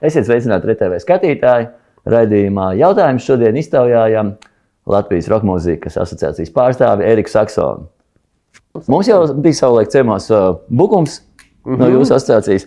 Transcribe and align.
Esiet 0.00 0.24
sveicināti 0.24 0.70
RTV 0.70 1.00
skatītāji. 1.02 1.68
Raidījumā 2.08 2.70
jautājums 2.80 3.26
šodien 3.28 3.56
iztaujājam 3.60 4.32
Latvijas 4.88 5.28
roka 5.28 5.44
mūzikas 5.44 5.98
asociācijas 6.00 6.52
pārstāvi 6.54 7.04
Eriku 7.04 7.28
Saksonu. 7.28 7.84
Mums 8.88 9.10
jau 9.10 9.18
bija 9.36 9.58
savulaik 9.58 9.90
ciemos 9.92 10.30
uh, 10.32 10.54
Bukums 10.68 11.20
mm 11.20 11.74
-hmm. 11.74 11.78
no 11.82 11.88
jūsu 11.90 12.14
asociācijas. 12.16 12.64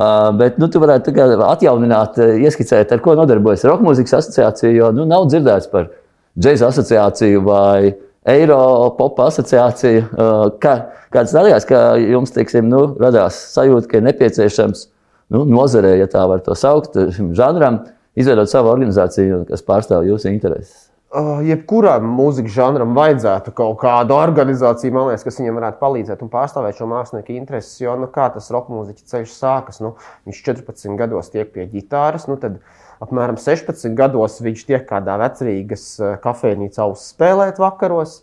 Uh, 0.00 0.30
bet 0.38 0.58
nu, 0.58 0.68
tu 0.68 0.80
varētu 0.80 1.12
atjaunināt, 1.44 2.16
uh, 2.18 2.40
ieskicēt, 2.40 2.92
ar 2.92 3.00
ko 3.04 3.14
nodarbojas 3.14 3.64
Roka 3.64 3.84
mūzikas 3.84 4.16
asociācija. 4.18 4.70
Jo 4.72 4.92
nu, 4.92 5.04
nav 5.04 5.26
dzirdēts 5.26 5.70
par 5.70 5.90
džēza 6.38 6.70
asociāciju 6.72 7.44
vai 7.44 7.94
Eiropas 8.24 9.28
asociāciju. 9.28 10.04
Uh, 10.12 10.58
kā, 10.60 10.86
kāds 11.12 11.34
darījās, 11.34 11.66
ka 11.66 11.96
jums 11.96 12.32
teiksim, 12.32 12.68
nu, 12.68 12.96
radās 13.00 13.52
sajūta, 13.52 13.88
ka 13.88 13.96
ir 13.96 14.02
nepieciešams 14.02 14.88
nu, 15.34 15.46
nozarē, 15.48 15.96
ja 16.00 16.10
tā 16.10 16.26
var 16.30 16.44
to 16.44 16.56
saukt, 16.58 16.98
šim 17.16 17.32
žanram, 17.38 17.84
izveidot 18.18 18.50
savu 18.50 18.72
organizāciju, 18.72 19.44
kas 19.50 19.66
pārstāv 19.66 20.08
jūsu 20.08 20.32
intereses? 20.32 20.90
Uh, 21.10 21.40
jebkuram 21.42 22.04
mūzikas 22.06 22.52
žanram 22.54 22.92
vajadzētu 22.94 23.50
kaut 23.58 23.80
kādu 23.80 24.14
organizāciju, 24.14 24.92
man 24.94 25.08
liekas, 25.08 25.24
kas 25.26 25.40
viņam 25.40 25.56
varētu 25.58 25.80
palīdzēt 25.80 26.20
un 26.22 26.30
pārstāvēt 26.30 26.78
šo 26.78 26.86
mākslinieku 26.86 27.34
intereses. 27.34 27.80
Jo 27.82 27.96
nu, 27.98 28.06
kā 28.14 28.28
tas 28.30 28.46
roka 28.54 28.70
mūziķa 28.70 29.08
ceļš 29.10 29.32
sākas, 29.34 29.80
nu, 29.82 29.96
viņš 30.30 30.42
14 30.46 30.94
gados 31.00 31.32
tiek 31.34 31.50
pie 31.50 31.66
ģitāras, 31.72 32.28
nu, 32.30 32.38
tad 32.38 32.60
apmēram 33.02 33.40
16 33.42 33.90
gados 33.98 34.38
viņš 34.38 34.62
tiek 34.68 34.86
kādā 34.86 35.18
vecrīgas 35.24 35.88
kafejnīcā 36.22 36.86
uzspēlēt 36.94 37.58
vakaros. 37.58 38.20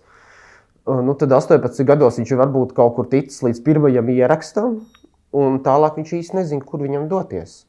Nu, 0.87 1.11
tad 1.19 1.35
18 1.35 1.83
gados 1.83 2.21
viņš 2.21 2.35
varbūt 2.39 2.71
kaut 2.77 2.95
kur 2.95 3.11
ticis 3.11 3.43
līdz 3.43 3.65
pirmajam 3.67 4.15
ierakstam, 4.15 4.77
un 5.35 5.57
tālāk 5.63 5.97
viņš 5.99 6.13
īsti 6.21 6.37
nezina, 6.39 6.65
kur 6.65 6.83
viņam 6.83 7.09
doties. 7.11 7.63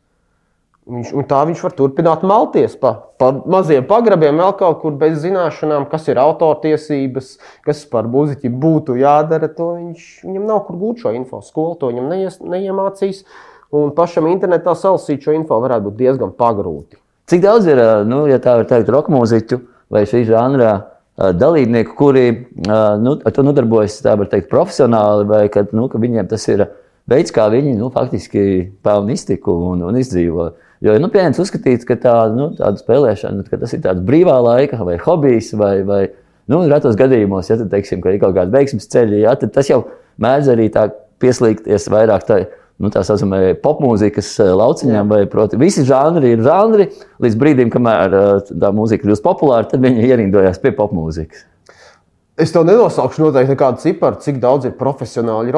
Viņš, 0.88 1.10
tā 1.28 1.42
viņš 1.44 1.62
var 1.66 1.72
turpināt 1.76 2.22
malties 2.24 2.72
pa, 2.80 2.94
pa 3.20 3.28
maziem 3.44 3.84
pagrabiem, 3.84 4.38
vēl 4.40 4.54
kaut 4.56 4.78
kur 4.80 4.94
bez 4.96 5.18
zināšanām, 5.20 5.84
kas 5.90 6.06
ir 6.08 6.20
autortiesības, 6.22 7.34
kas 7.66 7.82
par 7.92 8.08
mūziķi 8.08 8.48
būtu 8.48 8.96
jādara. 8.96 9.50
Viņš, 9.52 10.06
viņam 10.24 10.46
nav 10.48 10.62
kur 10.64 10.78
gūt 10.80 11.04
šo 11.04 11.12
info. 11.18 11.42
Skola 11.44 11.76
to 11.76 11.92
viņam 11.92 12.08
neies, 12.08 12.40
neiemācīs. 12.40 13.20
Un 13.76 13.92
pašam 13.92 14.30
internetā 14.30 14.72
salasīt 14.72 15.28
šo 15.28 15.36
info 15.36 15.60
varētu 15.60 15.90
būt 15.90 16.00
diezgan 16.00 16.32
pagrūti. 16.32 16.96
Cik 17.28 17.44
daudz 17.44 17.68
ir, 17.68 17.82
nu, 18.08 18.22
ja 18.30 18.40
tā 18.40 18.56
var 18.56 18.70
teikt, 18.70 18.88
roka 18.88 19.12
mūziķu 19.12 19.60
vai 19.92 20.06
šī 20.08 20.22
žanrā 20.30 20.72
dalībnieku, 21.18 21.92
kuri 21.98 22.24
nu, 22.64 23.18
nodarbojas 23.20 24.00
teikt, 24.00 24.48
profesionāli, 24.48 25.28
vai 25.28 25.42
kad, 25.52 25.74
nu, 25.76 25.90
ka 25.92 26.00
viņiem 26.00 26.30
tas 26.30 26.48
ir 26.48 26.64
veids, 27.08 27.32
kā 27.34 27.48
viņi 27.52 27.74
nu, 27.78 27.90
faktiski 27.94 28.42
pelna 28.84 29.14
iztiku 29.16 29.54
un, 29.72 29.82
un 29.88 29.98
izdzīvo. 30.00 30.50
Jo 30.84 30.94
nu, 31.02 31.10
pieņemts 31.10 31.40
uzskatīts, 31.42 31.86
ka 31.88 31.96
tā, 31.98 32.14
nu, 32.34 32.52
tāda 32.58 32.78
spēlēšana, 32.78 33.46
ka 33.48 33.58
tas 33.58 33.74
ir 33.74 33.82
tāds 33.86 34.04
brīvā 34.06 34.36
laika 34.44 34.78
vai 34.86 34.98
hobijs, 35.02 35.50
vai, 35.58 35.80
vai 35.86 36.02
nu, 36.50 36.62
retos 36.70 36.98
gadījumos, 36.98 37.50
ja 37.50 37.58
tad, 37.58 37.72
teiksim, 37.72 38.02
ka 38.04 38.14
ir 38.14 38.22
kaut 38.22 38.36
kāda 38.36 38.54
veiksmes 38.54 38.86
ceļa, 38.92 39.22
ja, 39.24 39.34
tad 39.40 39.52
tas 39.56 39.70
jau 39.70 39.82
mēdz 40.22 40.52
arī 40.54 40.68
tā 40.74 40.86
pieslīgties 41.22 41.88
vairāk 41.90 42.28
tai, 42.28 42.40
nu, 42.78 42.92
tā 42.94 43.02
saucamajai 43.06 43.56
popmūzikas 43.62 44.30
eh, 44.44 44.52
lauciņām, 44.60 45.10
vai 45.10 45.24
proti, 45.30 45.58
visi 45.60 45.84
žanri 45.88 46.36
ir 46.36 46.44
žanri, 46.46 46.88
līdz 47.24 47.38
brīdim, 47.40 47.72
kamēr 47.74 48.18
eh, 48.20 48.52
tā 48.52 48.70
mūzika 48.74 49.06
kļūst 49.06 49.24
populāra, 49.24 49.66
tad 49.70 49.82
viņi 49.82 50.06
ierindojās 50.12 50.62
pie 50.62 50.74
popmūzikas. 50.78 51.46
Es 52.38 52.52
tev 52.54 52.62
nenosaukšu 52.68 53.24
noteikti 53.24 53.50
nekādu 53.50 53.80
ciparu, 53.82 54.20
cik 54.22 54.36
daudz 54.38 54.68
ir 54.68 54.76
profesionāli 54.78 55.50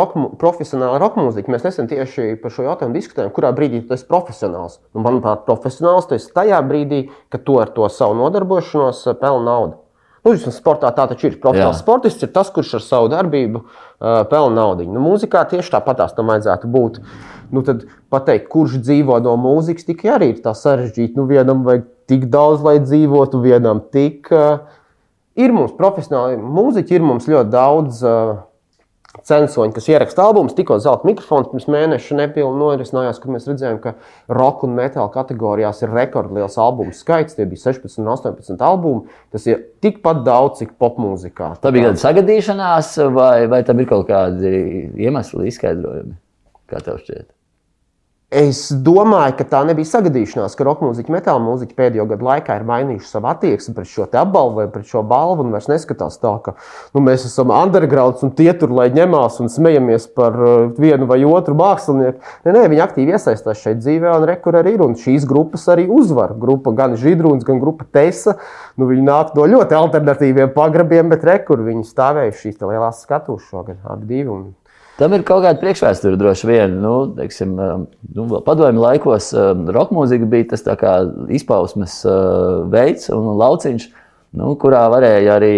mūziķi. 1.27 1.53
Mēs 1.53 1.67
nesen 1.67 1.91
tieši 1.91 2.39
par 2.41 2.55
šo 2.55 2.65
jautājumu 2.65 2.97
diskutējām, 2.97 3.35
kurā 3.37 3.51
brīdī 3.53 3.83
tu 3.85 3.93
esi 3.93 4.07
profesionāls. 4.09 4.79
Un, 4.97 5.05
manuprāt, 5.05 5.43
profesionāls 5.45 6.09
tu 6.09 6.17
esi 6.17 6.33
tajā 6.33 6.63
brīdī, 6.65 7.03
kad 7.29 7.45
tu 7.45 7.59
ar 7.61 7.69
to 7.75 7.85
savu 7.93 8.17
nodarbošanos 8.23 9.03
eh, 9.13 9.19
pelni 9.21 9.45
naudu. 9.51 9.77
Nu, 10.25 10.33
visam 10.33 10.57
sportā 10.57 10.89
tā 10.97 11.05
taču 11.11 11.29
ir. 11.29 11.37
Profesionāls 11.43 11.77
Jā. 11.77 11.85
sportists 11.85 12.25
ir 12.25 12.33
tas, 12.33 12.49
kurš 12.53 12.75
ar 12.81 12.83
savu 12.85 13.13
darbību 13.13 13.61
uh, 13.61 13.69
pelna 14.33 14.57
naudu. 14.63 14.89
Nu, 14.89 15.01
mūzikā 15.05 15.47
tieši 15.53 15.73
tāpatās 15.73 16.13
tam 16.17 16.33
vajadzētu 16.33 16.69
būt. 16.69 16.99
Nu, 17.53 17.65
tad 17.65 17.87
pateikt, 18.13 18.51
kurš 18.53 18.81
dzīvo 18.85 19.17
no 19.25 19.39
mūzikas, 19.41 19.89
tikai 19.89 20.13
arī 20.19 20.35
ir 20.35 20.43
tā 20.45 20.53
sarežģīti. 20.57 21.17
Nu, 21.17 21.25
vienam 21.29 21.65
vajag 21.65 21.89
tik 22.13 22.29
daudz, 22.33 22.61
lai 22.65 22.77
dzīvotu, 22.85 23.41
vienam 23.41 23.81
tik. 23.97 24.29
Uh, 24.29 24.80
Ir 25.39 25.53
mums 25.55 25.75
profesionāli 25.79 26.41
mūziķi, 26.43 26.97
ir 26.97 27.05
mums 27.07 27.29
ļoti 27.31 27.53
daudz 27.53 28.01
uh, 28.03 28.41
censoņu, 29.27 29.75
kas 29.75 29.89
ieraksta 29.91 30.25
albumus. 30.27 30.55
Tikko 30.57 30.79
zelta 30.83 31.07
mikrofons 31.09 31.51
pirms 31.51 31.67
mēneša 31.71 32.19
nepilnīgi 32.19 32.61
norisinājās, 32.61 33.19
kad 33.23 33.35
mēs 33.35 33.49
redzējām, 33.51 33.81
ka 33.83 33.95
roka 34.31 34.67
un 34.69 34.77
metāla 34.79 35.11
kategorijās 35.15 35.83
ir 35.85 35.95
rekordliels 35.95 36.59
albumu 36.61 36.95
skaits. 36.97 37.37
Tie 37.39 37.47
bija 37.51 37.71
16 37.71 38.03
un 38.03 38.13
18 38.15 38.65
albumi. 38.67 39.19
Tas 39.35 39.49
ir 39.51 39.65
tikpat 39.85 40.23
daudz, 40.27 40.61
cik 40.63 40.77
popmūzikā. 40.83 41.55
Tā 41.63 41.75
bija 41.75 41.91
kāda 41.91 42.05
sagadīšanās, 42.05 42.95
vai, 43.15 43.35
vai 43.51 43.65
tam 43.67 43.83
ir 43.83 43.91
kaut 43.91 44.09
kādi 44.11 44.55
iemesli, 45.07 45.51
izskaidrojumi? 45.51 46.17
Kā 46.71 46.83
tev 46.87 47.03
šķiet? 47.03 47.31
Es 48.31 48.69
domāju, 48.71 49.33
ka 49.41 49.45
tā 49.51 49.61
nebija 49.67 49.89
sagadīšanās, 49.91 50.53
ka 50.55 50.63
roka 50.63 50.85
mūziķa, 50.87 51.11
metāla 51.11 51.41
mūziķa 51.43 51.75
pēdējo 51.75 52.05
gadu 52.13 52.29
laikā 52.29 52.61
ir 52.61 52.67
mainījuši 52.69 53.09
savu 53.09 53.27
attieksmi 53.27 53.75
pret 53.75 53.91
šo 53.91 54.05
apbalvu 54.07 54.61
vai 54.61 54.67
pret 54.71 54.87
šo 54.87 55.03
balvu. 55.03 55.49
Vairs 55.51 55.67
neskatās 55.67 56.21
tā, 56.23 56.31
ka 56.45 56.55
nu, 56.95 57.03
mēs 57.03 57.25
esam 57.27 57.51
underground 57.51 58.23
un 58.23 58.31
tie 58.39 58.53
tur 58.55 58.71
lai 58.77 58.87
ņemās 58.95 59.41
un 59.43 59.51
smejamies 59.51 60.07
par 60.15 60.39
uh, 60.39 60.71
vienu 60.79 61.11
vai 61.11 61.19
otru 61.27 61.57
mākslinieku. 61.59 62.23
Nē, 62.47 62.55
nē, 62.55 62.63
viņi 62.71 62.85
aktīvi 62.87 63.17
iesaistās 63.19 63.65
šeit 63.65 63.83
dzīvē, 63.83 64.15
un 64.21 64.29
rekur 64.31 64.61
arī 64.63 64.77
ir. 64.77 64.87
Un 64.87 64.95
šīs 64.95 65.27
grupas 65.27 65.67
arī 65.75 65.89
uzvar. 65.91 66.37
Grupa 66.39 66.71
gan 66.79 66.95
Židrūns, 67.03 67.43
gan 67.49 67.59
grupa 67.59 67.89
Teisa. 67.91 68.37
Nu, 68.79 68.87
viņi 68.93 69.09
nāk 69.11 69.35
no 69.35 69.51
ļoti 69.51 69.75
alternatīviem 69.75 70.55
pagrabiem, 70.55 71.11
bet 71.11 71.27
rekur 71.27 71.67
viņi 71.67 71.83
stāvējuši 71.91 72.47
šīs 72.47 72.63
lielās 72.63 73.03
skatuves 73.03 73.51
šogad 73.51 73.83
abi 73.91 74.07
divi. 74.15 74.31
Un 74.31 74.53
Tam 75.01 75.15
ir 75.17 75.23
kaut 75.25 75.41
kāda 75.47 75.57
priekšvēsture, 75.63 76.19
droši 76.21 76.49
vien. 76.51 76.75
Nu, 76.83 76.95
teiksim, 77.17 77.55
um, 77.57 77.87
nu, 78.13 78.27
padomju 78.45 78.83
laikos 78.83 79.31
um, 79.33 79.65
roka 79.73 79.97
mūzika 79.97 80.29
bija 80.29 80.51
tas 80.53 80.67
izpausmes 81.33 82.03
uh, 82.05 82.67
veids 82.69 83.09
un 83.15 83.31
lauciņš, 83.41 83.87
nu, 84.37 84.53
kurā 84.61 84.83
varēja 84.93 85.39
arī 85.39 85.55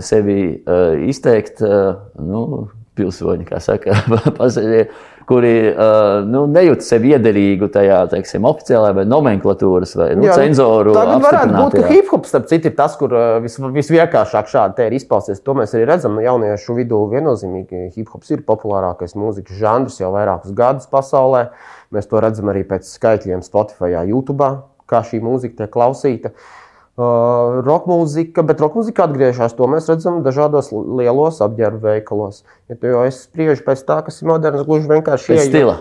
sevi 0.00 0.40
uh, 0.64 0.96
izteikt 1.12 1.60
uh, 1.60 2.00
nu, 2.24 2.70
pilsoņi, 2.96 3.46
kā 3.48 3.60
saka, 3.60 4.00
pasažieri 4.40 4.88
kuri 5.30 5.52
uh, 5.70 6.24
nu, 6.26 6.42
nejūt 6.50 6.82
sevi 6.82 7.12
iederīgu 7.14 7.68
tajā 7.70 8.00
teiksim, 8.10 8.46
oficiālajā 8.50 8.96
vai 8.98 9.04
nomenklatūras 9.06 9.94
vai 10.00 10.08
nu, 10.18 10.26
Jā, 10.26 10.34
nu, 10.34 10.42
cenzoru. 10.42 10.94
Tā 10.96 11.04
varētu 11.22 11.54
būt, 11.54 11.76
ka 11.78 11.92
hip 11.92 12.10
hop 12.10 12.26
starp 12.26 12.48
citu 12.50 12.72
ir 12.72 12.74
tas, 12.78 12.96
kur 12.98 13.14
uh, 13.14 13.36
vis, 13.44 13.54
visvienkāršāk 13.78 14.50
šādi 14.50 14.88
ir 14.88 14.96
izpausties. 14.98 15.42
To 15.46 15.54
mēs 15.58 15.76
arī 15.76 15.86
redzam 15.92 16.18
no 16.18 16.24
jauniešu 16.24 16.74
vidū. 16.80 17.04
Viennozīmīgi 17.14 17.92
hip 17.94 18.10
hops 18.10 18.34
ir 18.34 18.42
populārākais 18.48 19.14
mūzikas 19.18 19.60
žanrs 19.62 20.00
jau 20.02 20.10
vairākus 20.16 20.56
gadus 20.56 20.90
pasaulē. 20.90 21.46
Mēs 21.94 22.10
to 22.10 22.22
redzam 22.22 22.50
arī 22.50 22.64
pēc 22.66 22.90
skaitļiem 22.90 23.46
Spotify, 23.46 24.00
YouTube, 24.10 24.50
kā 24.90 25.04
šī 25.06 25.22
mūzika 25.22 25.62
tiek 25.62 25.72
klausīta. 25.78 26.34
Uh, 26.34 26.56
Uh, 26.98 27.62
roka 27.62 27.86
mūzika, 27.86 28.42
bet 28.44 28.58
roka 28.60 28.80
mūzika 28.80 29.06
atgriežas. 29.06 29.54
To 29.56 29.68
mēs 29.70 29.86
redzam 29.88 30.18
dažādos 30.24 30.72
lielos 30.74 31.38
apģērbu 31.44 31.86
veikalos. 31.86 32.42
Ja 32.68 32.76
tu 32.76 32.90
jau 32.90 33.04
spriež 33.14 33.62
pēc 33.64 33.84
tā, 33.86 34.00
kas 34.04 34.18
ir 34.20 34.28
moderns, 34.28 34.66
gluži 34.66 34.90
vienkārši 34.90 35.30
pēc 35.30 35.46
stila. 35.46 35.76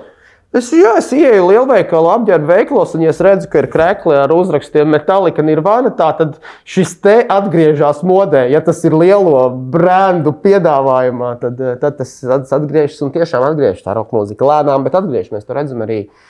Es, 0.56 0.70
jā, 0.74 0.94
es 1.02 1.10
ienāku 1.14 1.50
lielveikalu 1.50 2.14
apģērbu 2.14 2.50
veikalos, 2.50 2.96
un, 2.96 3.04
ja 3.06 3.12
es 3.12 3.20
redzu, 3.26 3.50
ka 3.52 3.62
ir 3.62 3.70
krēkli 3.74 4.16
ar 4.22 4.32
uzrakstiem 4.34 4.90
Metallica, 4.94 5.46
Nirvana, 5.46 5.92
tā, 5.98 6.14
tad 6.22 6.40
šis 6.66 6.96
te 7.04 7.20
atgriežas 7.26 8.06
modē. 8.06 8.46
Ja 8.54 8.62
tas 8.66 8.86
ir 8.86 8.96
lielo 8.98 9.44
brendu 9.74 10.34
piedāvājumā, 10.46 11.36
tad, 11.42 11.62
tad 11.84 12.00
tas 12.00 12.16
atgriežas 12.56 13.02
un 13.06 13.14
tiešām 13.18 13.50
atgriežas 13.50 13.86
tā 13.86 13.98
roka 13.98 14.18
mūzika 14.18 14.46
lēnām, 14.54 14.86
bet 14.86 14.98
atgriežas. 15.02 15.34
Mēs 15.36 15.50
to 15.50 15.58
redzam 15.58 15.86
arī 15.86 16.06
uh, 16.06 16.28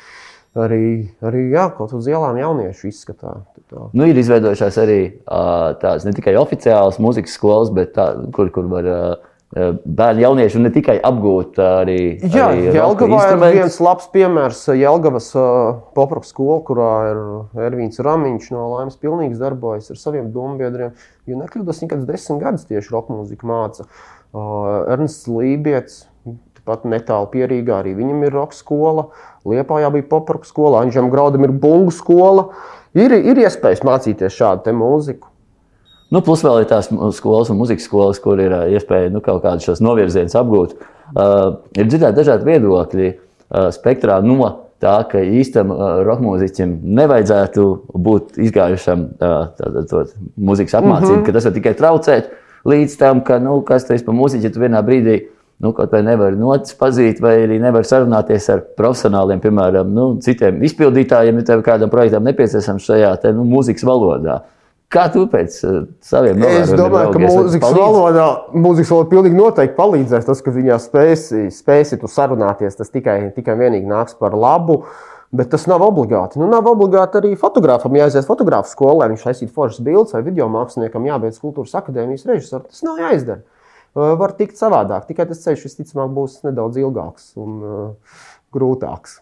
arī, 0.57 1.09
arī 1.25 1.45
jā, 1.53 1.69
kaut 1.77 1.93
uz 1.97 2.07
ielām 2.09 2.37
jauniešu 2.39 2.89
izskatā. 2.89 3.39
Tā. 3.69 3.89
Nu, 3.93 4.05
ir 4.09 4.17
izveidojušās 4.17 4.79
arī 4.81 4.99
uh, 5.05 5.75
tādas 5.81 6.07
ne 6.07 6.13
tikai 6.17 6.33
oficiālas 6.39 6.97
muzikas 7.01 7.35
skolas, 7.37 7.69
bet 7.73 7.93
tā, 7.97 8.07
kur, 8.33 8.49
kur 8.53 8.65
var 8.71 8.87
uh, 8.89 9.29
bērni, 9.85 10.23
jaunieši 10.25 10.57
un 10.59 10.65
ne 10.67 10.71
tikai 10.73 10.97
apgūt 11.05 11.57
arī. 11.61 11.99
Jā, 12.21 12.49
arī 12.49 12.73
Jelgavā 12.73 13.21
ir 13.33 13.43
viens 13.59 13.79
labs 13.81 14.09
piemērs. 14.13 14.63
Jelgavas 14.77 15.31
uh, 15.37 15.79
poproka 15.97 16.29
skola, 16.29 16.59
kurā 16.65 16.91
ir 17.11 17.23
Ervīns 17.69 18.01
Ramiņš 18.05 18.51
no 18.55 18.67
Laimas 18.75 18.97
pilnīgs 19.01 19.41
darbojas 19.41 19.89
ar 19.93 20.01
saviem 20.01 20.31
dombiedriem. 20.33 20.93
Ja 21.29 21.41
nekļūdos, 21.43 21.83
viņš 21.83 21.93
kāds 21.93 22.09
desmit 22.09 22.45
gadus 22.45 22.69
tieši 22.69 22.93
roka 22.93 23.13
mūziku 23.13 23.49
māca. 23.49 23.89
Uh, 24.29 24.85
Ernsts 24.93 25.29
Lībijams 25.29 26.03
pat 26.69 26.85
netālu 26.89 27.27
pierīgā 27.33 27.81
arī 27.81 27.95
viņam 27.97 28.21
ir 28.27 28.35
roka 28.37 28.57
skola. 28.57 29.09
Liepā 29.49 29.81
jau 29.83 29.91
bija 29.95 30.07
poparku 30.11 30.47
skola, 30.47 30.83
Anģam 30.83 31.09
Graudam 31.11 31.47
ir 31.47 31.55
bungu 31.55 31.93
skola. 31.95 32.49
Ir, 32.97 33.13
ir 33.13 33.41
iespējas 33.43 33.83
mācīties 33.85 34.37
šādu 34.37 34.73
mūziku. 34.77 35.29
Nu, 36.09 36.23
plus 36.25 36.41
vēl 36.41 36.63
ir 36.63 36.69
tās 36.71 36.87
skolas 37.17 37.51
un 37.53 37.59
muzikas 37.59 37.85
skolas, 37.85 38.17
kur 38.21 38.39
ir 38.41 38.55
iespēja 38.73 39.11
nu, 39.13 39.21
kaut 39.21 39.43
kādus 39.43 39.67
šos 39.67 39.81
novirzienus 39.85 40.37
apgūt. 40.39 40.73
Uh, 41.09 41.59
ir 41.77 41.85
dzirdēti 41.89 42.17
dažādi 42.17 42.47
viedokļi 42.49 43.09
uh, 43.13 43.69
spektrā 43.73 44.17
no 44.25 44.49
tā, 44.81 44.95
ka 45.09 45.21
īstam 45.21 45.73
uh, 45.73 45.99
roka 46.07 46.25
mūziķim 46.25 46.75
nevajadzētu 46.97 47.65
būt 47.93 48.39
izgājušam 48.47 49.05
uh, 49.17 49.83
to 49.89 50.03
mūzikas 50.37 50.77
apmācību, 50.79 51.13
mm 51.13 51.19
-hmm. 51.19 51.25
ka 51.27 51.35
tas 51.35 51.49
var 51.49 51.55
tikai 51.57 51.73
traucēt 51.77 52.31
līdz 52.65 52.97
tam, 52.99 53.21
ka, 53.25 53.39
nu, 53.43 53.59
kas 53.67 53.85
tas 53.87 54.01
ir 54.01 54.05
pa 54.05 54.15
mūziķi, 54.15 54.49
ja 54.49 54.53
tu 54.53 54.63
vienā 54.63 54.81
brīdī 54.85 55.19
nu, 55.59 55.73
kaut 55.75 55.91
vai 55.91 56.03
nevar 56.07 56.37
notis 56.39 56.75
pazīt, 56.79 57.19
vai 57.23 57.35
arī 57.43 57.57
nevar 57.59 57.87
sarunāties 57.87 58.47
ar 58.53 58.63
profesionāliem, 58.79 59.41
piemēram, 59.43 59.91
nu, 59.95 60.05
citiem 60.23 60.63
izpildītājiem, 60.67 61.41
ja 61.41 61.49
tev 61.51 61.65
kādam 61.65 61.91
projektam 61.91 62.23
nepieciešams 62.27 62.87
šajā 62.87 63.11
te, 63.23 63.33
nu, 63.35 63.43
mūzikas 63.49 63.83
valodā. 63.87 64.39
Kā 64.89 65.03
tu 65.13 65.27
pēc 65.29 65.59
uh, 65.67 65.83
saviem 66.01 66.39
novērojumiem? 66.39 66.63
Es 66.65 66.79
domāju, 66.79 67.11
ka 67.13 67.19
mūzikas 67.21 67.75
valodā, 67.75 68.23
mūzikas 68.57 68.93
valodā 68.95 69.11
pilnīgi 69.11 69.37
noteikti 69.37 69.77
palīdzēs 69.77 70.25
tas, 70.25 70.41
ka 70.41 70.53
viņā 70.55 70.79
spēsi, 70.81 71.43
spēsi 71.53 71.99
tu 72.01 72.09
sarunāties. 72.09 72.79
Tas 72.79 72.89
tikai, 72.89 73.19
tikai 73.35 73.53
vienīgi 73.59 73.85
nāks 73.85 74.17
par 74.17 74.33
labu. 74.33 74.79
Bet 75.29 75.51
tas 75.53 75.67
nav 75.69 75.83
obligāti. 75.85 76.39
Nu, 76.41 76.47
nav 76.49 76.65
obligāti 76.71 77.19
arī 77.19 77.35
fotografam 77.37 77.93
jāaiziet 77.93 78.25
fotogrāfu 78.25 78.71
skolā, 78.71 79.11
viņš 79.11 79.27
taisītu 79.27 79.53
foršas 79.53 79.83
bildes, 79.85 80.15
vai 80.15 80.23
video 80.25 80.47
māksliniekam 80.49 81.05
jābeidz 81.05 81.37
kultūras 81.37 81.77
akadēmijas 81.77 82.25
režisors. 82.25 82.65
Tas 82.71 82.81
nav 82.87 82.97
jāizdara. 82.97 83.43
Uh, 83.97 84.13
var 84.19 84.35
tikt 84.37 84.59
savādāk, 84.59 85.07
tikai 85.09 85.25
tas 85.29 85.41
ceļš 85.45 85.65
visticamāk 85.65 86.13
būs 86.13 86.41
nedaudz 86.45 86.77
ilgāks 86.81 87.31
un 87.41 87.57
uh, 87.63 88.19
grūtāks. 88.53 89.19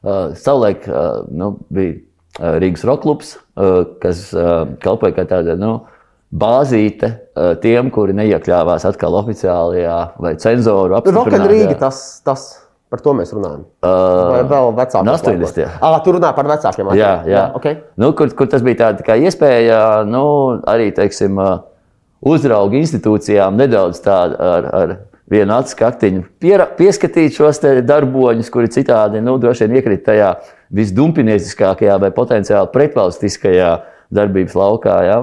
Uh, 0.00 0.30
savulaik 0.38 0.86
uh, 0.88 1.26
nu, 1.28 1.54
bija 1.74 1.98
Rīgas 2.38 2.84
roklubs, 2.86 3.34
eh, 3.58 3.82
kas 4.02 4.28
eh, 4.32 4.50
kalpoja 4.82 5.16
kā 5.18 5.26
tāda 5.28 5.56
nu, 5.58 5.80
bāzīte 6.30 7.08
tiem, 7.58 7.88
kuri 7.90 8.14
neiekļāvās 8.14 8.84
atkal 8.86 9.16
oficiālajā 9.18 9.96
vai 10.22 10.36
cenzoru 10.38 10.94
apgabalā. 11.00 11.46
Rīga 11.50 11.78
tas, 11.80 12.20
tas. 12.22 12.50
Par 12.90 12.98
to 13.02 13.12
mēs 13.14 13.30
runājam. 13.30 13.60
Vai 13.86 14.40
vēl 14.50 14.72
vecākiem? 14.74 15.06
No 15.06 15.12
80. 15.14 15.76
Ah, 15.78 15.98
tur 16.02 16.16
runā 16.18 16.32
par 16.34 16.48
vecākiem. 16.50 16.88
Jā, 16.98 17.10
jā. 17.22 17.28
jā 17.30 17.42
okay. 17.54 17.76
nu, 18.02 18.08
kur, 18.18 18.32
kur 18.34 18.48
tas 18.50 18.64
bija 18.66 18.80
tāda 18.80 19.14
iespēja 19.14 19.76
nu, 20.10 20.22
arī, 20.70 20.88
teiksim, 20.96 21.38
uzraugu 22.20 22.80
institūcijām 22.80 23.56
nedaudz 23.60 24.00
tādu 24.04 24.36
ar, 24.44 24.68
ar 24.76 24.96
vienu 25.30 25.54
acu 25.54 25.76
kaktiņu 25.78 26.24
piera, 26.42 26.66
pieskatīt 26.76 27.36
šos 27.36 27.62
darboņus, 27.86 28.50
kuri 28.52 28.72
citādi 28.72 29.22
nu, 29.24 29.38
droši 29.40 29.66
vien 29.66 29.78
iekrīt 29.80 30.04
tajā 30.08 30.34
visdumpinieciskākajā 30.74 31.96
vai 32.02 32.10
potenciāli 32.14 32.70
pretvalstiskajā 32.74 33.72
darbības 34.14 34.56
laukā. 34.58 35.00
Ja? 35.06 35.18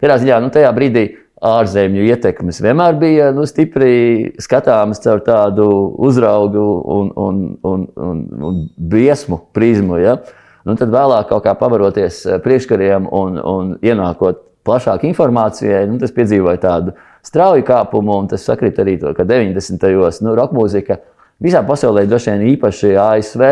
Katrā 0.00 0.18
ziņā 0.20 0.40
nu, 0.44 0.52
tajā 0.54 0.70
brīdī 0.76 1.06
ārzemju 1.44 2.06
ietekmes 2.08 2.60
vienmēr 2.64 2.96
bija 3.00 3.28
nu, 3.36 3.44
stipri 3.48 4.32
skatāmas 4.40 5.02
caur 5.04 5.20
tādu 5.24 5.66
uzraugu 6.06 6.64
un, 6.94 7.10
un, 7.20 7.42
un, 7.64 7.84
un, 8.00 8.24
un 8.48 8.64
briesmu 8.76 9.42
prizmu. 9.56 9.98
Ja? 10.00 10.18
Nu, 10.64 10.76
tad 10.80 10.92
vēlāk, 10.92 11.32
kā 11.44 11.52
pavaroties 11.60 12.22
priekškariem 12.44 13.08
un, 13.12 13.40
un 13.40 13.74
ienākot 13.84 14.40
plašāk 14.64 15.06
informācijai, 15.08 15.84
nu, 15.90 15.98
tas 16.02 16.14
piedzīvoja 16.14 16.60
tādu 16.62 16.94
strauju 17.24 17.64
kāpumu, 17.68 18.18
un 18.22 18.30
tas 18.32 18.44
sakrīt 18.46 18.80
arī 18.82 18.98
to, 19.00 19.14
ka 19.16 19.26
90. 19.28 19.80
gados 19.80 20.20
nu, 20.24 20.34
roka 20.36 20.56
mūzika 20.56 21.00
visā 21.44 21.64
pasaulē, 21.66 22.06
droši 22.08 22.34
vien 22.34 22.46
īpaši 22.54 22.94
ASV, 23.00 23.48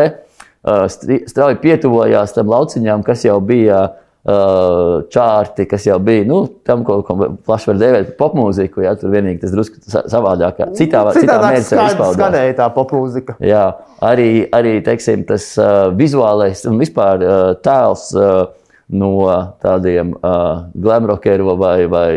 strauji 1.27 1.59
pietuvojās 1.63 2.35
tam 2.35 2.51
lauciņām, 2.53 3.03
kas 3.05 3.25
jau 3.27 3.39
bija 3.43 3.83
čārti, 4.23 5.65
kas 5.67 5.83
jau 5.83 5.97
bija 5.99 6.23
nu, 6.23 6.45
tam, 6.63 6.85
ko, 6.87 7.01
ko 7.03 7.17
plaši 7.43 7.69
var 7.73 7.79
dēvēt 7.81 8.05
par 8.13 8.15
popmūziku. 8.21 8.85
Jā, 8.85 8.93
tur 8.95 9.11
vienīgi 9.11 9.41
tas 9.41 9.51
drusku 9.51 9.81
savādāk, 9.83 10.61
citā, 10.77 11.01
citā 11.17 11.35
mērķa 11.43 11.87
izpaudās. 11.89 12.15
Skanēja 12.15 12.55
tā 12.61 12.69
popmūzika. 12.71 13.35
Jā, 13.43 13.65
arī, 13.99 14.45
arī 14.55 14.77
teiksim, 14.85 15.25
tas 15.27 15.49
uh, 15.59 15.89
vizuālais 15.99 16.63
un 16.71 16.79
vispār 16.79 17.25
uh, 17.27 17.41
tēls 17.65 18.13
uh, 18.15 18.45
no 18.91 19.13
tādiem 19.63 20.13
uh, 20.19 20.65
glamrokeru 20.75 21.55
vai, 21.57 21.85
vai 21.87 22.09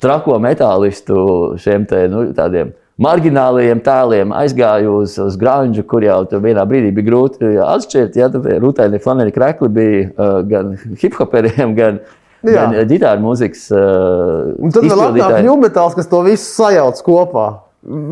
trako 0.00 0.38
metālistu 0.42 1.56
šiem 1.60 1.86
te, 1.88 2.06
nu, 2.10 2.28
tādiem 2.36 2.72
margināliem 2.98 3.80
tēliem 3.84 4.32
aizgāju 4.34 4.96
uz, 5.02 5.16
uz 5.22 5.36
grāmatu, 5.38 5.84
kur 5.86 6.04
jau 6.06 6.20
vienā 6.42 6.64
brīdī 6.68 6.90
bija 6.94 7.08
grūti 7.10 7.52
atšķirt. 7.62 8.18
Ja, 8.18 8.30
Rūtaini 8.32 9.00
flaneli 9.02 9.34
krekli 9.34 9.70
bija 9.74 10.08
uh, 10.08 10.40
gan 10.48 10.74
hiphoperiem, 10.98 11.76
gan, 11.78 12.00
Jā. 12.42 12.66
gan 12.66 12.90
ģitāru 12.90 13.22
mūzikas. 13.22 13.68
Uh, 13.70 14.58
Un 14.58 14.74
tad 14.74 14.88
vēl 14.88 15.06
atnāk 15.06 15.38
ņūmetāls, 15.46 15.96
kas 15.98 16.10
to 16.10 16.24
visu 16.26 16.46
sajauc 16.48 17.02
kopā. 17.06 17.48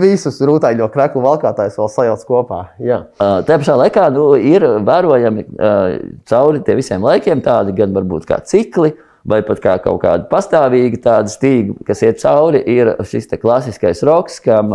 Visus 0.00 0.38
rūtaļo 0.46 0.86
kreklu 0.94 1.24
valkātājus 1.24 1.74
vēl 1.80 1.88
sajauc 1.90 2.20
kopā. 2.28 2.60
Jā. 2.78 3.00
Uh, 3.18 3.40
tā 3.46 3.56
pašā 3.58 3.74
laikā 3.80 4.06
nu, 4.14 4.28
ir 4.38 4.62
vērojami 4.86 5.42
uh, 5.48 5.96
cauri 6.30 6.62
visiem 6.78 7.02
laikiem 7.02 7.42
tādi 7.42 7.74
gan 7.76 7.96
varbūt 7.96 8.28
kā 8.30 8.38
cikli, 8.46 8.92
uh, 8.94 9.06
vai 9.26 9.42
pat 9.46 9.60
kā 9.62 9.74
kaut 9.82 10.00
kāda 10.04 10.28
pastāvīga 10.30 11.00
tāda 11.02 11.32
stīga, 11.32 11.74
kas 11.86 12.02
iet 12.06 12.22
cauri, 12.22 12.62
ir 12.62 12.94
šis 13.06 13.28
klasiskais 13.42 14.02
roks, 14.06 14.38
kam 14.44 14.72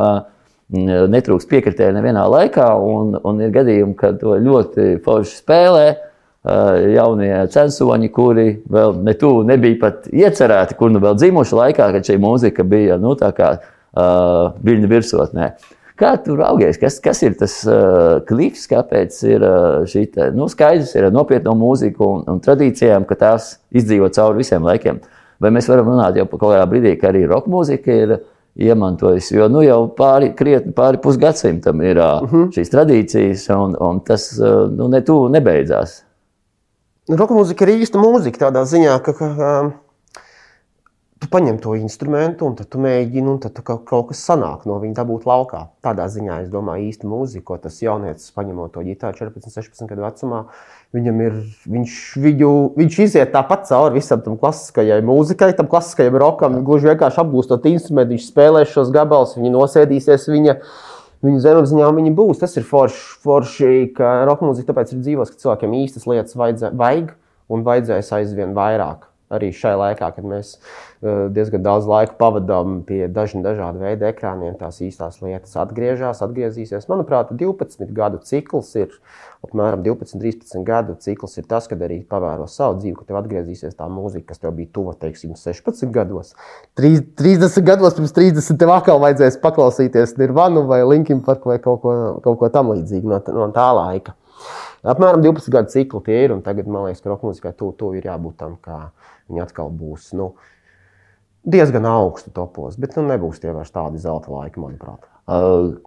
netrūks 0.72 1.48
piekritēji 1.52 1.96
nevienā 1.98 2.26
laikā, 2.32 2.68
un, 2.76 3.18
un 3.28 3.44
ir 3.44 3.52
gadījumi, 3.56 3.96
kad 4.00 4.20
to 4.22 4.38
ļoti 4.40 4.96
forši 5.06 5.38
spēlē. 5.42 5.90
Jaunie 6.42 7.36
censoņi, 7.54 8.08
kuri 8.10 8.46
vēl 8.72 8.96
ne 9.06 9.14
tuvu 9.14 9.44
nebija 9.46 9.78
pat 9.84 10.08
iecerēti, 10.10 10.74
kur 10.80 10.90
nu 10.90 10.98
vēl 11.04 11.20
dzimuši 11.20 11.60
laikā, 11.60 11.92
kad 11.94 12.08
šī 12.08 12.16
mūzika 12.24 12.66
bija 12.66 12.98
nu, 12.98 13.14
tā 13.20 13.30
kā 13.38 13.52
uh, 13.98 14.58
viļņu 14.64 14.90
virsotnē. 14.92 15.52
Kā 16.02 16.16
tu 16.24 16.34
raugies, 16.34 16.80
kas, 16.82 16.98
kas 17.04 17.20
ir 17.22 17.36
tas 17.38 17.60
uh, 17.70 18.22
klips, 18.26 18.64
kāpēc 18.72 19.18
ir 19.28 19.44
uh, 19.46 19.84
šī 19.90 20.08
te, 20.16 20.30
nu, 20.34 20.48
skaidrs, 20.50 20.96
ir 20.98 21.12
nopietna 21.14 21.54
mūzika 21.58 22.02
un, 22.08 22.24
un 22.32 22.40
tradīcijām, 22.42 23.06
ka 23.10 23.20
tās 23.20 23.56
izdzīvo 23.70 24.10
cauri 24.16 24.42
visiem 24.42 24.66
laikiem? 24.66 25.02
Vai 25.42 25.52
mēs 25.54 25.70
varam 25.70 25.92
runāt 25.92 26.18
jau 26.18 26.26
par 26.30 26.42
kaut 26.42 26.56
kādā 26.56 26.66
brīdī, 26.70 26.96
ka 27.02 27.12
arī 27.12 27.26
roka 27.30 27.52
mūzika 27.52 27.94
ir 27.94 28.16
iemantojusi, 28.62 29.36
jo 29.38 29.48
nu, 29.52 29.62
jau 29.66 29.80
pāri, 29.98 30.32
krietni 30.38 30.74
pāri 30.76 31.00
pusgadsimtam 31.02 31.86
ir 31.86 32.02
uh, 32.02 32.26
uh 32.26 32.34
-huh. 32.34 32.50
šīs 32.56 32.74
tradīcijas, 32.74 33.46
un, 33.56 33.78
un 33.80 34.02
tas 34.06 34.32
uh, 34.40 34.66
nu, 34.72 34.90
ne 34.90 35.02
tuvu 35.06 35.30
nebeidzās. 35.30 36.02
Roka 37.10 37.34
mūzika 37.34 37.68
ir 37.68 37.86
īsta 37.86 38.02
mūzika 38.02 38.48
tādā 38.48 38.66
ziņā, 38.66 39.00
ka. 39.06 39.14
ka 39.14 39.32
um 39.62 39.74
tu 41.22 41.30
paņem 41.30 41.60
to 41.62 41.76
instrumentu, 41.78 42.48
un 42.50 42.56
tu 42.58 42.80
mēģini, 42.82 43.30
un 43.30 43.38
tad 43.44 43.60
kaut, 43.62 43.84
kaut 43.86 44.08
kas 44.10 44.24
sanāk 44.26 44.64
no 44.66 44.80
viņa 44.82 44.96
dabūt 44.98 45.28
laukā. 45.30 45.68
Tādā 45.86 46.08
ziņā 46.10 46.40
es 46.42 46.48
domāju, 46.50 46.88
īsti 46.90 47.10
mūzika, 47.10 47.46
ko 47.52 47.58
tas 47.62 47.78
jaunietis 47.84 48.32
paņemot 48.34 48.74
to 48.74 48.82
ģitāru 48.88 49.20
14, 49.20 49.54
16 49.54 49.92
gadu 49.92 50.06
vecumā. 50.08 50.40
Viņam 50.98 51.22
ir, 51.28 51.36
viņš, 51.76 51.98
viņu, 52.24 52.54
viņš 52.80 52.98
iziet 53.06 53.34
tāpat 53.36 53.68
cauri 53.70 54.00
visam 54.00 54.24
tam 54.26 54.40
klasiskajai 54.42 54.98
mūzikai, 55.06 55.52
tam 55.60 55.70
klasiskajam 55.72 56.18
rokam. 56.24 56.58
Gluži 56.66 56.90
vienkārši 56.90 57.22
apgūstot 57.22 57.70
instrumentu, 57.70 58.16
viņš 58.16 58.26
spēlēs 58.32 58.74
šos 58.74 58.90
gabalus, 58.96 59.38
viņi 59.38 59.54
nosēdīsies 59.60 60.28
viņa. 60.32 60.58
Viņu 61.22 61.38
zemapziņā 61.38 61.92
viņi 61.94 62.16
būs. 62.18 62.40
Tas 62.42 62.58
ir 62.58 62.66
forši, 62.66 63.04
forši 63.22 63.70
ka 63.94 64.24
roka 64.26 64.48
mūzika 64.48 64.72
tāpēc 64.72 64.96
ir 64.96 65.04
dzīvos, 65.06 65.30
ka 65.30 65.44
cilvēkiem 65.44 65.78
īstas 65.84 66.10
lietas 66.10 66.34
vajadzē, 66.34 66.74
vajag 66.82 67.14
un 67.54 67.62
vajadzēs 67.68 68.10
aizvien 68.18 68.58
vairāk 68.58 69.11
arī 69.34 69.52
šai 69.56 69.74
laikā, 69.80 70.12
kad 70.16 70.28
mēs 70.28 70.54
uh, 70.58 71.28
diezgan 71.34 71.64
daudz 71.66 71.90
laika 71.90 72.18
pavadām 72.20 72.82
pie 72.88 73.06
dažna 73.12 73.44
dažādu 73.46 73.82
veidu 73.84 74.08
ekrāniem, 74.12 74.58
tās 74.60 74.82
īstās 74.84 75.22
lietas 75.24 75.58
atgriežas, 75.64 76.24
atgriezīsies. 76.26 76.90
Manuprāt, 76.92 77.34
12 77.40 77.92
gadu 77.96 78.22
cikls 78.28 78.74
ir 78.80 78.96
apmēram 79.46 79.82
12, 79.86 80.20
13 80.22 80.66
gadu 80.66 80.96
cikls. 81.02 81.38
Ir 81.42 81.48
tas, 81.50 81.68
kad 81.70 81.82
arī 81.82 82.02
pavēro 82.08 82.48
savu 82.52 82.78
dzīvi, 82.82 82.96
ka 83.00 83.08
tev 83.10 83.20
atgriezīsies 83.22 83.78
tā 83.78 83.88
mūzika, 83.92 84.32
kas 84.32 84.44
tev 84.44 84.54
bija 84.58 84.70
tuva, 84.76 84.96
teiksim, 85.02 85.34
16 85.40 85.94
gados. 85.96 86.36
30 86.78 87.66
gados 87.66 87.98
pirms 87.98 88.16
30 88.18 88.62
tev 88.62 88.74
atkal 88.76 89.02
vajadzēs 89.02 89.40
paklausīties 89.42 90.18
Nirvanu 90.22 90.66
vai 90.70 90.84
Linkin 90.86 91.24
Park 91.26 91.48
vai 91.50 91.58
kaut 91.64 91.82
ko, 91.84 91.96
kaut 92.26 92.42
ko 92.42 92.52
tam 92.54 92.74
līdzīgu 92.76 93.10
no, 93.10 93.22
no 93.34 93.50
tā 93.56 93.70
laika. 93.78 94.16
Apmēram 94.82 95.22
12 95.22 95.54
gadu 95.54 95.70
cikli 95.70 96.02
tie 96.08 96.24
ir, 96.26 96.34
un 96.34 96.42
tagad 96.46 96.70
man 96.70 96.88
liekas, 96.88 97.04
ka 97.04 97.12
roka 97.12 97.28
mūzikai 97.28 97.54
tuvu 97.58 97.76
tu 97.78 97.92
ir 97.98 98.08
jābūt 98.08 98.40
tam, 98.42 98.56
kā 98.64 98.88
viņi 99.30 99.44
atkal 99.44 99.70
būs 99.70 100.10
nu, 100.18 100.32
diezgan 101.46 101.86
augstu 101.90 102.34
topos, 102.34 102.80
bet 102.82 102.98
nu, 102.98 103.06
nebūs 103.10 103.42
tie 103.42 103.54
vairs 103.54 103.74
tādi 103.74 104.02
zelta 104.02 104.34
laiki, 104.34 104.62
manuprāt. 104.62 105.06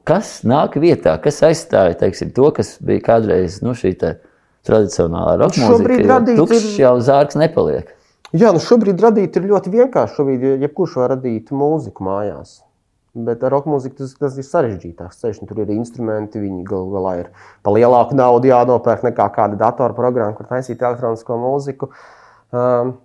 Kas 0.09 0.39
nāk 0.47 0.79
vietā, 0.81 1.17
kas 1.23 1.43
aizstāja 1.45 1.99
teiksim, 2.01 2.31
to, 2.37 2.49
kas 2.55 2.77
bija 2.81 3.03
kādreiz 3.11 3.59
nu, 3.67 3.75
šī 3.77 3.97
tradicionālā 3.99 5.37
roka 5.43 5.61
mūzika? 5.61 6.23
Tukšs 6.39 6.79
jau 6.81 6.95
zārks 7.05 7.37
nepaliek. 7.41 7.91
Jā, 8.35 8.51
nu 8.55 8.63
šobrīd 8.63 9.03
radīt 9.03 9.37
ir 9.39 9.45
ļoti 9.51 9.71
vienkārši. 9.75 10.17
Šobrīd 10.17 10.47
jebkurš 10.65 10.97
var 10.99 11.13
radīt 11.15 11.53
mūziku 11.55 12.07
mājās. 12.07 12.64
Bet 13.15 13.45
ar 13.47 13.53
roka 13.55 13.71
mūziku 13.71 14.01
tas, 14.01 14.13
tas 14.19 14.37
ir 14.41 14.47
sarežģītāks 14.49 15.21
ceļš. 15.23 15.41
Tur 15.47 15.63
ir 15.63 15.71
instrumenti, 15.77 16.43
viņi 16.43 16.65
gal 16.67 16.89
galā 16.91 17.15
ir 17.21 17.33
par 17.63 17.77
lielāku 17.77 18.19
naudu 18.19 18.51
jānopērk 18.51 19.07
nekā 19.07 19.29
kāda 19.37 19.59
datorprogramma, 19.61 20.35
kur 20.35 20.51
taisīt 20.51 20.83
elektronisko 20.83 21.39
mūziku. 21.39 21.93
Um, 22.51 22.97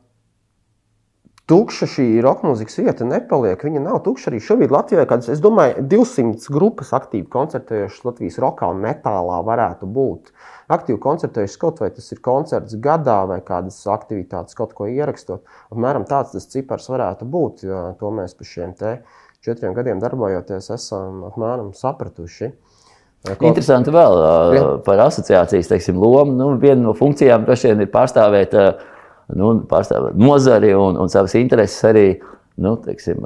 tukša 1.50 1.88
šī 1.94 2.08
roka 2.26 2.46
mūzikas 2.46 2.80
vieta 2.82 3.06
nepaliek. 3.06 3.62
Viņa 3.66 3.84
nav 3.86 4.00
tukša 4.06 4.32
arī 4.32 4.42
šobrīd 4.42 4.74
Latvijā. 4.74 5.06
Kāds, 5.10 5.30
es 5.30 5.42
domāju, 5.46 5.86
200 5.94 6.54
grupas 6.58 6.90
aktīvi 6.98 7.26
koncertējušas 7.34 8.06
Latvijas 8.10 8.42
rokā 8.42 8.70
un 8.74 8.82
metālā 8.84 9.40
varētu 9.46 9.90
būt. 9.94 10.34
Aktīvi 10.74 11.02
koncertējušas 11.06 11.62
kaut 11.62 11.82
vai 11.82 11.90
tas 11.94 12.10
ir 12.14 12.22
koncerts 12.26 12.78
gadā 12.82 13.22
vai 13.30 13.40
kādas 13.46 13.78
aktivitātes, 13.90 14.58
kaut 14.58 14.74
ko 14.78 14.90
ierakstot. 14.90 15.46
Apmēram 15.74 16.10
tāds 16.10 16.34
tas 16.34 16.50
cipars 16.50 16.90
varētu 16.90 17.30
būt. 17.30 17.66
To 18.02 18.14
mēs 18.14 18.38
pa 18.38 18.50
šiem 18.50 18.74
četriem 19.46 19.74
gadiem 19.74 20.00
darbojoties 20.02 20.70
esam 20.76 21.24
apmēram 21.30 21.72
sapratuši. 21.76 22.52
Kaut... 23.28 23.44
Interesanti 23.50 23.92
vēl 23.92 24.16
uh, 24.16 24.68
par 24.86 25.02
asociācijas 25.04 25.68
teiksim, 25.68 25.98
lomu. 26.00 26.36
Nu, 26.40 26.54
viena 26.60 26.82
no 26.86 26.94
funkcijām 26.96 27.44
droši 27.48 27.74
vien 27.74 27.84
ir 27.84 27.92
pārstāvēt 27.92 28.56
uh, 28.56 28.84
nu, 29.36 29.54
pārstāvēt 29.70 30.20
nozari 30.20 30.72
un, 30.76 31.00
un 31.00 31.12
savas 31.12 31.36
intereses 31.40 31.84
arī 31.90 32.06
nu, 32.60 32.76
teiksim, 32.84 33.24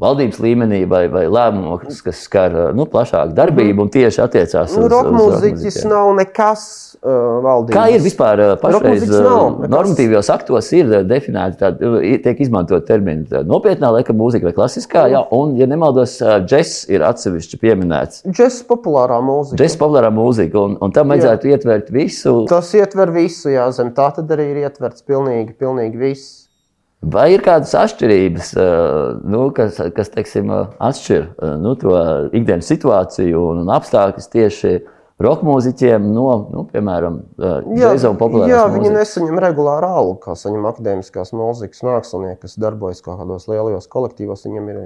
valdības 0.00 0.40
līmenī 0.42 0.82
vai, 0.90 1.06
vai 1.12 1.26
lēmumos, 1.30 2.00
kas 2.04 2.24
skar 2.26 2.54
nu, 2.76 2.86
plašāku 2.90 3.34
darbību 3.36 3.86
un 3.86 3.92
tieši 3.94 4.22
attiecās 4.24 4.74
nu, 4.74 4.84
uz 4.84 4.92
roka 4.92 5.12
mūziķis. 5.14 5.80
Nav 5.86 6.10
nekas 6.18 6.64
uh, 6.98 7.10
valdības. 7.44 7.76
Kā 7.76 7.84
ir 7.94 8.02
vispār 8.04 8.42
pašreiz 8.62 9.04
normatīvos 9.70 10.30
aktos 10.34 10.70
ir 10.76 10.90
definēti, 11.06 11.58
tādi, 11.60 12.14
tiek 12.24 12.42
izmantot 12.46 12.86
termini 12.88 13.44
nopietnā 13.46 13.92
laika 13.98 14.16
mūzika 14.16 14.50
vai 14.50 14.54
klasiskā, 14.56 15.06
jā, 15.12 15.22
un, 15.36 15.54
ja 15.60 15.68
nemaldos, 15.70 16.18
džess 16.46 16.86
ir 16.92 17.04
atsevišķi 17.06 17.60
pieminēts. 17.62 18.24
Džess 18.30 18.66
populārā 18.68 19.20
mūzika. 19.24 19.60
Džess 19.60 19.80
populārā 19.80 20.10
mūzika, 20.14 20.58
un, 20.62 20.78
un 20.82 20.96
tam 20.96 21.14
vajadzētu 21.14 21.50
jā. 21.50 21.60
ietvert 21.60 21.92
visu. 21.94 22.38
Tas 22.50 22.72
ietver 22.76 23.14
visu, 23.14 23.50
jā, 23.54 23.68
zem 23.76 23.94
tā 23.96 24.10
tad 24.16 24.34
arī 24.34 24.50
ir 24.54 24.64
ietverts 24.66 25.06
pilnīgi, 25.06 25.56
pilnīgi 25.60 26.02
viss. 26.02 26.45
Vai 27.12 27.28
ir 27.34 27.42
kādas 27.44 27.70
atšķirības, 27.78 28.50
nu, 29.30 29.46
kas, 29.54 29.78
kas 29.94 30.10
teiksim, 30.10 30.50
atšķir 30.82 31.26
nu, 31.62 31.76
to 31.78 31.94
ikdienas 32.34 32.66
situāciju 32.72 33.42
un 33.52 33.70
apstākļus 33.76 34.30
tieši 34.32 34.72
roka 35.22 35.46
mūziķiem 35.46 36.08
no, 36.12 36.26
nu, 36.52 36.64
piemēram, 36.72 37.20
džēza 37.38 38.10
un 38.10 38.18
populārās 38.20 38.52
jā, 38.52 38.64
mūzikas? 38.66 38.76
Viņi 38.76 38.94
nesaņem 38.96 39.40
regulāru 39.46 39.90
algu, 40.00 40.18
kā 40.26 40.34
saņem 40.36 40.66
akadēmiskās 40.72 41.32
mūzikas 41.36 41.84
mākslinieki, 41.86 42.42
kas 42.42 42.58
darbojas 42.60 43.04
kādos 43.04 43.48
lielajos 43.50 43.88
kolektīvos. 43.92 44.44
Viņiem 44.48 44.68
ir, 44.74 44.82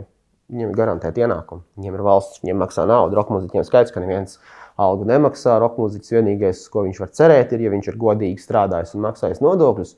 viņiem 0.53 0.71
ir 0.71 0.79
garantēti 0.79 1.25
ienākumi. 1.25 1.65
Viņiem 1.81 1.99
ir 1.99 2.07
valsts, 2.07 2.45
viņiem 2.45 2.63
maksā 2.67 2.87
naudu. 2.91 3.19
Roka 3.19 3.35
mūziķiem 3.37 3.67
skaidrs, 3.67 3.95
ka 3.97 4.05
neviens 4.05 4.39
algu 4.81 5.09
nemaksā. 5.09 5.59
Roka 5.63 5.83
mūziķis 5.83 6.17
vienīgais, 6.19 6.63
ko 6.73 6.87
viņš 6.87 7.03
var 7.03 7.13
cerēt, 7.17 7.57
ir, 7.57 7.67
ja 7.67 7.75
viņš 7.75 7.91
ir 7.91 8.01
godīgi 8.01 8.45
strādājis 8.45 8.95
un 8.97 9.07
maksājis 9.09 9.43
nodokļus. 9.45 9.97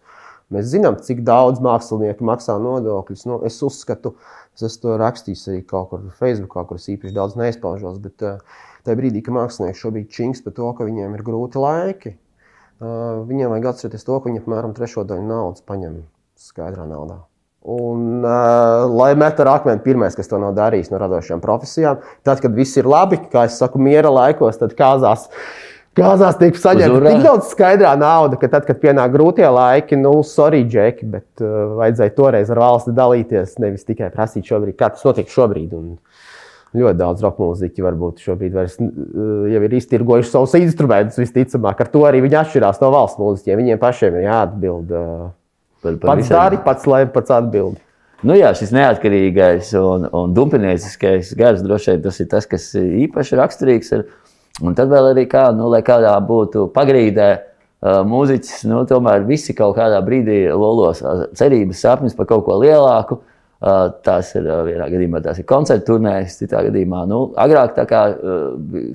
Mēs 0.53 0.69
zinām, 0.73 0.99
cik 1.05 1.23
daudz 1.27 1.63
mākslinieku 1.65 2.27
maksā 2.29 2.59
nodokļus. 2.61 3.25
Nu, 3.31 3.39
es 3.49 3.57
uzskatu, 3.65 4.15
es 4.57 4.67
esmu 4.69 4.85
to 4.85 4.99
rakstījis 5.01 5.47
arī 5.53 5.63
kaut 5.69 5.91
kur 5.93 6.05
Facebook, 6.19 6.59
kur 6.69 6.81
es 6.81 6.91
īpaši 6.93 7.17
daudz 7.17 7.39
neizpaužos. 7.41 7.99
Bet 8.05 8.27
uh, 8.27 8.63
tajā 8.87 9.01
brīdī, 9.01 9.25
kad 9.25 9.37
mākslinieki 9.39 9.81
šobrīd 9.81 10.13
čings 10.13 10.45
par 10.45 10.57
to, 10.59 10.71
ka 10.77 10.87
viņiem 10.89 11.17
ir 11.17 11.27
grūti 11.27 11.63
laiki, 11.63 12.15
uh, 12.15 13.23
viņiem 13.29 13.57
vajag 13.57 13.69
atcerēties 13.73 14.09
to, 14.09 14.21
ka 14.21 14.31
viņi 14.31 14.45
apmēram 14.45 14.77
trešo 14.77 15.07
daļu 15.09 15.29
naudas 15.29 15.65
paņem 15.69 16.03
skaidrā 16.41 16.87
naudā. 16.91 17.23
Un, 17.63 18.25
uh, 18.27 18.89
lai 18.91 19.13
met 19.15 19.39
ar 19.39 19.53
akmeni 19.53 19.85
pirmais, 19.85 20.17
kas 20.19 20.27
to 20.27 20.41
nav 20.43 20.57
darījis 20.57 20.91
no 20.91 20.99
radošām 20.99 21.43
profesijām, 21.45 22.01
tad, 22.27 22.41
kad 22.43 22.57
viss 22.57 22.75
ir 22.81 22.89
labi, 22.91 23.21
kā 23.31 23.47
es 23.47 23.61
saku, 23.63 23.79
miera 23.79 24.11
laikos, 24.11 24.59
tad 24.59 24.75
kāzās 24.75 25.29
Gāzās 25.99 26.39
tiek 26.41 26.57
saņemta 26.57 27.01
tik 27.05 27.25
daudz 27.27 27.51
skaidrā 27.53 27.93
nauda, 28.01 28.39
ka 28.41 28.49
tad, 28.49 28.65
kad 28.65 28.79
pienāk 28.81 29.13
grūtie 29.13 29.45
laiki, 29.45 29.99
nu, 30.01 30.15
sorry, 30.25 30.63
Džeki, 30.65 31.09
bet 31.13 31.43
uh, 31.45 31.75
vajadzēja 31.83 32.15
toreiz 32.17 32.53
ar 32.53 32.61
valsti 32.63 32.95
dalīties, 32.97 33.59
nevis 33.61 33.85
tikai 33.85 34.09
prasīt 34.15 34.49
šobrīd, 34.49 34.79
kā 34.79 34.89
tas 34.95 35.05
notiek 35.05 35.29
šobrīd. 35.29 35.75
Un 35.77 35.99
ļoti 36.81 36.97
daudz 36.97 37.27
roka 37.27 37.45
mūziķi 37.45 37.85
varbūt 37.85 38.25
šobrīd 38.25 38.57
vairs, 38.57 38.79
uh, 38.81 39.45
jau 39.53 39.63
ir 39.69 39.77
iztirgojuši 39.83 40.33
savus 40.33 40.57
instrumentus, 40.63 41.21
visticamāk, 41.21 41.85
ar 41.85 41.93
to 41.93 42.07
arī 42.09 42.25
viņi 42.25 42.41
atšķirās 42.41 42.81
no 42.81 42.93
valsts 42.97 43.21
mūziķiem. 43.21 43.61
Viņiem 43.61 43.85
pašiem 43.85 44.17
ir 44.17 44.29
jāatbild. 44.31 44.97
Uh, 44.97 45.31
par, 45.85 46.01
par 46.01 46.15
pats 46.15 46.33
dari, 46.33 46.65
pats 46.65 46.89
lēma, 46.89 47.13
pats 47.13 47.37
atbild. 47.37 47.81
Nu 48.23 48.37
jā, 48.39 48.53
šis 48.55 48.71
neatkarīgais 48.71 49.73
un, 49.81 50.05
un 50.15 50.33
dumpinieciskais 50.33 51.33
gars 51.37 51.63
droši 51.65 51.97
vien 51.97 52.03
tas 52.05 52.21
ir 52.23 52.29
tas, 52.31 52.47
kas 52.47 52.69
īpaši 52.79 53.39
raksturīgs 53.41 53.91
ir 53.97 54.05
Un 54.61 54.77
tad 54.77 54.93
vēl 54.93 55.13
arī 55.15 55.25
kā, 55.31 55.47
nu, 55.57 55.71
lai 55.73 55.81
kādā 55.87 56.13
būtu 56.29 56.67
pagrīdē, 56.75 57.31
mūziķis, 57.83 58.63
nu, 58.71 58.83
tomēr 58.87 59.25
visi 59.27 59.55
kaut 59.59 59.75
kādā 59.79 59.99
brīdī 60.05 60.45
lolos 60.53 61.01
cerības, 61.39 61.81
sapnis 61.83 62.15
par 62.19 62.29
kaut 62.31 62.45
ko 62.47 62.59
lielāku. 62.63 63.23
Tās 64.03 64.33
ir 64.35 64.47
vienā 64.67 64.89
gadījumā 64.91 65.21
tās 65.23 65.39
ir 65.39 65.47
koncertu 65.47 65.93
turnēs, 65.93 66.37
citā 66.41 66.65
gadījumā, 66.67 67.05
nu, 67.11 67.25
agrāk 67.39 67.77
tā 67.77 67.87
kā 67.87 68.05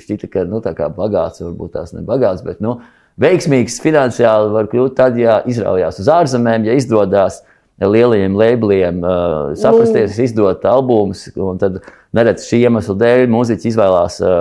šķita, 0.03 0.29
ka, 0.31 0.43
nu, 0.47 0.59
tā 0.63 0.73
kā 0.75 0.89
bagāts, 0.91 1.39
varbūt 1.43 1.73
tās 1.77 1.93
nebagāts, 1.95 2.43
bet, 2.43 2.59
nu, 2.63 2.77
veiksmīgs 3.21 3.79
finansiāli 3.83 4.51
var 4.53 4.67
kļūt 4.71 4.97
tad, 4.99 5.19
ja 5.19 5.39
izraujās 5.47 6.01
uz 6.03 6.11
ārzemēm, 6.11 6.67
ja 6.67 6.75
izdodas 6.77 7.41
lielajiem 7.79 8.35
labeliem 8.37 9.01
uh, 9.05 9.55
saprasties, 9.57 10.17
mm. 10.17 10.27
izdot 10.27 10.67
albumus, 10.67 11.27
tad 11.61 11.79
neredz 12.15 12.47
šī 12.49 12.63
iemesla 12.67 12.95
dēļ 12.99 13.27
mūziķis 13.31 13.71
izvēlās 13.71 14.19
uh, 14.25 14.39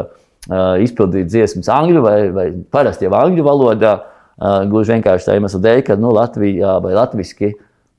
izpildīt 0.83 1.31
dziesmas 1.31 1.71
angļu 1.73 2.03
vai, 2.05 2.19
vai 2.35 2.49
parasti 2.73 3.09
jau 3.09 3.15
angļu 3.19 3.47
valodā. 3.47 3.97
Gluži 4.69 4.97
vienkārši 4.97 5.31
tā 5.31 5.38
iemesla 5.38 5.62
dēļ, 5.65 5.79
ka 5.87 5.97
nu, 5.97 6.11
Latvijā 6.12 6.76
vai 6.85 6.93
latviešu 6.97 7.55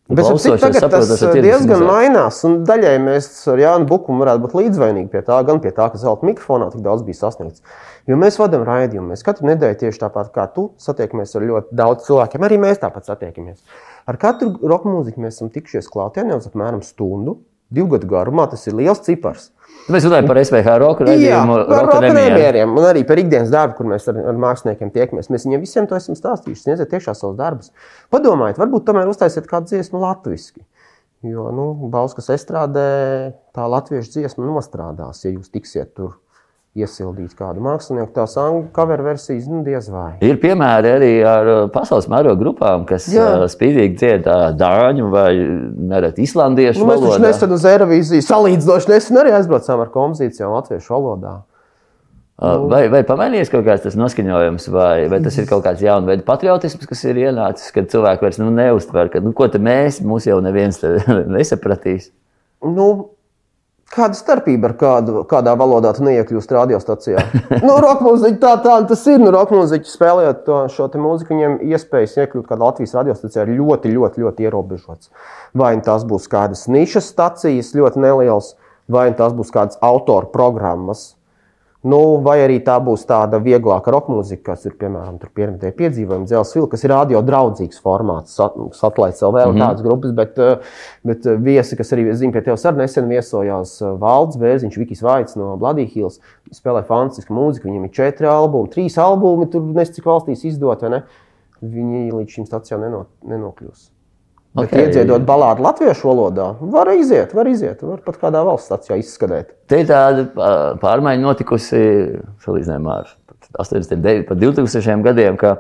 Bet 0.08 0.24
tagad 0.24 0.78
saprotu, 0.80 1.16
tas 1.20 1.36
diezgan 1.36 1.82
mainās. 1.84 2.38
Daļai 2.68 2.94
mēs 3.04 3.26
ar 3.52 3.60
Jānu 3.60 3.88
Bukumu 3.90 4.24
varētu 4.24 4.40
būt 4.46 4.54
līdzvainīgi 4.56 5.10
pie 5.12 5.22
tā, 5.28 5.42
gan 5.44 5.60
pie 5.60 5.74
tā, 5.76 5.90
ka 5.92 6.00
zelta 6.00 6.24
mikrofonā 6.30 6.70
tik 6.72 6.86
daudz 6.86 7.04
bija 7.04 7.20
sasniegts. 7.20 7.60
Jo 8.08 8.16
mēs 8.16 8.40
vadām 8.40 8.64
raidījumu. 8.64 9.10
Mēs 9.12 9.26
katru 9.28 9.50
nedēļu 9.50 9.82
tieši 9.82 10.00
tāpat 10.06 10.32
kā 10.32 10.46
tu 10.54 10.70
satiekamies 10.80 11.36
ar 11.36 11.44
ļoti 11.50 11.76
daudz 11.76 12.08
cilvēkiem. 12.08 12.48
Arī 12.48 12.62
mēs 12.64 12.80
tāpat 12.80 13.12
satiekamies. 13.12 13.60
Ar 14.08 14.20
katru 14.22 14.54
roka 14.64 14.88
mūziku 14.88 15.26
mēs 15.26 15.42
esam 15.42 15.52
tikušies 15.52 15.92
klātienē 15.92 16.40
uz 16.40 16.48
apmēram 16.48 16.80
stundu, 16.88 17.42
divu 17.68 17.98
gadu 17.98 18.08
garumā. 18.08 18.48
Tas 18.48 18.64
ir 18.72 18.80
liels 18.80 19.04
cipars. 19.04 19.50
Mēs 19.88 20.04
runājam 20.04 20.28
par 20.28 20.40
SVH 20.42 20.78
roku 20.82 21.06
premjeriem 21.08 22.74
un 22.76 22.88
arī 22.90 23.06
par 23.08 23.22
ikdienas 23.22 23.52
darbu, 23.54 23.78
kur 23.78 23.88
mēs 23.94 24.08
ar, 24.12 24.20
ar 24.34 24.40
māksliniekiem 24.44 24.92
tiekamies. 24.92 25.30
Mēs 25.32 25.48
viņiem 25.48 25.64
visiem 25.64 25.88
to 25.88 25.96
esam 25.96 26.18
stāstījuši, 26.18 26.64
sniedziet 26.66 26.92
tiešā 26.92 27.16
savus 27.16 27.38
darbus. 27.40 27.72
Padomājiet, 28.14 28.60
varbūt 28.60 28.88
tomēr 28.90 29.08
uztaisiet 29.08 29.48
kādu 29.48 29.72
dziesmu 29.72 30.02
latviski. 30.04 30.66
Jo, 31.26 31.48
nu, 31.56 31.72
Bauskas 31.92 32.30
estrādē 32.36 32.88
tā 33.56 33.66
latviešu 33.72 34.18
dziesma 34.18 34.46
nostrādās, 34.46 35.24
ja 35.24 35.32
jūs 35.34 35.50
tiksiet 35.54 35.96
tur 35.98 36.20
iesildīt 36.84 37.34
kādu 37.38 37.64
mākslinieku. 37.66 38.12
Tās 38.16 38.36
angļu 38.40 38.68
cover 38.76 39.04
versijas 39.06 39.48
nu, 39.50 39.64
diez 39.66 39.90
vai. 39.92 40.12
Ir 40.26 40.40
piemēri 40.42 40.94
arī 40.94 41.12
ar 41.28 41.52
uh, 41.52 41.60
pasaules 41.74 42.10
mēroga 42.12 42.40
grupām, 42.42 42.86
kas 42.90 43.10
Jā. 43.12 43.28
Uh, 43.42 43.46
spīdīgi 43.52 43.98
dziedā 43.98 44.38
dāņu 44.58 45.12
vai 45.14 45.32
nereti 45.92 46.26
islandiešu 46.28 46.84
nu, 46.84 46.90
mēs. 46.92 47.06
Mēs 47.08 47.26
nesen 47.26 47.58
uz 47.58 47.68
Eirovīziju 47.74 48.26
salīdzinoši 48.28 48.94
nesen 48.94 49.22
arī 49.24 49.36
aizbraucām 49.38 49.84
ar 49.84 49.94
kompozīcijām 49.94 50.56
latviešu 50.58 50.96
valodā. 50.96 51.38
Uh, 52.38 52.54
nu. 52.54 52.70
Vai, 52.70 52.84
vai 52.94 53.02
pamainījies 53.02 53.50
kaut 53.50 53.64
kāds 53.66 53.82
tas 53.82 53.96
noskaņojums, 53.98 54.68
vai, 54.70 55.08
vai 55.10 55.18
tas 55.26 55.40
ir 55.42 55.48
kaut 55.52 55.64
kāds 55.66 55.82
jauns 55.82 56.06
veids 56.06 56.26
patriotisms, 56.28 56.86
kas 56.86 57.02
ir 57.10 57.18
ienācis, 57.24 57.72
kad 57.74 57.90
cilvēki 57.90 58.28
vairs 58.28 58.38
nu, 58.44 58.52
neuztver, 58.54 59.10
ka 59.10 59.24
nu, 59.26 59.34
ko 59.38 59.50
mēs, 59.58 60.04
mūs 60.06 60.30
jau 60.30 60.38
neviens 60.46 60.78
nesapratīs? 61.38 62.12
Nu, 62.62 63.17
Kāda 63.88 64.18
starpība 64.20 64.68
ar 64.68 64.74
kādu, 64.78 65.22
kādā 65.30 65.54
valodā 65.58 65.94
tu 65.96 66.04
neiekļūsi 66.04 66.54
radiostacijā? 66.54 67.24
nu, 67.68 67.78
Rokmūziķi 67.84 68.40
tā, 68.42 68.54
tā 68.64 68.76
tas 68.90 69.04
ir. 69.08 69.22
Nu, 69.24 69.32
Rokmūziķi 69.34 69.92
spēlējot 69.92 70.42
to, 70.48 70.58
šo 70.74 70.90
mūziku, 71.00 71.32
viņiem 71.34 71.58
iespējas 71.72 72.18
iekļūt 72.20 72.50
kādā 72.50 72.68
Latvijas 72.68 72.98
radiostacijā 73.00 73.48
ir 73.48 73.56
ļoti, 73.62 73.94
ļoti, 73.96 74.26
ļoti 74.26 74.48
ierobežots. 74.48 75.12
Vai 75.58 75.74
nu 75.80 75.86
tās 75.88 76.04
būs 76.08 76.28
kādas 76.32 76.68
nišas 76.68 77.08
stacijas, 77.14 77.72
ļoti 77.80 78.04
nelielas, 78.04 78.54
vai 78.92 79.08
nu 79.12 79.20
tās 79.20 79.36
būs 79.38 79.56
kādas 79.56 79.80
autoru 79.84 80.30
programmas, 80.36 81.14
Nu, 81.86 82.18
vai 82.26 82.40
arī 82.42 82.56
tā 82.66 82.80
būs 82.82 83.04
tāda 83.06 83.38
vieglāka 83.38 83.92
roka 83.94 84.10
mūzika, 84.10 84.48
kas 84.50 84.64
ir 84.66 84.74
piemēram 84.82 85.20
pieredzēta 85.22 85.78
piedzīvojuma 85.78 86.26
dzelzceļa, 86.26 86.70
kas 86.72 86.84
ir 86.84 86.90
radio 86.90 87.20
draudzīgs 87.22 87.84
formāts, 87.84 88.34
satelīts 88.34 89.22
vēl, 89.22 89.36
mm 89.36 89.52
-hmm. 89.54 89.62
tādas 89.62 89.84
grupas, 89.86 90.16
bet, 90.18 90.40
eh, 90.42 90.72
bet 91.06 91.28
eh, 91.30 91.38
viesi, 91.38 91.78
kas 91.78 91.94
arī 91.94 92.08
zina, 92.14 92.34
pie 92.34 92.42
tevis 92.48 92.66
arī 92.66 92.82
nesen 92.82 93.08
viesojās 93.08 93.76
eh, 93.82 93.94
Valds 94.02 94.40
Bērziņš, 94.42 94.78
Vikijs 94.78 95.04
Vaits 95.06 95.38
no 95.38 95.56
Bloody 95.56 95.86
Hills, 95.86 96.18
spēlē 96.52 96.82
fantastisku 96.88 97.34
mūziku, 97.34 97.70
viņam 97.70 97.86
ir 97.86 97.94
četri 97.94 98.28
albumi, 98.28 98.74
trīs 98.74 98.98
albumi, 98.98 99.46
tur 99.46 99.62
nezinu, 99.62 100.00
cik 100.00 100.10
valstīs 100.10 100.48
izdot, 100.50 100.82
vai 100.82 100.90
ne? 100.90 101.04
Viņi 101.62 102.10
līdz 102.12 102.34
šim 102.40 102.50
stacijām 102.50 102.90
nenokļūs. 103.22 103.97
Bet 104.58 104.72
okay. 104.72 104.88
iedziedot 104.88 105.22
balādu 105.28 105.62
latviešu 105.62 106.10
valodā, 106.10 106.48
var 106.74 106.90
iziet, 106.96 107.34
var 107.38 107.46
iziet, 107.50 107.84
var 107.86 108.02
pat 108.06 108.18
kādā 108.22 108.42
valsts 108.48 108.72
stācijā 108.72 108.98
izskatīt. 108.98 109.54
Te 109.70 109.84
ir 109.84 109.90
tāda 109.90 110.26
pārmaiņa 110.82 111.22
notikusi 111.22 111.82
salīdzinājumā 112.46 112.96
ar 113.04 113.12
80, 113.62 114.34
2000 114.34 115.06
gadiem, 115.06 115.38
ka 115.40 115.60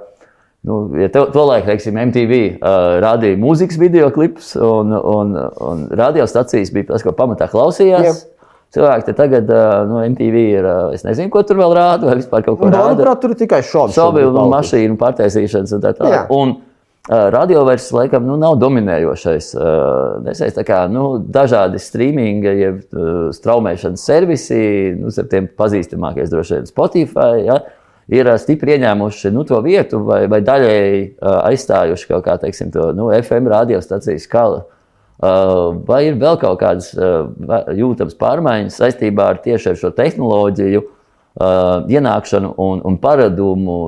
Nu, 0.68 0.89
ja 1.00 1.08
to, 1.13 1.22
to 1.32 1.44
laiku, 1.48 1.70
teiksim, 1.70 1.96
MTV 2.10 2.38
uh, 2.58 2.98
rādīja 3.00 3.38
mūzikas 3.39 3.77
video 3.80 4.10
klipus, 4.12 4.50
un, 4.60 4.89
un, 4.92 5.36
un 5.63 5.86
radiostacijas 5.96 6.74
bija 6.75 6.89
tas, 6.89 7.06
ko 7.06 7.13
pamatā 7.16 7.48
klausījās. 7.51 8.10
Yep. 8.10 8.34
Cilvēki 8.75 9.13
tagad, 9.16 9.48
nu, 9.88 10.01
MTV 10.10 10.42
ir, 10.58 10.66
es 10.98 11.06
nezinu, 11.08 11.32
ko 11.32 11.39
tur 11.48 11.62
vēl 11.62 11.72
rāda, 11.77 12.10
vai 12.10 12.18
vispār 12.20 12.44
kaut 12.44 12.58
ko 12.60 12.68
tādu. 12.68 12.82
Manuprāt, 12.98 13.22
tur 13.22 13.32
ir 13.32 13.39
tikai 13.39 13.62
šādi. 13.63 13.96
Šobi 13.96 14.25
un 14.27 14.42
mašīnu 14.51 14.98
pārtaisīšanas 15.00 15.77
un 15.77 15.86
tā 15.86 15.94
tālāk. 15.96 16.34
Radio 17.08 17.62
vairs, 17.64 17.88
laikam, 17.96 18.26
nu, 18.28 18.36
nav 18.40 18.58
dominējošais. 18.60 19.54
Nesais, 20.26 20.58
kā, 20.68 20.82
nu, 20.92 21.06
dažādi 21.24 21.80
streaming, 21.80 22.44
jeb 22.44 22.82
straumēšanas 23.38 24.04
servisi, 24.10 24.60
nu, 25.00 25.12
ar 25.12 25.30
tiem 25.32 25.48
pazīstamākais 25.56 26.34
droši 26.34 26.58
vien 26.58 26.72
Spotify. 26.72 27.46
Ja? 27.48 27.62
ir 28.08 28.30
stipri 28.40 28.78
ieņēmuši 28.78 29.32
nu, 29.36 29.44
to 29.48 29.60
vietu 29.66 30.00
vai, 30.08 30.22
vai 30.32 30.40
daļēji 30.46 31.00
aizstājuši 31.22 32.10
kaut 32.12 32.26
kā 32.28 32.38
teiksim, 32.42 32.72
to 32.72 32.92
nu, 32.96 33.10
FM 33.16 33.50
radiostaciju 33.52 34.22
skalu. 34.24 34.62
Vai 35.88 36.04
ir 36.08 36.20
vēl 36.22 36.38
kaut 36.40 36.60
kādas 36.62 36.92
jūtamas 37.76 38.18
pārmaiņas 38.20 38.78
saistībā 38.84 39.32
ar 39.34 39.42
tieši 39.44 39.72
ar 39.74 39.80
šo 39.82 39.92
tehnoloģiju, 39.98 40.84
ienākšanu 41.98 42.54
un, 42.64 42.84
un 42.86 43.00
paradumu 43.02 43.80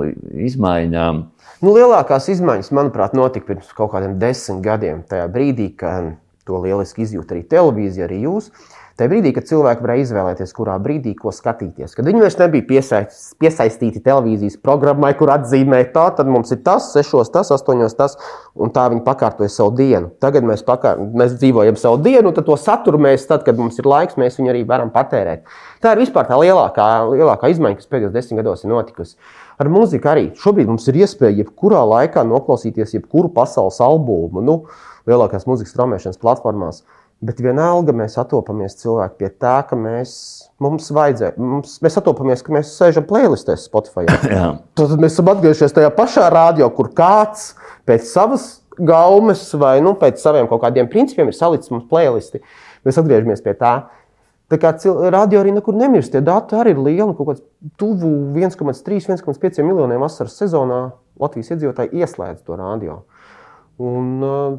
izmaiņām? 0.49 1.23
Nu, 1.59 1.73
lielākās 1.75 2.29
izmaiņas, 2.31 2.69
manuprāt, 2.71 3.15
notika 3.17 3.49
pirms 3.49 3.71
kaut 3.75 3.91
kādiem 3.91 4.13
desmit 4.21 4.61
gadiem. 4.63 5.01
Tajā 5.07 5.25
brīdī, 5.33 5.71
kad 5.75 6.13
to 6.47 6.61
lieliski 6.63 7.03
izjūt 7.03 7.33
arī 7.35 7.41
televīzija, 7.51 8.07
arī 8.07 8.21
jūs. 8.23 8.47
Uh, 8.47 8.78
Tajā 8.99 9.13
brīdī, 9.13 9.31
kad 9.31 9.45
cilvēki 9.47 9.83
varēja 9.85 10.03
izvēlēties, 10.03 10.51
kurā 10.57 10.73
brīdī 10.83 11.13
ko 11.15 11.31
skatīties, 11.31 11.93
kad 11.95 12.07
viņi 12.09 12.19
vairs 12.19 12.35
nebija 12.41 12.65
piesaist, 12.67 13.29
piesaistīti 13.39 14.01
televīzijas 14.03 14.57
programmai, 14.59 15.13
kur 15.15 15.31
atzīmē 15.31 15.79
tā, 15.93 16.09
tad 16.17 16.27
mums 16.27 16.51
ir 16.51 16.59
tas, 16.65 16.89
sešos, 16.91 17.31
tas, 17.31 17.53
astoņos, 17.55 17.95
tas, 17.95 18.17
un 18.59 18.73
tā 18.75 18.89
viņi 18.91 19.05
pakārtoja 19.05 19.53
savu 19.53 19.71
dienu. 19.77 20.11
Tagad 20.19 20.43
mēs, 20.49 20.65
pakār, 20.67 20.99
mēs 20.99 21.37
dzīvojam 21.39 21.79
savu 21.79 22.01
dienu, 22.03 22.33
un 22.33 22.49
to 22.49 22.59
saturu 22.59 22.99
mēs, 23.07 23.23
tad, 23.29 23.47
kad 23.47 23.61
mums 23.61 23.79
ir 23.79 23.87
laiks, 23.87 24.19
mēs 24.19 24.35
viņu 24.41 24.51
arī 24.51 24.65
varam 24.67 24.91
patērēt. 24.91 25.47
Tā 25.79 25.95
ir 25.95 26.03
vispār 26.03 26.27
tā 26.27 26.35
lielākā, 26.43 26.89
lielākā 27.13 27.53
izmaiņa, 27.55 27.79
kas 27.79 27.87
pēdējos 27.87 28.15
desmit 28.19 28.43
gados 28.43 28.67
ir 28.67 28.73
notikusi. 28.73 29.15
Ar 29.63 29.71
mūziku 29.71 30.11
arī 30.11 30.29
šobrīd 30.39 30.67
mums 30.67 30.91
ir 30.91 30.99
iespēja 31.05 31.39
jebkurā 31.45 31.87
laikā 31.87 32.27
noklausīties 32.27 32.99
jebkuru 32.99 33.31
pasaules 33.31 33.79
albumu, 33.83 34.43
nu, 34.43 34.61
lielākās 35.07 35.47
mūzikas 35.47 35.71
straumēšanas 35.75 36.19
platformās. 36.19 36.83
Bet 37.19 37.41
vienalga 37.43 37.91
mēs 37.91 38.13
atopamies 38.21 38.77
cilvēki 38.79 39.17
pie 39.19 39.27
tā, 39.43 39.57
ka 39.67 39.75
mēs, 39.75 40.11
mums 40.63 40.85
vajadzēja, 40.95 41.33
mums, 41.35 41.73
mēs 41.83 41.99
atopamies, 41.99 42.43
ka 42.45 42.53
mēs 42.55 42.71
sēžam 42.77 43.03
playlistēs 43.09 43.65
Spotify. 43.67 44.05
Tad 44.79 44.95
mēs 44.95 45.17
esam 45.17 45.31
atgriezušies 45.33 45.75
tajā 45.75 45.89
pašā 45.97 46.29
rādio, 46.31 46.69
kur 46.77 46.93
kāds 46.95 47.49
pēc 47.89 48.07
savas 48.07 48.47
gaumes 48.79 49.43
vai 49.59 49.81
nu, 49.83 49.97
pēc 49.99 50.23
saviem 50.23 50.47
kaut 50.47 50.63
kādiem 50.63 50.87
principiem 50.87 51.27
ir 51.27 51.35
salicis 51.35 51.73
mums 51.73 51.89
playlisti. 51.91 52.39
Mēs 52.87 53.01
atgriežamies 53.01 53.43
pie 53.43 53.57
tā. 53.59 53.73
Tā 54.49 54.57
kā 54.57 54.71
radio 55.11 55.43
arī 55.43 55.51
nekur 55.53 55.75
nemirst, 55.77 56.15
tie 56.15 56.23
dati 56.25 56.55
arī 56.57 56.71
ir 56.73 56.79
lieli. 56.87 57.17
Kaut 57.17 57.33
kāds 57.33 57.43
tuvu 57.77 58.31
1,3, 58.39 59.11
1,5 59.11 59.59
miljoniem 59.67 60.01
vasaras 60.01 60.39
sezonā 60.39 60.79
Latvijas 61.19 61.51
iedzīvotāji 61.51 61.99
ieslēdz 61.99 62.47
to 62.47 62.55
radio. 62.57 63.01
Un, 63.79 64.07
uh, 64.23 64.57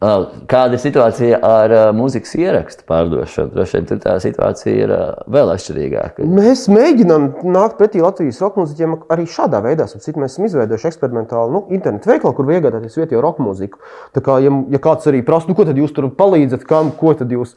Kāda 0.00 0.78
ir 0.78 0.80
situācija 0.80 1.38
ar 1.44 1.72
uh, 1.74 1.82
mūzikas 1.92 2.30
ierakstu 2.40 2.86
pārdošanu? 2.88 3.50
Droši 3.52 3.76
vien 3.76 3.88
tur 3.90 3.98
tā 4.00 4.14
situācija 4.22 4.72
ir 4.86 4.92
uh, 4.94 5.02
vēl 5.28 5.50
atšķirīgāka. 5.52 6.24
Mēs 6.24 6.62
mēģinām 6.72 7.26
nākt 7.52 7.76
pretī 7.76 8.00
Latvijas 8.00 8.40
roka 8.40 8.62
mūziķiem 8.62 8.94
arī 9.12 9.26
šādā 9.28 9.60
veidā. 9.60 9.84
Cik 9.92 10.16
mēs 10.16 10.38
esam 10.38 10.46
izveidojuši 10.48 10.88
eksperimentālu 10.88 11.52
nu, 11.52 11.60
internetu 11.76 12.14
veikalu, 12.14 12.32
kur 12.38 12.48
iegādāties 12.48 12.96
vietējo 12.96 13.20
roka 13.26 13.44
mūziku. 13.44 13.82
Tā 14.16 14.22
kā, 14.24 14.38
ja, 14.40 14.54
ja 14.72 14.80
kāds 14.80 15.10
arī 15.10 15.20
prasa, 15.26 15.50
nu, 15.52 15.58
ko 15.58 15.68
tad 15.68 15.76
jūs 15.76 15.92
tur 15.92 16.08
palīdzat, 16.16 16.64
kam, 16.70 16.94
ko 16.96 17.12
tad 17.20 17.36
jūs 17.36 17.52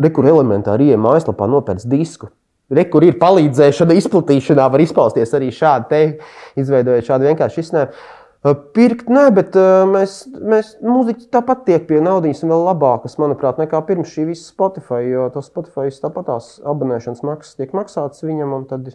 rekur 0.00 0.30
elementāri 0.32 0.88
ieejam 0.88 1.04
mājaslapā 1.04 1.50
nopērts 1.52 1.84
disku. 1.92 2.32
Re, 2.72 2.86
kur 2.88 3.04
ir 3.04 3.20
palīdzēšana, 3.20 3.98
izplatīšanā, 4.00 4.64
var 4.72 4.80
izpausties 4.80 5.36
arī 5.36 5.52
šādi, 5.52 5.88
te, 5.90 6.02
izveidojot 6.62 7.04
šādu 7.04 7.28
vienkāršu 7.28 7.60
izsnēmu. 7.66 8.04
Pirkt, 8.42 9.06
nē, 9.06 9.28
bet 9.36 9.54
mēs, 9.86 10.16
mēs 10.34 10.72
mūziķi 10.82 11.28
tāpat 11.30 11.60
tiek 11.68 11.84
pie 11.86 12.00
naudas 12.02 12.40
vēl 12.42 12.64
labākas, 12.66 13.14
manuprāt, 13.22 13.60
nekā 13.62 13.78
pirms 13.86 14.10
šī 14.10 14.24
visa 14.32 14.48
Spotify. 14.48 15.04
Jo 15.06 15.28
tas 15.30 15.46
Spotify 15.46 15.92
tāpat 16.02 16.26
tās 16.26 16.48
abonēšanas 16.66 17.22
maksas 17.22 17.54
tiek 17.60 17.70
maksātas 17.76 18.24
viņam, 18.26 18.56
un 18.56 18.64
tad 18.66 18.88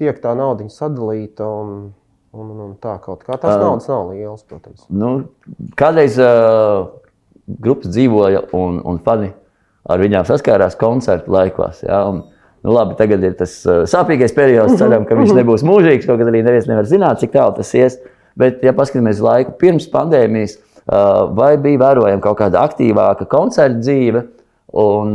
tiek 0.00 0.18
tā 0.18 0.32
nauda 0.34 0.66
sadalīta. 0.74 1.46
Un, 1.46 1.76
un, 2.34 2.48
un, 2.50 2.64
un 2.64 2.72
tā 2.82 2.96
kaut 3.04 3.22
kā 3.22 3.38
tās 3.38 3.60
naudas 3.62 3.86
nav 3.92 4.10
lielas, 4.10 4.42
protams. 4.42 4.82
Nu, 4.90 5.12
kādreiz 5.78 6.18
uh, 6.18 6.90
grupas 7.46 7.94
dzīvoja 7.94 8.48
un, 8.58 8.80
un 8.82 8.98
fani 9.06 9.30
ar 9.86 10.02
viņām 10.02 10.26
saskārās 10.26 10.74
koncertu 10.80 11.34
laikos. 11.34 11.84
Ja, 11.86 12.06
un, 12.10 12.24
Nu, 12.64 12.72
labi, 12.72 12.94
tagad 12.96 13.20
ir 13.20 13.34
tas 13.36 13.58
uh, 13.68 13.82
sāpīgais 13.84 14.32
periods. 14.32 14.78
Ceram, 14.80 15.02
ka 15.04 15.18
viņš 15.18 15.34
nebūs 15.36 15.60
mūžīgs. 15.68 16.06
Kaut 16.08 16.22
arī 16.24 16.40
neviens 16.40 16.64
nevar 16.64 16.86
zināt, 16.88 17.18
cik 17.20 17.34
tālu 17.34 17.52
tas 17.58 17.74
ies. 17.76 17.98
Uh, 18.00 18.13
Bet, 18.40 18.62
ja 18.66 18.74
paskatāmies 18.74 19.22
laiku 19.22 19.54
pirms 19.60 19.86
pandēmijas, 19.92 20.58
vai 21.38 21.54
bija 21.62 21.80
vērojama 21.84 22.22
kaut 22.24 22.40
kāda 22.40 22.64
aktīvāka 22.66 23.28
koncerta 23.30 23.78
dzīve, 23.78 24.24
un, 24.74 25.14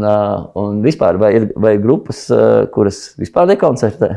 un 0.57 0.81
vispār 0.85 1.19
vai 1.19 1.33
ir 1.35 1.47
vai 1.59 1.75
grupas, 1.81 2.25
kuras 2.73 3.03
vispār 3.19 3.49
nekoncertē? 3.51 4.13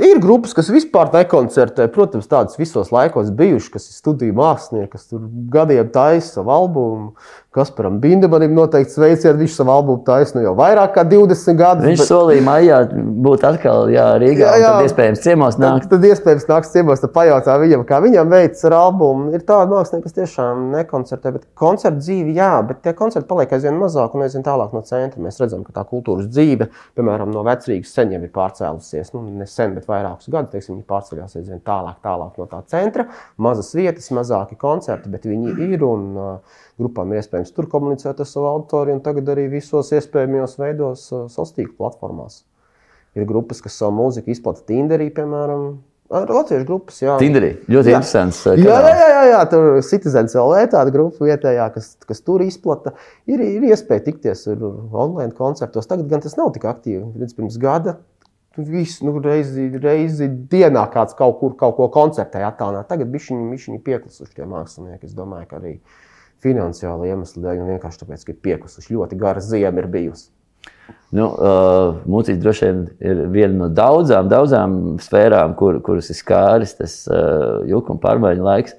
Ir 0.00 0.22
grupas, 0.24 0.54
kas 0.56 0.70
vispār 0.72 1.10
nekoncertē. 1.12 1.84
Protams, 1.92 2.24
tādas 2.30 2.56
visos 2.56 2.88
laikos 2.94 3.28
bijušas, 3.36 3.72
kas 3.74 3.90
ir 3.90 3.98
studiju 3.98 4.36
mākslinieki, 4.38 4.88
kas 4.94 5.10
tur 5.10 5.26
gadiem 5.52 5.90
taisa 5.92 6.38
savu 6.38 6.54
albumu. 6.54 7.10
Kasparam 7.52 7.98
Bindemanim 8.00 8.54
noteikti 8.56 8.94
sveiciet, 8.94 9.36
viņš 9.36 9.58
savu 9.58 9.74
albumu 9.74 10.00
taisa 10.06 10.38
nu 10.38 10.40
jau 10.46 10.54
vairāk 10.56 10.94
kā 10.94 11.02
20 11.04 11.58
gadus. 11.58 11.84
Viņš 11.84 12.00
bet... 12.00 12.08
solīja 12.08 12.44
maijā 12.46 12.78
būt 13.26 13.42
atkal 13.44 13.90
jā, 13.92 14.06
Rīgā, 14.22 14.46
jā, 14.46 14.60
jā. 14.62 14.70
tad 14.72 14.86
iespējams 14.88 15.20
ciemos 15.20 15.58
nākt. 15.60 15.84
Tad, 15.84 16.00
tad 16.00 16.06
iespējams 16.08 16.46
nāks 16.48 16.72
ciemos, 16.72 17.02
tad 17.02 17.12
pajautā 17.12 17.58
viņam, 17.60 17.84
kā 17.90 17.98
viņam 18.00 18.32
veicas 18.32 18.64
ar 18.70 18.76
albumu. 18.78 19.34
Ir 19.36 19.44
tādi 19.44 19.68
mākslinieki, 19.74 20.06
kas 20.06 20.16
tiešām 20.16 20.62
nekoncertē, 20.78 21.34
bet 21.34 21.44
koncertu 21.60 22.00
dzīvi, 22.00 22.32
jā, 22.40 22.48
bet 22.70 22.80
tie 22.86 22.96
koncerti 22.96 23.28
paliek 23.28 23.52
aizvien 23.52 23.76
mazāk 23.76 24.16
un 24.16 24.24
aizvien 24.24 24.48
tālāk 24.48 24.72
no 24.72 24.80
centra. 24.88 25.20
Mēs 25.20 25.42
redzam, 25.44 25.60
ka 25.68 25.76
tā 25.76 25.84
kultūras 25.92 26.32
dzīve, 26.32 26.70
piemēram, 26.96 27.36
no 27.36 27.44
vecrīgas 27.44 27.92
sen 27.92 28.16
jau 28.16 28.22
ir 28.24 28.32
pārcēlusies, 28.32 29.12
nu, 29.12 29.26
ne 29.28 29.50
sen, 29.50 29.76
bet 29.76 29.92
vairākus 29.92 30.32
gadus, 30.32 30.54
teiksim, 30.56 30.78
viņi 30.78 30.88
pārceļās 30.88 31.36
aizvien 31.36 31.60
tālāk, 31.68 32.00
tālāk 32.00 32.40
no 32.40 32.48
tā 32.48 32.64
centra. 32.72 33.10
Mazas 33.36 33.74
vietas, 33.76 34.08
mazāki 34.16 34.56
koncerti, 34.56 35.12
bet 35.12 35.28
viņi 35.28 35.58
ir 35.68 35.84
un 35.84 36.10
uh, 36.16 36.60
grupām 36.82 37.12
ir 37.12 37.22
iespējams 37.22 37.54
tur 37.56 37.68
komunicēt 37.72 38.20
ar 38.20 38.28
savu 38.28 38.50
auditoriju, 38.50 38.98
un 38.98 39.04
tagad 39.04 39.30
arī 39.32 39.46
visos 39.52 39.92
iespējamajos 39.96 40.58
veidos, 40.60 41.06
uh, 41.12 41.24
sociālās 41.30 41.56
tīkla 41.56 41.78
platformās. 41.78 42.42
Ir 43.16 43.26
grupas, 43.28 43.62
kas 43.64 43.78
savu 43.78 43.96
mūziku 44.00 44.32
izplatīja 44.32 44.68
Tinderī, 44.70 45.08
piemēram. 45.14 45.72
Ar 46.12 46.28
latviešu 46.28 46.66
grupas, 46.68 46.98
jā. 47.00 47.14
Tinderī. 47.20 47.54
Ļoti 47.72 47.92
jā. 47.92 47.98
interesants. 47.98 48.42
Uh, 48.44 48.60
jā, 48.60 48.78
jā, 48.84 49.08
jā, 49.08 49.24
jā, 49.30 49.42
tur 49.48 49.68
Citizens 49.88 50.36
LV 50.36 50.66
tāda 50.74 50.92
grupa 50.92 51.24
vietējā, 51.24 51.70
kas, 51.72 51.92
kas 52.08 52.20
tur 52.24 52.44
izplata. 52.44 52.92
Ir, 53.30 53.40
ir 53.40 53.64
iespēja 53.70 54.10
tikties 54.10 54.44
ar 54.52 54.64
online 54.66 55.32
koncertos. 55.38 55.88
Tagad 55.88 56.10
gan 56.12 56.24
tas 56.24 56.36
nav 56.36 56.52
tik 56.56 56.68
aktīvi. 56.68 57.06
Pirms, 57.16 57.36
pirms 57.38 57.60
gada 57.62 57.96
visu 58.56 59.06
nu, 59.06 59.16
reizi, 59.22 59.70
reizi 59.80 60.28
dienā 60.28 60.84
kāds 60.92 61.16
kaut 61.16 61.38
kur 61.40 61.56
kaut 61.56 61.76
ko 61.78 61.88
koncertē 61.92 62.42
attālināt. 62.46 62.88
Tagad 62.90 63.12
viņi, 63.12 63.56
viņi 63.56 63.82
pieklusuši 63.84 64.36
tie 64.36 64.48
mākslinieki. 64.48 65.08
Es 65.08 65.16
domāju, 65.16 65.48
ka 65.48 65.60
arī 65.60 65.78
finansiāli 66.42 67.10
iemesli 67.12 67.42
dēļ, 67.42 67.62
un 67.62 67.74
vienkārši 67.74 68.04
tāpēc, 68.04 68.24
ka 68.26 68.34
ir 68.34 68.40
piekusuši 68.46 68.96
ļoti 68.96 69.18
gara 69.20 69.42
ziema 69.44 69.82
ir 69.82 69.90
bijusi. 69.92 70.30
Nu, 71.12 71.26
uh, 71.28 71.98
Mūzika 72.08 72.40
droši 72.40 72.68
vien 72.68 72.78
ir 73.04 73.18
viena 73.34 73.56
no 73.64 73.66
daudzām, 73.72 74.30
daudzām 74.32 74.78
sfērām, 75.02 75.52
kur, 75.58 75.76
kuras 75.84 76.08
ir 76.08 76.16
skāris 76.16 76.72
tas 76.78 77.02
uh, 77.10 77.60
juku 77.68 77.92
un 77.92 78.00
pārmaiņu 78.00 78.46
laiks. 78.46 78.78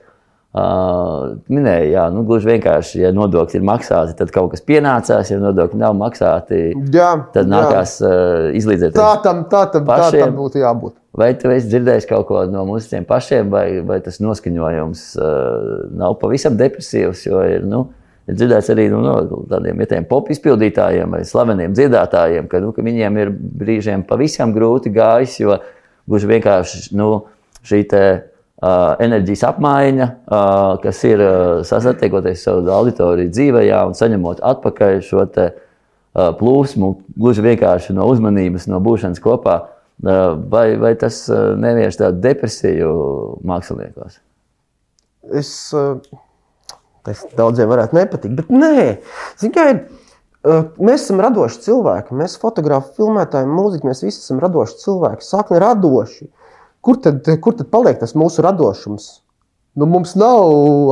Uh, 0.53 1.39
minēja, 1.49 1.85
jā, 1.89 2.01
nu, 2.13 2.21
gluži 2.29 2.51
vienkārši, 2.51 2.99
ja 3.01 3.09
nodokļi 3.13 3.57
ir 3.57 3.63
maksāti, 3.65 4.13
tad 4.19 4.33
kaut 4.33 4.51
kas 4.51 4.61
pienācās, 4.61 5.31
ja 5.33 5.39
nodokļi 5.41 5.79
nav 5.81 5.95
maksāti, 5.97 6.59
jā, 6.93 7.07
tad 7.33 7.49
nākās 7.49 7.95
jā. 8.01 8.09
uh, 8.09 8.49
izlīdzēt. 8.59 8.93
Tā 8.97 9.15
tam, 9.25 9.47
tā 9.49 9.63
tam, 9.73 9.89
tā 9.89 10.11
tam 10.13 10.35
būtu 10.37 10.61
jābūt. 10.61 10.93
Vai 11.13 11.29
tu 11.37 11.51
esi 11.53 11.69
dzirdējis 11.69 12.07
kaut 12.09 12.25
ko 12.25 12.39
no 12.49 12.63
mūziķiem 12.65 13.03
pašiem, 13.05 13.51
vai, 13.53 13.67
vai 13.85 13.99
tas 14.01 14.17
noskaņojums 14.23 15.01
uh, 15.21 15.67
nav 15.93 16.15
pavisam 16.21 16.55
depresīvs? 16.57 17.27
Jo 17.27 17.43
ir, 17.45 17.67
nu, 17.69 17.83
ir 18.25 18.39
dzirdēts 18.39 18.71
arī 18.73 18.87
nu, 18.89 19.03
no 19.05 19.43
tādiem 19.51 19.77
vietējiem 19.77 20.07
pop 20.09 20.31
izpildītājiem 20.33 21.13
vai 21.13 21.21
slaveniem 21.29 21.75
dziedātājiem, 21.77 22.47
ka, 22.49 22.63
nu, 22.63 22.71
ka 22.73 22.85
viņiem 22.85 23.19
ir 23.21 23.33
brīžiem 23.61 24.05
pavisam 24.09 24.55
grūti 24.55 24.89
gājis, 24.95 25.35
jo 25.43 25.59
gluži 26.09 26.31
vienkārši 26.31 26.81
nu, 26.97 27.09
šī 27.61 27.83
te, 27.93 28.01
uh, 28.63 28.95
enerģijas 29.05 29.45
apmaiņa, 29.51 30.07
uh, 30.09 30.79
kas 30.81 31.03
ir 31.05 31.21
uh, 31.21 31.35
sasatiekoties 31.67 32.47
savu 32.47 32.73
auditoriju 32.73 33.29
dzīvējā 33.35 33.83
un 33.85 33.93
saņemot 34.01 34.41
atpakaļ 34.49 34.97
šo 35.05 35.27
te, 35.29 35.51
uh, 35.53 36.33
plūsmu, 36.41 36.95
gluži 37.21 37.45
vienkārši 37.45 37.93
no 37.93 38.09
uzmanības, 38.09 38.65
no 38.73 38.81
būšanas 38.81 39.21
kopā 39.21 39.59
Vai, 40.03 40.67
vai 40.81 40.95
tas 40.99 41.25
nevieš 41.29 41.99
tādu 42.01 42.23
depresiju 42.23 42.93
māksliniekos? 43.47 44.17
es, 45.31 45.49
tas 47.05 47.23
daudziem 47.37 47.69
varētu 47.71 47.97
nepatikt, 47.97 48.35
bet 48.41 48.51
nē, 48.53 48.87
eh, 50.43 50.63
Mēs 50.75 51.05
esam 51.05 51.21
radoši 51.23 51.61
cilvēki. 51.63 52.17
Mēs, 52.19 52.33
fotografi, 52.35 52.97
filmētāji, 52.97 53.47
mūziķi, 53.47 53.87
mēs 53.87 54.01
visi 54.03 54.19
esam 54.19 54.41
radoši 54.43 54.81
cilvēki. 54.81 55.23
Sākni 55.23 55.61
radoši. 55.63 56.27
Kur 56.83 56.99
tad, 56.99 57.29
kur 57.39 57.55
tad 57.55 57.69
paliek 57.71 58.01
tas 58.01 58.11
mūsu 58.11 58.43
radošums? 58.43 59.22
Nu, 59.73 59.87
mums 59.89 60.11
nav 60.13 60.43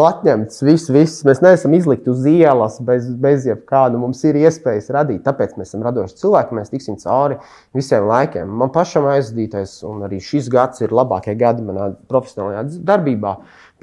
atņemts 0.07 0.63
viss, 0.65 0.89
viss. 0.89 1.19
Mēs 1.27 1.43
neesam 1.45 1.75
izlikti 1.77 2.09
uz 2.09 2.23
ielas 2.25 2.79
bez, 2.81 3.05
bez 3.21 3.43
jebkā. 3.45 3.83
Nu, 3.93 3.99
mums 4.01 4.23
ir 4.25 4.39
iespējas 4.39 4.89
radīt. 4.95 5.19
Tāpēc 5.27 5.53
mēs 5.59 5.69
esam 5.69 5.83
radoši 5.85 6.17
cilvēki. 6.17 6.57
Mēs 6.57 6.73
tiksim 6.73 6.97
cauri 7.03 7.37
visiem 7.77 8.07
laikiem. 8.09 8.49
Man 8.57 8.71
pašam 8.73 9.05
aizdītais, 9.11 9.75
un 9.85 10.01
arī 10.07 10.17
šis 10.25 10.49
gads 10.49 10.81
ir 10.81 10.95
labākie 10.97 11.35
gadi 11.37 11.61
manā 11.67 11.91
profesionālajā 12.09 12.81
darbībā. 12.89 13.35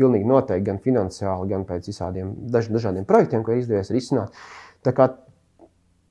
Pilnīgi 0.02 0.26
noteikti 0.26 0.66
gan 0.66 0.82
finansiāli, 0.82 1.52
gan 1.54 1.62
pēc 1.68 1.87
visādiem 1.92 2.34
daž, 2.50 2.66
dažādiem 2.74 3.06
projektiem, 3.06 3.46
ko 3.46 3.54
izdevies 3.54 3.94
risināt. 3.94 4.34
Tā 4.82 4.96
kā 4.98 5.12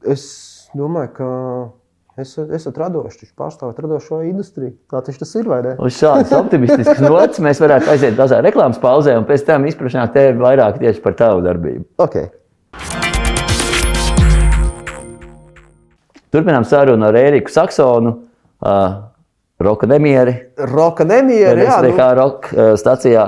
es 0.07 0.29
domāju, 0.79 1.11
ka 1.19 1.29
es 2.17 2.31
esmu 2.41 2.71
radošs, 2.73 3.19
viņš 3.21 3.33
pārstāv 3.37 3.75
radošo 3.77 4.23
industriju. 4.25 4.73
Tā 4.89 5.03
tas 5.05 5.33
ir, 5.37 5.47
vai 5.49 5.59
ne? 5.61 5.73
Uz 5.77 5.97
šādas 5.99 6.31
optimistiskas 6.33 7.01
nots 7.03 7.41
mēs 7.43 7.61
varētu 7.61 7.91
aiziet 7.93 8.15
mazā 8.17 8.39
reklāmas 8.41 8.79
pauzē 8.81 9.13
un 9.19 9.25
pēc 9.27 9.43
tam 9.45 9.67
izpratnāt 9.69 10.15
tevi 10.15 10.39
vairāk 10.41 10.79
tieši 10.81 11.03
par 11.03 11.17
tavu 11.19 11.43
darbību. 11.45 11.85
Okay. 12.01 12.31
Turpinām 16.33 16.65
sarunu 16.67 17.05
ar 17.07 17.17
Ēriku 17.19 17.53
Saksonu, 17.53 18.13
uh, 18.65 18.87
Roka 19.61 19.89
Nemieri. 19.89 20.33
Roka 20.73 21.05
nemiera, 21.07 21.61
jā, 21.63 21.77
nu... 21.85 21.91
Roka 22.17 22.49
uh, 22.51 22.71
stacijā 22.81 23.27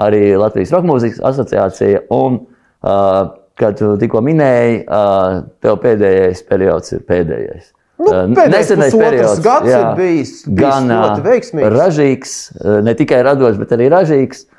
arī 0.00 0.22
Latvijas 0.40 0.72
Roka 0.74 0.88
mūzikas 0.88 1.20
asociācija. 1.30 2.06
Un, 2.16 2.40
uh, 2.88 3.20
kad 3.60 3.76
tu 3.76 3.92
tikko 4.00 4.24
minēji, 4.24 4.80
uh, 4.88 5.44
tev 5.60 5.76
pēdējais 5.84 6.42
periods 6.48 6.96
ir 6.96 7.04
pēdējais. 7.04 7.70
Nu, 8.00 8.36
pēdējais 8.38 8.70
nesenais 8.70 8.96
periods, 8.96 9.42
gads 9.44 9.68
jā, 9.68 9.80
ir 9.80 9.98
bijis, 9.98 10.36
bijis 10.46 10.60
gan 10.62 10.88
ļoti 10.88 11.26
veiksmīgs. 11.26 11.74
ražīgs, 11.76 12.38
uh, 12.56 12.78
ne 12.86 12.96
tikai 12.96 13.20
radošs, 13.26 13.60
bet 13.60 13.76
arī 13.76 13.90
ražīgs. 13.92 14.46
Uh, 14.46 14.56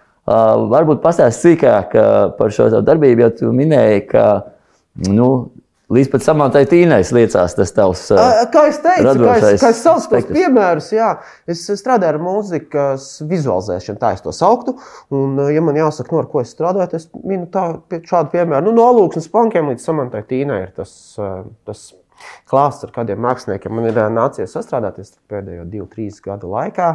Varbūt 0.72 1.02
pastāst 1.02 1.42
sīkāk 1.42 1.96
par 2.38 2.54
šo 2.54 2.70
darbību, 2.86 3.26
jo 3.26 3.30
tu 3.40 3.50
minēji, 3.56 4.04
ka 4.12 4.26
nu, 5.10 5.30
līdz 5.92 6.12
pat 6.14 6.26
samantai 6.26 6.62
tīnai 6.70 7.00
liecās 7.18 7.56
tas 7.58 7.74
tavs. 7.76 8.04
Kā 8.54 8.66
es 8.70 8.78
teicu, 8.84 9.16
kā 9.26 9.38
es, 9.50 9.64
kā 9.64 9.72
es 9.74 9.82
saucu 9.82 10.12
tos 10.14 10.30
piemērus, 10.30 10.92
jā, 10.94 11.10
es 11.50 11.64
strādāju 11.82 12.14
ar 12.14 12.20
mūzikas 12.22 13.08
vizualizēšanu, 13.28 14.02
tā 14.02 14.14
es 14.16 14.22
to 14.24 14.34
sauktu. 14.36 14.76
Un, 15.10 15.42
ja 15.52 15.64
man 15.66 15.80
jāsaka, 15.82 16.14
no 16.14 16.22
ar 16.22 16.30
ko 16.32 16.46
es 16.46 16.54
strādāju, 16.54 16.92
tad 16.94 17.02
es 17.02 17.10
minu 17.18 17.50
tā, 17.52 17.66
šādu 17.98 18.32
piemēru. 18.36 18.70
Nu, 18.70 18.76
no 18.78 18.88
alūksnes 18.94 19.28
pankiem 19.34 19.74
līdz 19.74 19.90
samantai 19.90 20.24
tīnai 20.30 20.62
ir 20.68 20.72
tas, 20.78 20.94
tas 21.66 21.90
klāsts, 22.50 22.84
ar 22.88 22.94
kādiem 22.96 23.22
māksliniekiem 23.24 23.74
man 23.78 23.90
ir 23.92 24.00
ā, 24.02 24.08
nācies 24.14 24.54
sastrādāties 24.56 25.16
pēdējo 25.32 25.68
divu, 25.72 25.88
trīs 25.92 26.22
gadu 26.24 26.50
laikā. 26.52 26.94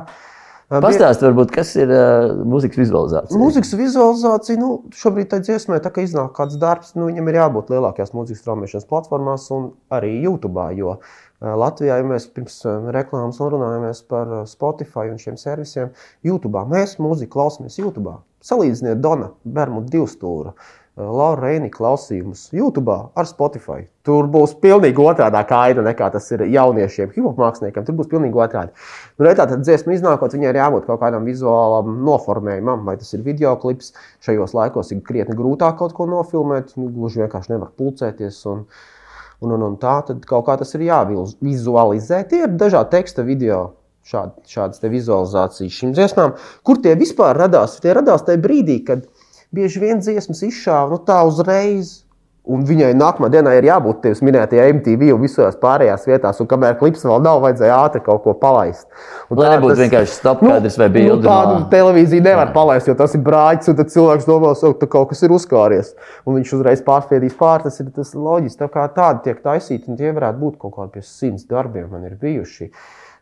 Ā, 0.66 0.80
bija- 0.80 0.82
Pastāst, 0.82 1.20
varbūt, 1.22 1.52
kas 1.54 1.68
ir 1.78 1.92
uh, 1.94 2.32
mūzikas 2.42 2.80
vizualizācija. 2.80 3.38
Mūzikas 3.38 3.70
vizualizācija, 3.78 4.58
nu, 4.58 4.70
šobrīd 4.98 5.28
tā 5.30 5.38
dziesmē, 5.38 5.78
tā 5.84 5.92
kā 5.94 6.02
iznāk 6.02 6.32
kāds 6.34 6.56
darbs, 6.58 6.96
nu, 6.98 7.06
viņam 7.06 7.28
ir 7.30 7.38
jābūt 7.38 7.70
lielākajās 7.70 8.10
mūzikas 8.16 8.42
straumēšanas 8.42 8.88
platformās 8.90 9.46
un 9.54 9.68
arī 9.94 10.10
YouTube. 10.24 10.64
Jo 10.74 10.96
ā, 10.98 11.54
Latvijā, 11.62 12.00
ja 12.00 12.08
mēs 12.08 12.26
pirms 12.34 12.58
reklāmas 12.96 13.38
un 13.38 13.52
runājamies 13.54 14.02
par 14.10 14.32
Spotify 14.50 15.06
un 15.12 15.22
šiem 15.22 15.38
servisiem, 15.38 15.94
YouTube 16.26 16.64
mēs 16.72 16.96
mūziku 16.98 17.36
klausāmies 17.38 17.78
YouTube. 17.78 18.16
Salīdziniet 18.46 18.98
Dona 19.02 19.30
Bermuda 19.44 19.90
divstūra. 19.94 20.50
Laura 20.50 20.85
Reini 20.96 21.68
klausījumus 21.68 22.46
YouTube 22.56 22.94
ar 23.12 23.26
Spotify. 23.28 23.82
Tur 24.06 24.30
būs 24.32 24.54
pilnīgi 24.62 25.02
otrādā 25.02 25.42
kaina 25.44 25.82
nekā 25.84 26.08
tas 26.14 26.30
ir 26.32 26.46
jauniešiem, 26.48 27.10
hip-hop 27.12 27.36
māksliniekiem. 27.36 27.84
Tur 27.84 27.98
būs 27.98 28.08
pilnīgi 28.08 28.40
otrādi. 28.40 28.72
Nu, 29.18 29.26
tā 29.28 29.44
tad 29.44 29.60
dziesma 29.60 29.92
iznākot, 29.92 30.32
viņai 30.32 30.54
ir 30.54 30.60
jābūt 30.62 30.86
kaut 30.88 31.02
kādam 31.02 31.28
vizuālam 31.28 31.98
noformējumam, 32.06 32.88
vai 32.88 32.96
tas 32.96 33.12
ir 33.12 33.26
video 33.26 33.52
klips. 33.60 33.92
Šajos 34.24 34.56
laikos 34.56 34.94
ir 34.94 35.04
krietni 35.04 35.36
grūtāk 35.36 35.76
kaut 35.82 35.92
ko 35.92 36.08
nofilmēt. 36.08 36.72
Nu, 36.80 36.88
gluži 36.88 37.26
vienkārši 37.26 37.52
nevar 37.52 37.74
pulcēties. 37.76 38.40
Un, 38.54 38.64
un, 39.44 39.52
un, 39.52 39.66
un 39.68 39.76
tā 39.82 39.98
tad 40.08 40.24
kaut 40.24 40.48
kā 40.48 40.56
tas 40.56 40.72
ir 40.78 40.86
jāvizualizē. 40.88 42.24
Tie 42.30 42.46
ir 42.46 42.56
dažādi 42.56 42.96
teksta 42.96 43.26
video. 43.26 43.66
Šād, 44.06 44.36
šādas 44.46 44.78
vizualizācijas 44.86 45.76
šīm 45.80 45.92
dziesmām, 45.96 46.36
kur 46.62 46.78
tie 46.78 46.92
vispār 46.94 47.34
radās? 47.34 47.72
Tie 47.82 47.90
radās 47.90 48.22
tajā 48.22 48.38
brīdī, 48.38 48.76
kad 48.86 49.02
bieži 49.56 49.80
vien 49.82 50.02
dziesmas 50.04 50.44
izšāva 50.46 50.92
nu, 50.94 51.00
tā 51.06 51.22
uzreiz. 51.26 52.02
Un 52.46 52.60
viņai 52.62 52.92
nākamā 52.94 53.26
dienā 53.26 53.56
ir 53.58 53.64
jābūt 53.66 54.04
tevis 54.04 54.20
minētajai 54.22 54.68
MTV 54.76 55.08
un 55.16 55.24
visās 55.24 55.56
pārējās 55.58 56.04
vietās, 56.06 56.38
un 56.38 56.46
kamēr 56.46 56.76
klips 56.78 57.02
vēl 57.02 57.18
nav, 57.24 57.40
vajadzēja 57.42 57.78
ātri 57.88 58.02
kaut 58.06 58.20
ko 58.22 58.36
palaist. 58.38 58.86
Un 59.34 59.40
Lai 59.40 59.48
nebūtu 59.56 59.74
vienkārši 59.80 60.12
stopkadrs 60.14 60.76
vai 60.78 60.86
bilde 60.94 61.16
Nu, 61.16 61.26
tādu 61.26 61.56
no- 61.56 61.66
televīziju 61.72 62.22
nevar 62.22 62.52
palaist, 62.54 62.86
jo 62.86 62.94
tas 62.94 63.16
ir 63.18 63.24
brāļs, 63.26 63.66
un 63.72 63.80
tad 63.80 63.90
cilvēks 63.90 64.28
domā, 64.30 64.52
ka 64.78 64.86
kaut 64.86 65.08
kas 65.10 65.24
ir 65.26 65.34
uzkāries. 65.34 65.90
Un 66.22 66.38
viņš 66.38 66.52
uzreiz 66.60 66.84
pārspiedīs 66.86 67.34
pāri. 67.34 67.66
Tas 67.66 67.80
ir 67.82 67.90
tas 67.90 68.14
loģiski. 68.14 68.60
Tā 68.62 68.68
kā 68.70 68.86
tādi 68.94 69.24
tiek 69.26 69.42
taisīti, 69.42 69.88
un 69.90 69.98
tie 69.98 70.12
varētu 70.14 70.38
būt 70.38 70.60
kaut 70.62 70.76
kādi 70.78 70.92
pie 71.00 71.02
simts 71.02 71.50
darbiem. 71.50 71.90
Man 71.90 72.06
ir 72.06 72.14
bijuši 72.14 72.70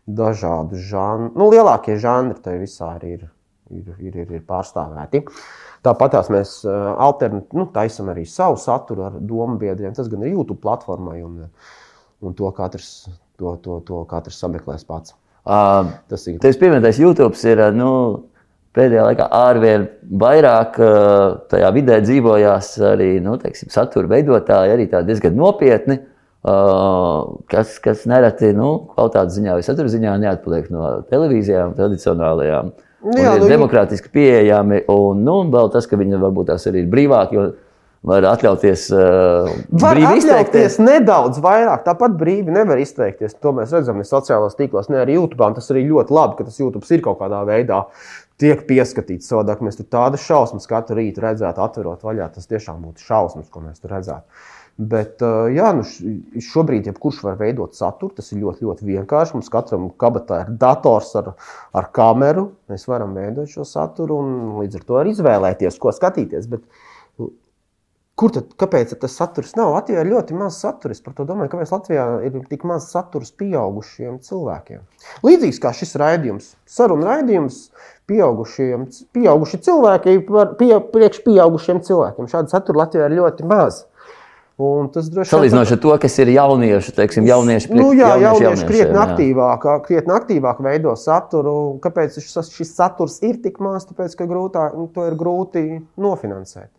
dažādi 0.05 0.77
žanri. 0.77 1.33
Nu, 1.33 1.49
lielākie 1.49 1.97
žanri 1.97 2.37
tajā 2.45 2.61
visā 2.61 2.93
arī 2.99 3.17
ir, 3.17 3.25
ir, 3.71 3.95
ir, 3.99 4.21
ir, 4.25 4.31
ir 4.39 4.45
pārstāvēti. 4.49 5.25
Tāpat 5.85 6.17
mēs 6.33 6.61
nu, 6.65 7.67
taisām 7.75 8.09
arī 8.13 8.25
savu 8.29 8.57
saturu 8.61 9.05
ar 9.09 9.19
domu 9.21 9.59
biedriem. 9.61 9.93
Tas 9.97 10.09
gan 10.09 10.25
ir 10.25 10.33
YouTube 10.33 10.61
platformai, 10.63 11.19
un, 11.25 11.45
un 12.25 12.37
to, 12.37 12.49
katrs, 12.57 13.11
to, 13.39 13.57
to, 13.65 13.81
to 13.85 14.05
katrs 14.09 14.41
sameklēs 14.41 14.87
pats. 14.89 15.17
Uh, 15.45 15.91
Tas 16.09 16.23
ir 16.25 16.39
Tevis 16.41 16.57
pieminētais 16.57 16.97
YouTube 17.03 17.37
ir 17.45 17.61
uh, 17.61 17.69
nu, 17.77 17.91
pēdējā 18.75 19.03
laikā 19.11 19.27
ārvien 19.37 19.85
vairāk 20.23 20.79
uh, 20.81 21.35
tajā 21.51 21.69
vidē 21.77 21.99
dzīvojās 22.01 22.71
arī 22.89 23.11
nu, 23.21 23.37
teiksim, 23.43 23.69
satura 23.73 24.09
veidotāji, 24.15 24.73
arī 24.73 24.89
diezgan 25.05 25.37
nopietni. 25.37 26.01
Uh, 26.45 27.39
kas, 27.49 27.79
kas 27.81 28.03
nereti 28.09 28.51
nu, 28.57 28.87
kvalitātes 28.91 29.37
ziņā 29.39 29.55
vai 29.57 29.63
satura 29.65 29.89
ziņā 29.89 30.17
neatpaliek 30.21 30.67
no 30.73 30.89
televīzijām, 31.09 31.73
tradicionālajām. 31.77 32.73
Un 32.73 32.94
Jā, 33.05 33.35
ir 33.37 33.45
nu, 33.45 33.51
demokrātiski 33.53 34.09
pieejami, 34.15 34.85
un 34.93 35.21
nu, 35.27 35.37
vēl 35.53 35.71
tas, 35.75 35.87
ka 35.91 35.99
viņi 36.01 36.21
varbūt 36.23 36.53
tās 36.53 36.65
arī 36.71 36.85
ir 36.85 36.91
brīvāki, 36.93 37.45
var 38.05 38.27
atļauties 38.29 38.83
uh, 38.93 39.49
Var 39.81 39.97
brīvi 39.97 40.07
atļauties 40.09 40.25
izteikties. 40.25 40.75
nedaudz 40.85 41.41
vairāk. 41.45 41.85
Tāpat 41.87 42.17
brīvi 42.21 42.53
nevar 42.53 42.81
izteikties. 42.83 43.37
To 43.41 43.55
mēs 43.57 43.73
redzam 43.73 44.01
ne 44.01 44.05
sociālajos 44.09 44.59
tīklos, 44.59 44.91
ne 44.93 45.01
arī 45.01 45.17
YouTube. 45.17 45.45
un 45.47 45.57
Tas 45.57 45.71
arī 45.73 45.87
ļoti 45.89 46.13
labi, 46.13 46.37
ka 46.39 46.49
tas 46.49 46.61
YouTube 46.61 46.85
ir 46.93 47.05
kaut 47.05 47.21
kādā 47.23 47.41
veidā 47.49 47.85
tiek 48.41 48.67
pieskatīts. 48.69 49.31
Savādāk 49.31 49.63
mēs 49.65 49.81
tur 49.81 49.89
tādas 49.89 50.25
šausmas 50.27 50.69
katru 50.69 50.99
rītu 51.01 51.25
redzētu, 51.25 51.65
atverot 51.65 52.05
vaļā. 52.05 52.29
Tas 52.35 52.51
tiešām 52.51 52.83
būtu 52.85 53.07
šausmas, 53.09 53.49
ko 53.49 53.65
mēs 53.65 53.81
tur 53.81 53.97
redzētu. 53.97 54.45
Bet, 54.75 55.21
uh, 55.23 55.47
jā, 55.55 55.69
nu 55.77 55.85
šobrīd 56.43 56.89
jebkurš 56.91 57.21
var 57.23 57.37
veidot 57.39 57.77
saturu. 57.79 58.11
Tas 58.17 58.33
ir 58.35 58.41
ļoti, 58.43 58.67
ļoti 58.67 58.89
vienkārši. 58.89 59.37
Mums 59.37 59.53
katram 59.53 59.87
kabatā 60.03 60.41
ir 60.43 60.51
dators 60.59 61.13
ar, 61.21 61.35
ar 61.77 61.87
kameru. 61.95 62.49
Mēs 62.73 62.89
varam 62.91 63.15
veidot 63.15 63.53
šo 63.53 63.67
saturu 63.69 64.19
un 64.25 64.35
līdz 64.63 64.81
ar 64.81 64.89
to 64.89 64.99
arī 64.99 65.15
izvēlēties, 65.15 65.79
ko 65.79 65.95
skatīties. 65.95 66.51
Bet, 66.51 66.67
Kur 68.15 68.31
tad, 68.31 68.53
kāpēc 68.63 68.93
tas 69.03 69.15
saturs 69.19 69.57
nav? 69.59 69.73
Latvijā 69.75 70.05
ir 70.05 70.13
ļoti 70.13 70.37
maz 70.39 70.61
satura. 70.63 70.95
Es 70.95 71.03
par 71.03 71.17
to 71.19 71.25
domāju, 71.27 71.51
kāpēc 71.51 71.73
Latvijā 71.75 72.05
ir 72.23 72.37
tik 72.47 72.63
maz 72.71 72.87
satura 72.93 73.27
pieaugušiem 73.41 74.21
cilvēkiem. 74.23 74.85
Līdzīgs 75.27 75.59
kā 75.63 75.73
šis 75.75 75.97
raidījums, 75.99 76.53
sarunu 76.71 77.09
raidījums, 77.09 77.59
pieaugušiem, 78.07 78.87
pieauguši 79.19 79.61
cilvēki 79.67 80.15
pie, 80.61 80.71
priekš 80.95 81.25
pieaugušiem 81.27 81.83
cilvēkiem. 81.89 82.31
Šāda 82.31 82.55
satura 82.55 82.85
Latvijā 82.85 83.11
ir 83.11 83.19
ļoti 83.19 83.51
maz. 83.51 83.83
Vien 83.83 83.94
Salīdzinot 84.55 85.73
ar 85.75 85.79
to, 85.83 85.95
kas 85.99 86.15
ir 86.23 86.29
jaunieši, 86.31 86.93
teiksim, 86.95 87.27
jaunieši, 87.27 87.73
Nu, 87.75 87.89
jā, 87.91 88.13
jaunieši 88.23 88.45
jaunieši 88.45 88.69
krietni 88.69 89.01
aktīvāk, 89.03 89.67
krietni 89.89 90.15
aktīvāk 90.15 90.61
veido 90.63 90.95
saturu. 91.01 91.57
Kāpēc 91.83 92.21
šis, 92.23 92.53
šis 92.55 92.71
saturs 92.77 93.19
ir 93.27 93.41
tik 93.43 93.59
maz? 93.65 93.89
Tāpēc, 93.89 94.15
ka 94.21 94.29
grūtā, 94.31 94.69
nu, 94.79 94.87
to 94.95 95.09
ir 95.11 95.19
grūti 95.19 95.65
nofinansēt. 95.99 96.71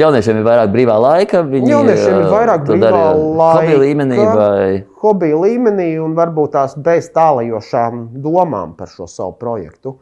Jauniešiem 0.00 0.40
ir 0.40 0.46
vairāk 0.48 0.72
brīvā 0.72 0.96
laika. 0.98 1.44
Viņi 1.46 1.70
Jauniešiem 1.70 2.16
ir 2.16 2.24
ā, 2.24 2.30
vairāk 2.32 2.64
brīvā 2.66 3.02
laika. 3.12 3.60
hobija 3.60 3.82
līmenī. 3.84 4.16
Vai... 4.24 4.64
hobija 5.04 5.36
līmenī 5.44 5.90
un 6.02 6.16
varbūt 6.16 6.56
tās 6.56 6.74
bez 6.74 7.12
tālajošām 7.14 8.08
domām 8.24 8.72
par 8.80 8.90
šo 8.90 9.06
savu 9.06 9.36
projektu. 9.38 9.98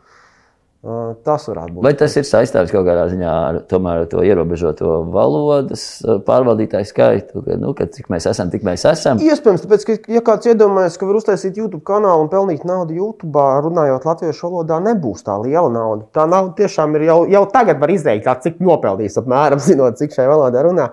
Uh, 0.83 1.13
Tas 1.23 1.45
varētu 1.47 1.77
būt. 1.77 1.85
Vai 1.87 1.93
tas 1.95 2.17
ir 2.19 2.25
saistāms 2.27 2.73
kaut 2.75 2.83
kādā 2.89 3.05
ziņā 3.07 3.31
ar, 3.31 3.59
tomēr, 3.71 4.01
to 4.11 4.25
ierobežoto 4.27 4.97
valodas 5.15 5.85
uh, 6.03 6.17
pārvaldītāju 6.27 6.89
skaitu? 6.89 7.43
Ka, 7.47 7.59
nu, 7.61 7.71
ka 7.79 7.87
cik 7.95 8.09
mēs 8.11 8.27
esam, 8.27 8.51
tik 8.51 8.65
mēs 8.67 8.83
esam. 8.91 9.21
Iespējams, 9.23 9.63
tāpēc, 9.63 9.85
ka, 9.87 9.97
ja 10.11 10.25
kāds 10.27 10.51
iedomājas, 10.51 10.99
ka 10.99 11.07
var 11.07 11.21
uztaisīt 11.21 11.61
YouTube 11.63 11.85
kanālu 11.87 12.27
un 12.27 12.33
pelnīt 12.35 12.67
naudu 12.67 12.99
YouTube, 12.99 13.47
runājot 13.69 14.11
latviešu 14.11 14.49
valodā, 14.49 14.81
nebūs 14.89 15.23
tā 15.23 15.39
liela 15.45 15.71
nauda. 15.71 16.09
Tā 16.19 16.27
nauda 16.27 16.57
tiešām 16.59 16.99
ir 16.99 17.07
jau, 17.13 17.19
jau 17.31 17.47
tagad 17.55 17.79
var 17.79 17.95
izrēķināt, 17.95 18.43
cik 18.49 18.59
nopelnīs 18.67 19.23
apmēram, 19.23 19.63
zinot, 19.69 20.03
cik 20.03 20.19
šai 20.19 20.27
valodā 20.33 20.67
runā. 20.67 20.91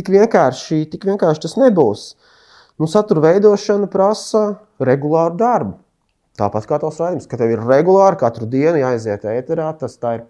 Tik 0.00 0.14
vienkārši, 0.16 0.86
tik 0.96 1.04
vienkārši 1.12 1.44
tas 1.44 1.60
nebūs. 1.60 2.14
Nu, 2.80 2.88
satura 2.88 3.28
veidošana 3.28 3.92
prasa 3.92 4.46
regulāru 4.80 5.36
darbu. 5.44 5.76
Tāpat 6.36 6.68
kā 6.68 6.78
tavs 6.82 7.00
raidījums, 7.00 7.28
ka 7.30 7.38
tev 7.40 7.54
ir 7.54 7.64
regulāri 7.64 8.20
katru 8.20 8.48
dienu 8.50 8.80
jāiziet 8.82 9.24
ēterā, 9.30 9.70
tas 9.80 9.96
tā 10.00 10.18
ir, 10.18 10.24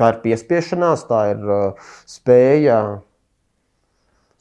tā 0.00 0.12
ir 0.12 0.20
piespiešanās, 0.24 1.06
tā 1.06 1.22
ir 1.32 1.42
uh, 1.46 1.90
spēja, 2.10 2.78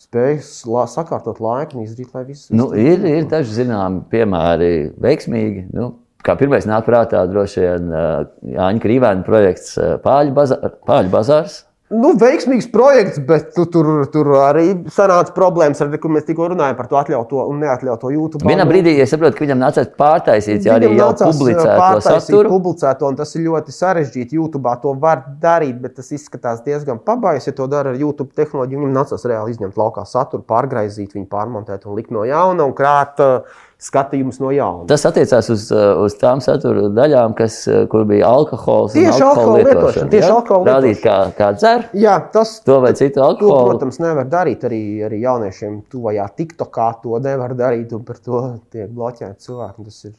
spēja 0.01 0.85
sakārtot 0.89 1.41
laiku 1.43 1.77
un 1.77 1.85
izdarīt, 1.85 2.13
lai 2.17 2.25
viss 2.29 2.49
Nu, 2.53 2.71
ir, 2.73 3.05
ir 3.05 3.29
daži 3.29 3.61
zināmi 3.61 4.01
piemēri 4.11 4.71
veiksmīgi. 5.01 5.67
Nu, 5.77 5.91
kā 6.25 6.37
pirmais 6.39 6.65
nāk 6.69 6.87
prātā 6.89 7.21
droši 7.29 7.65
vien 7.67 7.91
uh, 7.93 8.23
Jāņa 8.57 8.85
Krīvēna 8.85 9.27
projekts 9.27 9.75
uh, 9.77 9.99
Pāļu, 10.01 10.33
bazā, 10.37 10.57
Pāļu 10.89 11.13
bazārs. 11.13 11.61
Nu, 11.91 12.13
veiksmīgs 12.15 12.69
projekts, 12.71 13.19
bet 13.27 13.49
tu, 13.55 13.65
tur, 13.67 13.87
tur 14.13 14.29
arī 14.39 14.69
sanāca 14.95 15.33
problēmas, 15.35 15.81
ar 15.83 15.91
kur 15.99 16.13
mēs 16.15 16.23
tikko 16.23 16.47
runājām 16.53 16.77
par 16.77 16.87
to 16.87 16.99
atļautu 17.01 17.41
un 17.43 17.57
neatļautu 17.65 18.11
YouTube. 18.13 18.47
Vienā 18.47 18.63
brīdī 18.69 18.93
es 19.03 19.11
saprotu, 19.11 19.35
ka 19.35 19.43
viņam 19.43 19.59
nācās 19.59 19.89
pārtaisīt 19.99 20.69
ja 20.69 20.77
arī 20.79 20.93
jau 20.95 21.09
publicēto 21.19 22.03
saturu. 22.05 22.53
Publicēto, 22.53 23.09
un 23.11 23.19
tas 23.19 23.35
ir 23.35 23.43
ļoti 23.49 23.75
sarežģīti. 23.75 24.39
YouTube 24.39 24.75
to 24.83 24.93
var 25.01 25.25
darīt, 25.41 25.81
bet 25.83 25.97
tas 25.99 26.13
izskatās 26.15 26.63
diezgan 26.63 27.01
pabājis. 27.03 27.49
Ja 27.49 27.57
to 27.59 27.67
dara 27.71 27.91
ar 27.91 27.99
YouTube 27.99 28.31
tehnoloģiju, 28.39 28.85
viņam 28.85 28.95
nācās 28.95 29.27
reāli 29.27 29.57
izņemt 29.57 29.81
laukā 29.81 30.05
saturu, 30.07 30.47
pārgraizīt 30.47 31.17
viņu, 31.17 31.27
pārmontēt 31.33 31.83
un 31.89 31.99
likt 31.99 32.15
no 32.15 32.23
jauna 32.29 32.69
un 32.69 32.77
krāt. 32.77 33.19
Uh, 33.19 33.67
skatījums 33.81 34.37
no 34.41 34.51
jauna. 34.53 34.85
Tas 34.89 35.03
attiecās 35.09 35.49
uz, 35.53 35.65
uh, 35.73 36.03
uz 36.03 36.15
tām 36.21 36.41
satura 36.43 36.85
daļām, 36.93 37.33
kas, 37.37 37.61
uh, 37.69 37.83
kur 37.91 38.05
bija 38.09 38.29
alkohols. 38.29 38.93
Tieši 38.93 39.25
alkohola 39.25 39.63
lietošana. 39.65 40.09
Tieši 40.13 40.27
ja? 40.27 40.35
alkohola 40.35 40.75
Rādīt, 40.75 40.99
kā, 41.01 41.15
kā 41.37 41.51
dzer. 41.57 41.87
Jā, 41.97 42.17
tas 42.33 42.59
to 42.65 42.77
vai 42.83 42.93
citu 42.97 43.23
alkoholu. 43.25 43.73
To, 43.73 43.77
protams, 43.79 44.01
nevar 44.03 44.29
darīt 44.29 44.67
arī, 44.69 44.81
arī 45.07 45.23
jauniešiem 45.23 45.79
tuvajā 45.91 46.27
TikTokā. 46.37 46.91
To 47.05 47.21
nevar 47.23 47.55
darīt, 47.57 47.95
un 47.97 48.05
par 48.05 48.21
to 48.21 48.43
tiek 48.73 48.91
bloķēti 48.93 49.49
cilvēki. 49.49 49.87
Tas 49.89 50.03
ir. 50.11 50.13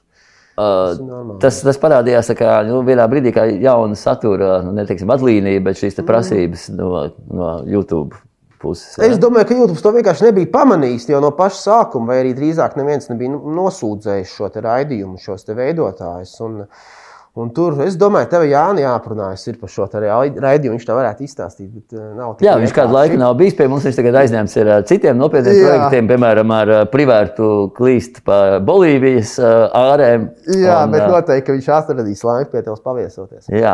Uh, 0.53 1.39
tas, 1.41 1.63
tas 1.65 1.79
parādījās 1.81 2.29
kā, 2.37 2.59
nu, 2.69 2.83
vienā 2.85 3.07
brīdī, 3.09 3.31
kā 3.33 3.47
jauna 3.49 3.97
satura, 3.97 4.59
nu, 4.67 4.75
neteiksim, 4.77 5.09
atlīnija, 5.15 5.63
bet 5.65 5.81
šīs 5.81 6.03
prasības 6.05 6.67
mm. 6.69 6.83
no, 6.83 7.07
no 7.33 7.55
YouTube 7.65 8.19
puses. 8.63 8.97
Ja? 8.97 9.11
Es 9.11 9.21
domāju, 9.23 9.51
ka 9.51 9.59
YouTube 9.59 9.83
to 9.85 9.93
vienkārši 9.99 10.29
nebija 10.31 10.53
pamanījis 10.55 11.11
jau 11.13 11.21
no 11.25 11.35
paša 11.37 11.61
sākuma, 11.61 12.13
vai 12.13 12.23
arī 12.23 12.33
drīzāk 12.39 12.79
neviens 12.81 13.11
nebija 13.11 13.35
nosūdzējis 13.61 14.35
šo 14.39 14.51
raidījumu, 14.55 15.21
šos 15.21 15.49
veidotājus. 15.51 16.37
Un, 16.47 16.63
uh, 16.65 16.91
Un 17.33 17.49
tur, 17.57 17.79
es 17.81 17.95
domāju, 17.97 18.27
tev 18.29 18.43
Jānis 18.45 18.83
jāprunājas 18.85 19.47
par 19.57 19.71
šo 19.73 19.87
raidījumu. 19.89 20.75
Viņš 20.75 20.83
to 20.85 20.97
varētu 20.99 21.25
izstāstīt. 21.25 21.71
Bet, 21.73 21.95
uh, 21.97 22.35
Jā, 22.45 22.59
viņš 22.61 22.75
kādu 22.77 22.93
laiku 22.93 23.17
nav 23.17 23.39
bijis 23.39 23.55
pie 23.57 23.71
mums. 23.73 23.87
Viņš 23.89 23.97
tagad 23.97 24.19
aizņemts 24.21 24.57
ar 24.61 24.69
uh, 24.69 24.81
citiem 24.91 25.17
nopietniem 25.17 25.57
Jā. 25.57 25.71
projektiem, 25.71 26.11
piemēram, 26.11 26.53
ar 26.53 26.73
uh, 26.75 26.81
privātu 26.93 27.47
klīstu 27.79 28.21
pa 28.27 28.37
Bolīvijas 28.69 29.33
ārēm. 29.41 30.27
Jā, 30.59 30.83
un, 30.83 30.93
bet 30.93 31.07
noteikti 31.09 31.57
viņš 31.57 31.71
atradīs 31.79 32.21
laiku 32.29 32.53
pie 32.53 32.63
tevis 32.67 32.85
paviesoties. 32.85 33.49
Jā, 33.49 33.73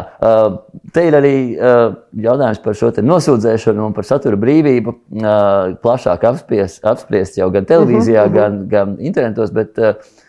te 0.94 1.06
ir 1.08 1.18
arī 1.18 1.34
jautājums 1.58 2.62
par 2.62 2.78
šo 2.78 2.92
nosūdzēšanu 3.10 3.88
un 3.88 3.98
par 3.98 4.06
satura 4.06 4.38
brīvību. 4.38 4.94
Plašāk 5.82 6.30
apspriest, 6.30 6.78
apspriest 6.86 7.42
jau 7.42 7.50
gan 7.50 7.66
televīzijā, 7.66 8.22
uh 8.22 8.30
-huh, 8.30 8.38
uh 8.38 8.54
-huh. 8.54 8.70
gan, 8.70 8.94
gan 8.94 8.96
internetos. 9.02 9.50
Bet, 9.50 9.74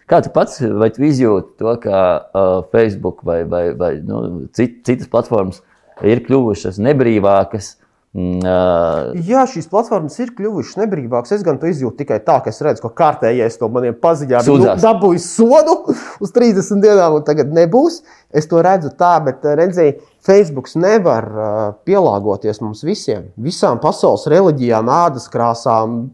Kā 0.09 0.23
tu 0.25 0.31
pats 0.33 0.57
tu 0.57 1.03
izjūti 1.05 1.59
to, 1.61 1.75
ka 1.83 1.97
uh, 2.17 2.53
Facebook 2.73 3.21
vai, 3.27 3.43
vai, 3.45 3.67
vai 3.77 3.91
nu, 4.01 4.47
cit, 4.57 4.79
citas 4.87 5.11
platformas 5.11 5.61
ir 6.01 6.23
kļuvušas 6.25 6.79
nebrīvākas? 6.81 7.75
Uh, 8.09 9.11
Jā, 9.21 9.43
šīs 9.45 9.67
platformas 9.69 10.15
ir 10.17 10.31
kļuvušas 10.33 10.79
nebrīvākas. 10.79 11.35
Es 11.35 11.43
gan 11.45 11.59
to 11.61 11.69
izjūtu 11.69 11.99
tikai 11.99 12.17
tā, 12.25 12.39
ka 12.41 12.49
es 12.49 12.57
redzu, 12.65 12.81
ka 12.87 12.89
kārtējais 12.97 13.59
no 13.61 13.69
maniem 13.69 13.93
paziņām 14.01 14.49
ir 14.49 14.63
nu, 14.63 14.71
dabūjis 14.81 15.27
sodu 15.35 15.75
uz 16.25 16.33
30 16.33 16.81
dienām, 16.81 17.19
un 17.19 17.27
tagad 17.27 17.53
nebūs. 17.53 17.99
Es 18.33 18.49
to 18.49 18.63
redzu 18.65 18.89
tā, 18.97 19.11
bet 19.27 19.45
redzēju, 19.45 19.99
Facebook 20.25 20.71
nevar 20.81 21.29
uh, 21.29 21.59
pielāgoties 21.85 22.63
mums 22.65 22.81
visiem, 22.81 23.29
visām 23.37 23.77
pasaules 23.83 24.25
reliģijām, 24.33 24.89
ādas 24.89 25.29
krāsām, 25.29 26.07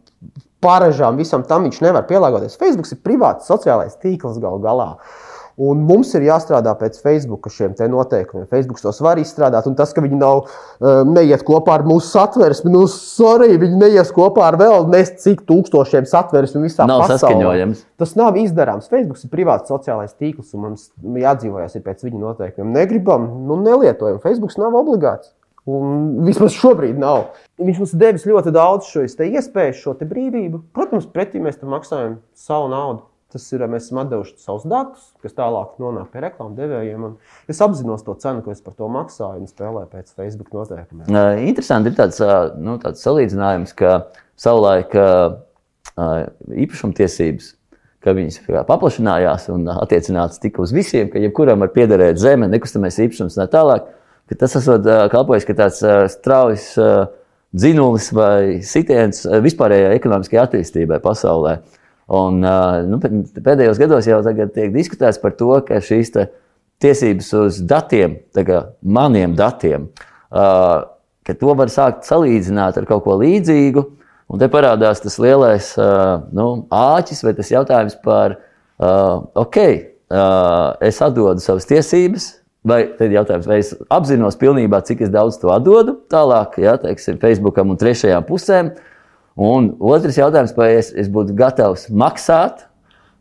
paražām, 0.66 1.22
visam 1.22 1.46
tam 1.46 1.70
viņš 1.70 1.80
nevar 1.86 2.10
pielāgoties. 2.10 2.58
Facebook 2.60 2.90
ir 2.90 3.06
privāts 3.06 3.48
sociālais 3.52 3.96
tīkls 4.02 4.42
gal 4.42 4.58
galā. 4.64 4.96
Un 5.56 5.86
mums 5.88 6.10
ir 6.18 6.26
jāstrādā 6.28 6.74
pēc 6.76 6.98
Facebook 7.00 7.48
šiem 7.54 7.78
noteikumiem. 7.88 8.48
Facebook 8.52 8.82
tos 8.84 8.98
var 9.00 9.22
izstrādāt, 9.22 9.70
un 9.70 9.78
tas, 9.80 9.94
ka 9.96 10.04
viņi 10.04 10.18
nav 10.20 10.42
uh, 10.44 11.06
neiet 11.08 11.46
kopā 11.48 11.78
ar 11.78 11.86
mūsu 11.88 12.10
satversmi, 12.10 12.74
nu, 12.74 12.82
sorry, 12.92 13.56
viņi 13.62 13.80
neies 13.80 14.12
kopā 14.16 14.50
ar 14.50 14.58
vēl 14.60 14.90
nescik 14.92 15.46
tūkstošiem 15.48 16.10
satversmi 16.12 16.66
visā 16.66 16.90
nav 16.90 17.06
pasaulē. 17.08 17.70
Tas 17.96 18.18
nav 18.20 18.36
izdarāms. 18.42 18.92
Facebook 18.92 19.24
ir 19.24 19.32
privāts 19.32 19.72
sociālais 19.72 20.12
tīkls, 20.20 20.52
un 20.58 20.66
mums 20.68 20.90
jādzīvojas 21.24 21.80
pēc 21.88 22.04
viņa 22.04 22.20
noteikumiem. 22.20 22.76
Negribam, 22.76 23.32
nu, 23.48 23.62
nelietojam. 23.64 24.20
Facebook 24.28 24.52
nav 24.60 24.76
obligāts. 24.84 25.32
Un 25.66 26.22
vismaz 26.28 26.54
šobrīd 26.54 27.00
nav. 27.02 27.32
Viņš 27.58 27.82
mums 27.82 27.94
devis 27.98 28.28
ļoti 28.30 28.54
daudz 28.54 28.86
šo 28.92 29.02
iespēju, 29.06 29.78
šo 29.80 29.96
brīvību. 29.98 30.62
Protams, 30.76 31.08
pretī 31.10 31.42
mēs 31.42 31.58
tam 31.58 31.74
maksājam 31.74 32.20
savu 32.38 32.70
naudu. 32.70 33.08
Tas 33.34 33.48
ir, 33.52 33.66
mēs 33.68 33.90
esam 33.90 34.06
devuši 34.08 34.38
savus 34.40 34.64
datus, 34.70 35.08
kas 35.26 35.34
tālāk 35.36 35.74
nonāk 35.82 36.14
pie 36.14 36.22
reklāmas 36.24 36.56
devējiem. 36.56 37.08
Es 37.52 37.60
apzinos 37.66 38.06
to 38.06 38.14
cenu, 38.22 38.46
ko 38.46 38.54
es 38.54 38.62
par 38.64 38.78
to 38.78 38.88
maksāju 38.94 39.42
un 39.42 39.50
spēlēju 39.50 39.90
pēc 39.92 40.14
Facebook 40.14 40.54
noteikumiem. 40.56 41.10
Uh, 41.10 41.42
interesanti 41.50 41.92
ir 41.92 41.98
tāds, 41.98 42.22
nu, 42.62 42.78
tāds 42.80 43.04
salīdzinājums, 43.04 43.74
ka 43.76 43.98
savulaik 44.40 44.96
uh, 45.02 45.36
īpašumtiesības 46.64 47.52
ka 48.06 48.14
viņas 48.14 48.44
paplašinājās 48.70 49.50
un 49.50 49.66
attiecināts 49.74 50.38
tika 50.40 50.62
uz 50.62 50.72
visiem, 50.76 51.10
ka 51.10 51.18
jebkuram 51.20 51.64
var 51.66 51.72
piederēt 51.74 52.22
zeme, 52.22 52.46
nekustamais 52.52 53.00
īpašums 53.02 53.34
un 53.34 53.42
tā 53.42 53.48
tālāk 53.58 53.88
ka 54.30 54.40
tas 54.42 54.56
esot 54.60 54.88
kalpojis 55.14 55.48
kā 55.48 55.56
tāds 55.58 55.82
strauji 56.16 56.86
dzinulis 57.56 58.12
vai 58.16 58.62
sitiens 58.66 59.24
vispārējai 59.46 59.96
ekonomiskajai 60.00 60.44
attīstībai 60.44 61.00
pasaulē. 61.04 61.60
Un, 62.16 62.44
nu, 62.90 63.00
pēdējos 63.02 63.80
gados 63.82 64.10
jau 64.10 64.20
tiek 64.28 64.74
diskutēts 64.74 65.22
par 65.22 65.34
to, 65.40 65.56
ka 65.66 65.80
šīs 65.82 66.14
tiesības 66.84 67.32
uz 67.40 67.62
datiem, 67.66 68.20
maniem 68.84 69.34
datiem, 69.38 69.88
ka 70.30 71.38
to 71.40 71.56
var 71.58 71.72
sākt 71.74 72.06
salīdzināt 72.06 72.78
ar 72.78 72.90
kaut 72.90 73.06
ko 73.08 73.18
līdzīgu. 73.24 73.86
Un 74.26 74.42
te 74.42 74.50
parādās 74.50 75.04
tas 75.04 75.18
lielais 75.22 75.72
nu, 76.34 76.48
āķis 76.74 77.22
vai 77.26 77.34
tas 77.38 77.52
jautājums 77.54 77.98
par, 78.06 78.40
ok, 78.78 79.60
es 80.86 81.02
atdodu 81.06 81.42
savas 81.42 81.70
tiesības, 81.70 82.32
Vai 82.66 82.80
tad 82.98 83.14
jautājums, 83.14 83.46
vai 83.46 83.60
es 83.62 83.72
apzinos 83.94 84.38
pilnībā, 84.42 84.80
cik 84.88 85.04
daudz 85.14 85.38
to 85.38 85.52
atdodu 85.54 86.00
tālāk, 86.10 86.58
ja, 86.64 86.74
teiksim, 86.82 87.20
Facebookam 87.22 87.70
un 87.70 87.78
trešajām 87.78 88.26
pusēm? 88.26 88.72
Un 89.36 89.68
otrs 89.84 90.18
jautājums, 90.18 90.56
vai 90.58 90.72
es, 90.80 90.90
es 90.96 91.12
būtu 91.12 91.36
gatavs 91.38 91.90
maksāt 91.94 92.64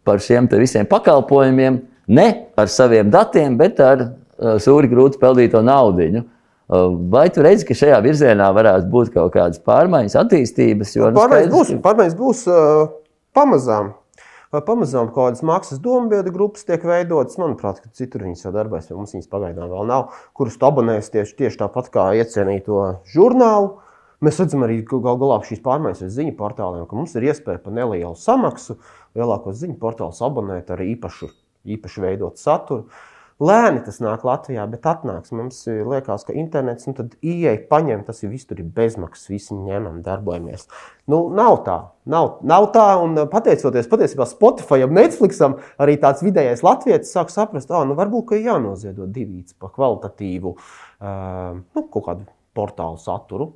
par 0.07 0.23
šiem 0.25 0.49
visiem 0.49 0.89
pakalpojumiem, 0.89 1.83
ne 2.09 2.29
ar 2.57 2.71
saviem 2.73 3.11
datiem, 3.13 3.59
bet 3.61 3.83
ar 3.85 4.07
uh, 4.07 4.55
sūri 4.63 4.89
grūti 4.89 5.21
peldīto 5.21 5.61
naudu. 5.65 6.23
Uh, 6.65 6.95
vai 7.13 7.27
tu 7.29 7.45
redzi, 7.45 7.67
ka 7.69 7.77
šajā 7.77 7.99
virzienā 8.05 8.47
varētu 8.57 8.89
būt 8.93 9.13
kaut 9.13 9.35
kādas 9.35 9.61
pārmaiņas, 9.61 10.17
attīstības? 10.23 10.95
Jo, 10.97 11.11
nu, 11.13 11.21
pārmaiņas 11.21 11.53
būs, 11.53 11.75
pārmaiņas 11.85 12.17
būs 12.17 12.47
uh, 12.49 12.87
pamazām 13.37 13.93
pamazām 14.63 15.09
kaut 15.11 15.33
kādas 15.33 15.43
maksas 15.47 15.81
domu 15.83 16.23
grupas 16.35 16.67
tiek 16.69 16.85
veidotas. 16.87 17.39
Manuprāt, 17.41 17.81
ka 17.83 17.91
citur 17.97 18.27
viņas 18.27 18.45
jau 18.47 18.53
darbojas, 18.55 18.91
jo 18.91 18.99
mums 18.99 19.15
viņas 19.17 19.31
pagaidām 19.33 19.73
vēl 19.73 19.89
nav, 19.91 20.13
kurus 20.37 20.59
tu 20.61 20.69
abonēsi 20.69 21.17
tieši, 21.17 21.37
tieši 21.41 21.61
tāpat 21.65 21.91
kā 21.95 22.05
iecienīto 22.21 22.83
žurnālu. 23.15 23.81
Mēs 24.25 24.39
redzam 24.41 24.63
arī 24.65 24.79
gal 24.87 25.19
galā 25.21 25.41
šīs 25.45 25.65
pārmaiņas 25.65 26.05
ar 26.07 26.13
ziņu 26.15 26.37
portāliem, 26.39 26.85
ka 26.89 26.97
mums 26.97 27.17
ir 27.19 27.27
iespēja 27.29 27.61
par 27.65 27.75
nelielu 27.77 28.15
samaksu 28.17 28.79
lielākos 29.19 29.59
ziņu 29.61 29.77
portālus 29.83 30.23
abonēt 30.25 30.71
ar 30.71 30.81
īpašu, 30.85 31.29
īpaši 31.75 32.05
veidotu 32.07 32.41
saturu. 32.41 32.87
Lēni 33.43 33.81
tas 33.83 33.97
nāk 33.99 34.23
Latvijā, 34.23 34.63
bet 34.71 34.85
atnāks. 34.87 35.33
Mums 35.35 35.65
liekas, 35.67 36.23
ka 36.27 36.37
internets, 36.39 36.87
nu 36.87 36.95
tad 36.95 37.17
ieeja, 37.19 37.57
paņem, 37.71 38.05
tas 38.07 38.23
ir 38.23 38.31
viss 38.31 38.47
tur 38.47 38.61
ir 38.63 38.69
bezmaksas, 38.77 39.27
visi 39.33 39.57
ņemam, 39.59 39.99
darbojamies. 40.07 40.69
Nu, 41.11 41.25
nav 41.35 41.59
tā, 41.67 41.79
nav, 42.07 42.37
nav 42.47 42.69
tā, 42.77 42.87
un 43.03 43.19
pateicoties 43.33 43.91
patiesībā 43.91 44.29
Spotify, 44.31 44.87
Netflixam, 44.87 45.59
arī 45.83 45.99
tāds 46.03 46.23
vidējais 46.23 46.63
latvietis 46.63 47.11
sāk 47.17 47.35
saprast, 47.35 47.75
ah, 47.75 47.83
nu 47.89 47.99
varbūt, 47.99 48.29
ka 48.31 48.39
jānoziedo 48.39 49.11
divīts 49.11 49.59
pa 49.59 49.73
kvalitatīvu, 49.75 50.55
uh, 50.55 51.59
nu, 51.59 51.87
kaut 51.91 52.07
kādu 52.07 52.31
portālu 52.55 53.03
saturu 53.03 53.51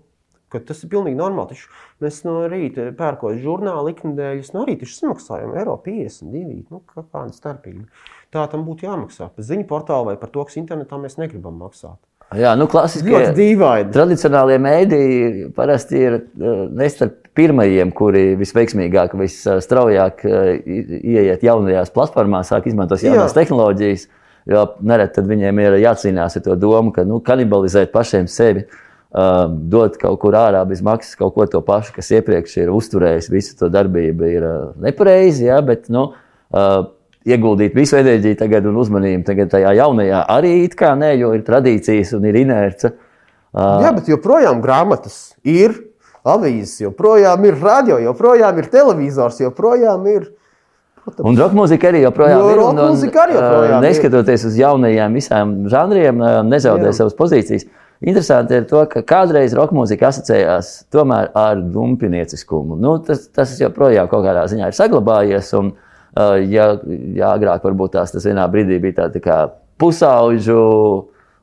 ka 0.52 0.60
tas 0.64 0.82
ir 0.82 0.92
pilnīgi 0.92 1.18
normāli. 1.18 1.54
Taču 1.54 1.70
mēs 2.04 2.20
no 2.26 2.40
rīta 2.50 2.90
pērkot 2.98 3.40
žurnālu 3.42 3.88
liknedēļus, 3.90 4.52
no 4.56 4.64
rīta 4.68 4.88
samaksājam 4.88 5.54
eiro 5.58 5.78
52. 5.84 6.66
Nu, 6.72 6.82
kāda 6.88 7.30
starpība? 7.36 7.88
Tā 8.34 8.44
tam 8.52 8.66
būtu 8.68 8.88
jāmaksā. 8.88 9.30
Par 9.34 9.48
ziņu 9.50 9.68
portālu 9.68 10.10
vai 10.10 10.18
par 10.20 10.32
to, 10.32 10.44
kas 10.48 10.58
internetā 10.60 11.00
mēs 11.00 11.18
negribam 11.20 11.56
maksāt. 11.60 11.98
Jā, 12.36 12.50
nu, 12.60 12.66
klasiskie 12.68 13.30
dīvaini. 13.32 13.88
Tradicionālie 13.94 14.58
mēdīji 14.60 15.46
parasti 15.56 15.96
ir 15.96 16.16
eh, 16.18 16.58
ne 16.76 16.88
starp 16.92 17.30
pirmajiem, 17.38 17.92
kuri 17.96 18.34
visveiksmīgāk, 18.36 19.14
visstraujāk 19.16 20.26
eh, 20.28 20.50
ieiet 20.98 21.46
jaunajās 21.46 21.94
platformās, 21.94 22.50
sāk 22.52 22.68
izmantot 22.68 23.00
jaunās 23.04 23.32
Jā. 23.32 23.38
tehnoloģijas. 23.40 24.08
Jo 24.48 24.62
nereti 24.80 25.24
viņiem 25.28 25.58
ir 25.60 25.74
jācīnās 25.82 26.38
ar 26.38 26.44
to 26.44 26.54
domu, 26.56 26.92
ka 26.92 27.02
nu, 27.04 27.18
kanibalizēt 27.24 27.90
pašiem 27.92 28.28
sevi. 28.32 28.62
Uh, 28.64 28.84
uh, 29.14 29.46
dot 29.48 29.96
kaut 30.00 30.20
kur 30.22 30.36
ārā 30.38 30.64
bez 30.68 30.82
maksas 30.84 31.18
kaut 31.18 31.34
ko 31.36 31.46
to 31.50 31.62
pašu, 31.64 31.94
kas 31.96 32.12
iepriekš 32.18 32.60
ir 32.62 32.72
uzturējis 32.74 33.32
visu 33.32 33.56
to 33.58 33.70
darbību, 33.72 34.30
ir 34.30 34.46
uh, 34.46 34.60
nepareizi. 34.84 35.48
Ja, 35.48 35.60
bet, 35.64 35.88
nu, 35.92 36.10
uh, 36.52 36.78
ieguldīt 37.28 37.76
visu 37.76 37.98
enerģiju 37.98 38.38
tagad 38.38 38.68
un 38.68 38.78
uzmanību 38.80 39.26
tagad 39.26 39.52
tajā 39.52 39.74
jaunajā 39.80 40.22
arī 40.32 40.54
it 40.64 40.76
kā 40.78 40.94
nē, 40.98 41.14
jo 41.20 41.34
ir 41.36 41.44
tradīcijas 41.46 42.14
un 42.18 42.28
ir 42.28 42.40
inerce. 42.44 42.92
Uh, 43.52 43.78
Jā, 43.84 43.92
bet 43.96 44.08
joprojām 44.10 44.60
grāmatas 44.64 45.34
ir, 45.46 45.74
avīzes 46.28 46.82
joprojām 46.84 47.46
ir, 47.48 47.56
radio 47.62 47.98
joprojām 48.02 48.60
ir, 48.60 48.68
televizors 48.72 49.40
joprojām 49.40 50.04
ir. 50.12 50.28
Un 51.24 51.38
roka 51.40 51.56
mūzika 51.56 51.88
arī 51.88 52.02
joprojām 52.02 52.42
jo, 52.42 52.48
ir. 52.52 52.62
Un, 52.66 52.80
un, 52.84 52.98
arī 53.22 53.36
joprojām 53.38 53.84
neskatoties 53.86 54.42
ir. 54.44 54.50
uz 54.50 54.58
jaunajiem 54.60 55.14
visām 55.16 55.54
žanriem, 55.72 56.20
nezaudē 56.50 56.90
Jā. 56.90 56.98
savas 57.00 57.16
pozīcijas. 57.16 57.64
Interesanti 58.00 58.54
ir 58.54 58.66
to, 58.70 58.84
ka 58.86 59.02
kādreiz 59.02 59.54
roka 59.58 59.74
mūzika 59.74 60.12
asociējās 60.12 60.70
ar 61.34 61.58
dumpinieciskumu. 61.58 62.76
Nu, 62.78 62.98
tas, 63.02 63.24
tas 63.34 63.56
joprojām 63.58 64.06
kaut 64.10 64.22
kādā 64.22 64.44
ziņā 64.46 64.70
ir 64.70 64.76
saglabājies. 64.76 65.50
Un, 65.58 65.72
uh, 66.14 66.36
ja, 66.46 66.70
ja 67.18 67.32
agrāk 67.34 67.66
varbūt 67.66 67.96
tās 67.96 68.14
tas 68.14 68.28
vienā 68.28 68.46
brīdī 68.52 68.78
bija 68.82 69.00
tāda 69.00 69.18
tā 69.18 69.24
kā 69.24 69.38
pusauģu 69.82 70.60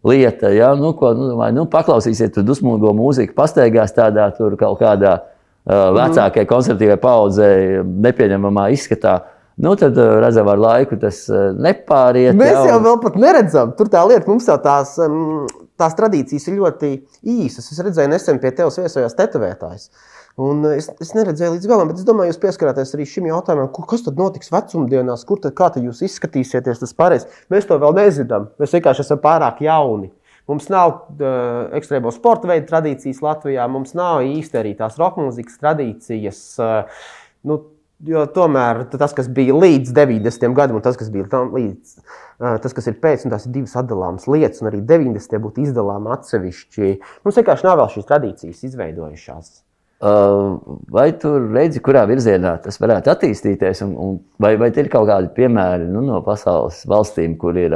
lieta, 0.07 0.53
ja, 0.55 0.71
nu, 0.79 0.93
ko, 0.95 1.11
nu, 1.17 1.33
vai, 1.41 1.49
nu, 1.55 1.65
paklausīsiet 1.71 2.35
tur 2.37 2.45
dusmīgo 2.47 2.93
mūziku, 2.95 3.35
pastaigās 3.35 3.91
tādā 3.95 4.29
kaut 4.37 4.79
kādā 4.79 5.13
uh, 5.19 5.91
vecākajai 5.97 6.47
konservatīvai 6.47 6.99
paudzei 7.03 7.83
nepieņemamā 7.83 8.69
izskatā. 8.77 9.19
Nu, 9.59 9.75
tad 9.79 9.95
redzam, 9.95 10.47
ar 10.51 10.59
laiku 10.59 10.97
tas 10.99 11.25
nepāriet. 11.31 12.35
Mēs 12.35 12.55
jau, 12.55 12.65
jau 12.73 12.79
vēl 12.83 12.97
pat 13.03 13.15
neredzam. 13.19 13.71
Tur 13.75 13.87
tā 13.91 14.01
lieta 14.07 14.27
mums 14.27 14.47
jau 14.51 14.57
tās 14.59 14.97
um, 15.03 15.45
tās 15.79 15.95
tradīcijas 15.97 16.47
ir 16.49 16.59
ļoti 16.59 16.91
īsas. 17.35 17.71
Es 17.71 17.81
redzēju, 17.83 18.11
nesen 18.11 18.41
pie 18.43 18.51
tevis 18.55 18.79
viesojās 18.81 19.17
tetovētājs. 19.17 19.89
Un 20.45 20.65
es, 20.73 20.89
es 20.99 21.13
neredzēju 21.15 21.53
līdz 21.55 21.69
galam, 21.71 21.87
bet 21.91 22.01
es 22.01 22.07
domāju, 22.07 22.33
jūs 22.33 22.41
pieskarāties 22.43 22.91
arī 22.97 23.05
šim 23.07 23.29
jautājumam, 23.29 23.69
kas 23.87 24.03
tad 24.03 24.19
notiks 24.19 24.51
vecumdienās, 24.51 25.23
kur 25.27 25.39
tad, 25.43 25.55
kā 25.55 25.69
tad 25.71 25.85
jūs 25.87 26.03
izskatīsieties. 26.09 26.81
Tas 26.81 26.95
pārējais. 26.97 27.29
Mēs 27.53 27.69
to 27.69 27.77
vēl 27.79 27.95
nezinām. 27.95 28.49
Mēs 28.59 28.75
vienkārši 28.75 29.05
esam 29.05 29.21
pārāk 29.23 29.63
jauni. 29.63 30.11
Mums 30.49 30.67
nav 30.69 30.91
uh, 30.91 31.71
ekstrēmo 31.77 32.11
sporta 32.13 32.51
veidu 32.51 32.67
tradīcijas 32.69 33.23
Latvijā, 33.25 33.63
mums 33.71 33.95
nav 33.97 34.21
īsti 34.27 34.59
arī 34.59 34.75
tās 34.77 34.99
roka 35.01 35.23
mūzikas 35.23 35.57
tradīcijas. 35.63 36.43
Uh, 36.61 37.07
nu, 37.47 37.63
Jo 38.03 38.25
tomēr 38.27 38.81
tas, 38.91 39.13
kas 39.15 39.29
bija 39.31 39.55
līdz 39.55 39.93
90. 39.95 40.51
gadam, 40.57 40.75
un 40.77 40.83
tas, 40.83 40.97
kas 40.99 41.07
bija 41.13 41.39
līdz, 41.47 41.93
tas, 42.39 42.73
kas 42.75 42.89
ir 42.91 42.97
pēc, 43.03 43.27
tās 43.31 43.47
ir 43.47 43.53
divas 43.55 43.75
atdalāmas 43.79 44.27
lietas, 44.31 44.63
un 44.63 44.71
arī 44.71 44.81
90. 44.85 45.39
būtu 45.43 45.63
izdalāmas 45.65 46.19
atsevišķi. 46.19 46.97
Mums 47.25 47.39
vienkārši 47.41 47.67
nav 47.67 47.79
vēl 47.81 47.93
šīs 47.95 48.09
tradīcijas 48.09 48.65
izveidojušās. 48.69 49.53
Vai 50.91 51.05
tu 51.21 51.31
redzi, 51.39 51.79
kurā 51.81 52.03
virzienā 52.09 52.57
tas 52.61 52.77
varētu 52.81 53.13
attīstīties, 53.13 53.81
un, 53.87 53.95
un 53.95 54.17
vai, 54.43 54.53
vai 54.59 54.69
ir 54.75 54.91
kaut 54.91 55.07
kādi 55.09 55.31
piemēri 55.37 55.87
nu, 55.87 56.03
no 56.05 56.19
pasaules 56.25 56.83
valstīm, 56.89 57.37
kur 57.41 57.57
ir 57.57 57.73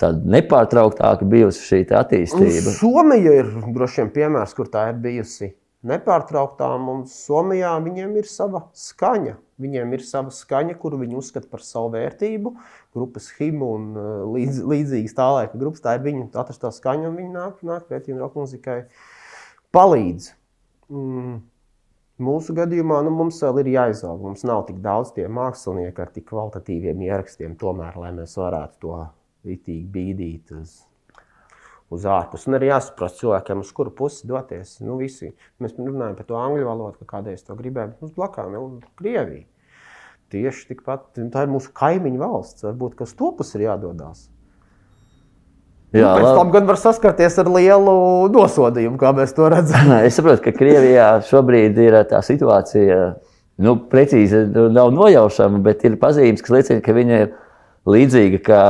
tāda 0.00 0.34
nepārtrauktāka 0.36 1.26
bijusi 1.28 1.66
šī 1.66 1.80
attīstība? 1.98 2.76
Somija 2.78 3.40
ir 3.42 3.50
droši 3.66 4.04
vien 4.04 4.14
piemērs, 4.14 4.54
kur 4.56 4.70
tā 4.72 4.88
ir 4.92 5.02
bijusi 5.02 5.50
nepārtrauktām, 5.86 6.88
un 6.92 7.04
Somijā 7.08 7.72
viņiem 7.82 8.18
ir 8.20 8.28
sava 8.28 8.66
skaņa. 8.76 9.36
Viņiem 9.60 9.92
ir 9.96 10.04
sava 10.04 10.32
skaņa, 10.32 10.76
kuru 10.80 11.02
viņi 11.02 11.18
uzskata 11.20 11.48
par 11.50 11.64
savu 11.64 11.92
vērtību. 11.96 12.54
Grupas 12.96 13.28
himna 13.38 13.68
un 13.76 13.86
uh, 13.94 14.08
līdz, 14.34 14.64
līdzīgas 14.66 15.14
tā 15.14 15.28
laika 15.36 15.60
grupas, 15.60 15.84
tā 15.84 15.94
ir 15.96 16.04
viņu 16.06 16.26
atrastā 16.34 16.72
skaņa, 16.74 17.06
un 17.10 17.20
viņi 17.20 17.32
nāk, 17.36 17.62
nāk 17.66 17.86
pretī 17.90 18.16
roka 18.18 18.40
muzikai 18.40 18.80
palīdz. 19.74 20.32
Mm. 20.90 21.38
Mūsu 22.20 22.52
gadījumā 22.52 22.98
nu, 23.06 23.14
mums 23.16 23.38
vēl 23.40 23.62
ir 23.62 23.72
jāizaug. 23.76 24.20
Mums 24.26 24.42
nav 24.44 24.66
tik 24.68 24.82
daudz 24.84 25.14
tie 25.16 25.24
mākslinieki 25.30 26.04
ar 26.04 26.12
tik 26.12 26.26
kvalitatīviem 26.28 27.06
ierakstiem, 27.06 27.56
tomēr, 27.60 27.96
lai 28.02 28.12
mēs 28.18 28.36
varētu 28.36 28.82
to 28.82 29.00
itīgi 29.48 29.86
bīdīt 29.94 30.52
uz 30.58 30.80
uz 31.90 32.06
ārpus. 32.06 32.46
Un 32.48 32.56
arī 32.58 32.70
jāsaprot 32.70 33.16
cilvēkiem, 33.18 33.62
uz 33.64 33.72
kuru 33.74 33.92
pusi 33.94 34.28
doties. 34.30 34.76
Nu, 34.84 34.96
visi. 35.00 35.32
Mēs 35.62 35.74
runājam 35.78 36.18
par 36.18 36.28
to 36.28 36.38
angļu 36.38 36.68
valodu, 36.68 37.00
ka 37.00 37.16
kādreiz 37.16 37.42
to 37.46 37.56
gribējām, 37.58 37.96
mums 38.00 38.14
blakām 38.16 38.54
ir 38.54 38.92
Krievija. 39.00 39.46
Tieši 40.30 40.68
tikpat 40.70 41.08
tā 41.32 41.42
ir 41.42 41.50
mūsu 41.50 41.72
kaimiņu 41.74 42.20
valsts. 42.20 42.66
Varbūt 42.68 43.02
uz 43.02 43.16
to 43.18 43.32
pusi 43.34 43.58
ir 43.58 43.66
jādodas. 43.66 44.28
Jā, 45.90 46.12
nu, 46.14 46.22
pēc 46.22 46.36
tam 46.38 46.52
gan 46.54 46.68
var 46.68 46.78
saskarties 46.78 47.40
ar 47.42 47.48
lielu 47.50 47.94
nosodījumu, 48.30 48.94
kā 49.00 49.10
mēs 49.16 49.34
to 49.34 49.48
redzam. 49.50 49.90
es 50.06 50.14
saprotu, 50.18 50.44
ka 50.44 50.54
Krievijā 50.54 51.08
šobrīd 51.26 51.80
ir 51.82 51.98
tā 52.10 52.20
situācija, 52.22 52.98
nu, 53.66 53.74
precīzi 53.90 54.44
nav 54.70 54.92
nojaušama, 54.94 55.58
bet 55.66 55.82
ir 55.88 55.98
pazīmes, 55.98 56.44
kas 56.46 56.54
liecina, 56.60 56.84
ka 56.84 56.94
viņa 56.94 57.22
ir 57.24 57.32
līdzīga 57.90 58.42
kā 58.46 58.64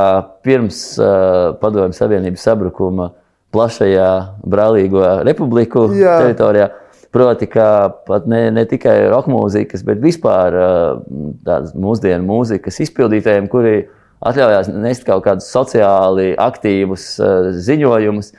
pirms 0.47 0.81
uh, 0.97 1.59
Padomju 1.61 1.99
Savienības 1.99 2.47
sabrukuma 2.47 3.11
plašajā 3.53 4.11
brālīgo 4.47 5.05
republiku 5.27 5.91
Jā. 5.93 6.21
teritorijā. 6.23 6.71
Proti, 7.11 7.49
ka 7.51 7.91
pat 8.07 8.29
ne, 8.31 8.45
ne 8.55 8.63
tikai 8.71 9.09
roka 9.11 9.33
mūzikas, 9.33 9.83
bet 9.87 9.99
vispār 10.03 10.55
uh, 10.55 11.01
tādas 11.47 11.73
mūsdienu 11.75 12.23
mūzikas 12.29 12.79
izpildītājiem, 12.85 13.49
kuri 13.51 13.89
atļaujās 14.31 14.71
nest 14.71 15.03
kaut 15.09 15.25
kādus 15.25 15.49
sociāli 15.51 16.37
aktīvus 16.39 17.07
uh, 17.19 17.51
ziņojumus, 17.67 18.31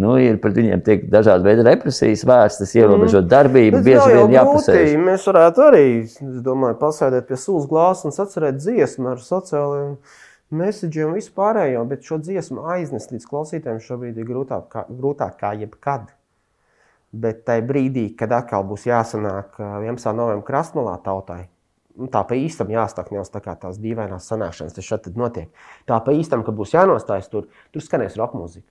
nu, 0.00 0.14
ir 0.22 0.38
pret 0.42 0.54
viņiem 0.60 0.84
tiek 0.86 1.08
dažādi 1.10 1.48
veidi 1.48 1.66
represijas 1.66 2.22
vērstas, 2.30 2.76
ierobežot 2.78 3.24
mm. 3.24 3.32
darbību, 3.32 3.80
Bet 3.80 3.88
bieži 3.88 4.14
vien 4.14 4.36
jāpasēž. 4.36 4.94
Mēs 5.10 5.26
varētu 5.32 5.66
arī, 5.66 5.84
es 6.06 6.38
domāju, 6.46 6.78
pasēdēt 6.84 7.26
pie 7.32 7.40
sūs 7.40 7.66
glāzes 7.70 8.06
un 8.06 8.14
atcerēt 8.14 8.62
dziesmu 8.62 9.10
ar 9.16 9.26
sociālajiem 9.26 9.98
mēsīģiem 10.62 11.18
vispārējo, 11.18 11.82
bet 11.90 12.06
šo 12.06 12.22
dziesmu 12.22 12.70
aiznest 12.76 13.10
līdz 13.10 13.26
klausītājiem 13.26 13.82
šobrīd 13.82 14.22
ir 14.22 14.30
grūtāk 14.30 14.70
kā, 14.70 14.86
grūtāk 14.86 15.38
kā 15.42 15.54
jebkad. 15.58 16.10
Bet 17.10 17.42
tajā 17.48 17.64
brīdī, 17.66 18.04
kad 18.14 18.30
atkal 18.30 18.62
būs 18.68 18.84
jāsanāk 18.86 19.56
11. 19.58 20.12
novembrī 20.14 20.46
krastmalā 20.46 20.94
tautai, 21.02 21.48
nu, 21.98 22.06
tā 22.06 22.22
pa 22.26 22.38
īstam 22.38 22.70
jāstāv 22.70 23.10
nevis 23.10 23.32
tā 23.34 23.42
kā 23.42 23.56
tās 23.58 23.80
dīvainās 23.82 24.28
sanākšanas, 24.30 24.76
tas 24.76 24.86
šeit 24.86 25.08
notiek. 25.18 25.50
Tā 25.90 25.98
pa 26.06 26.14
īstam, 26.14 26.44
kad 26.46 26.54
būs 26.54 26.76
jānostājas 26.76 27.30
tur, 27.32 27.48
tur 27.74 27.82
skanēs 27.82 28.18
roka 28.20 28.38
mūzika. 28.38 28.68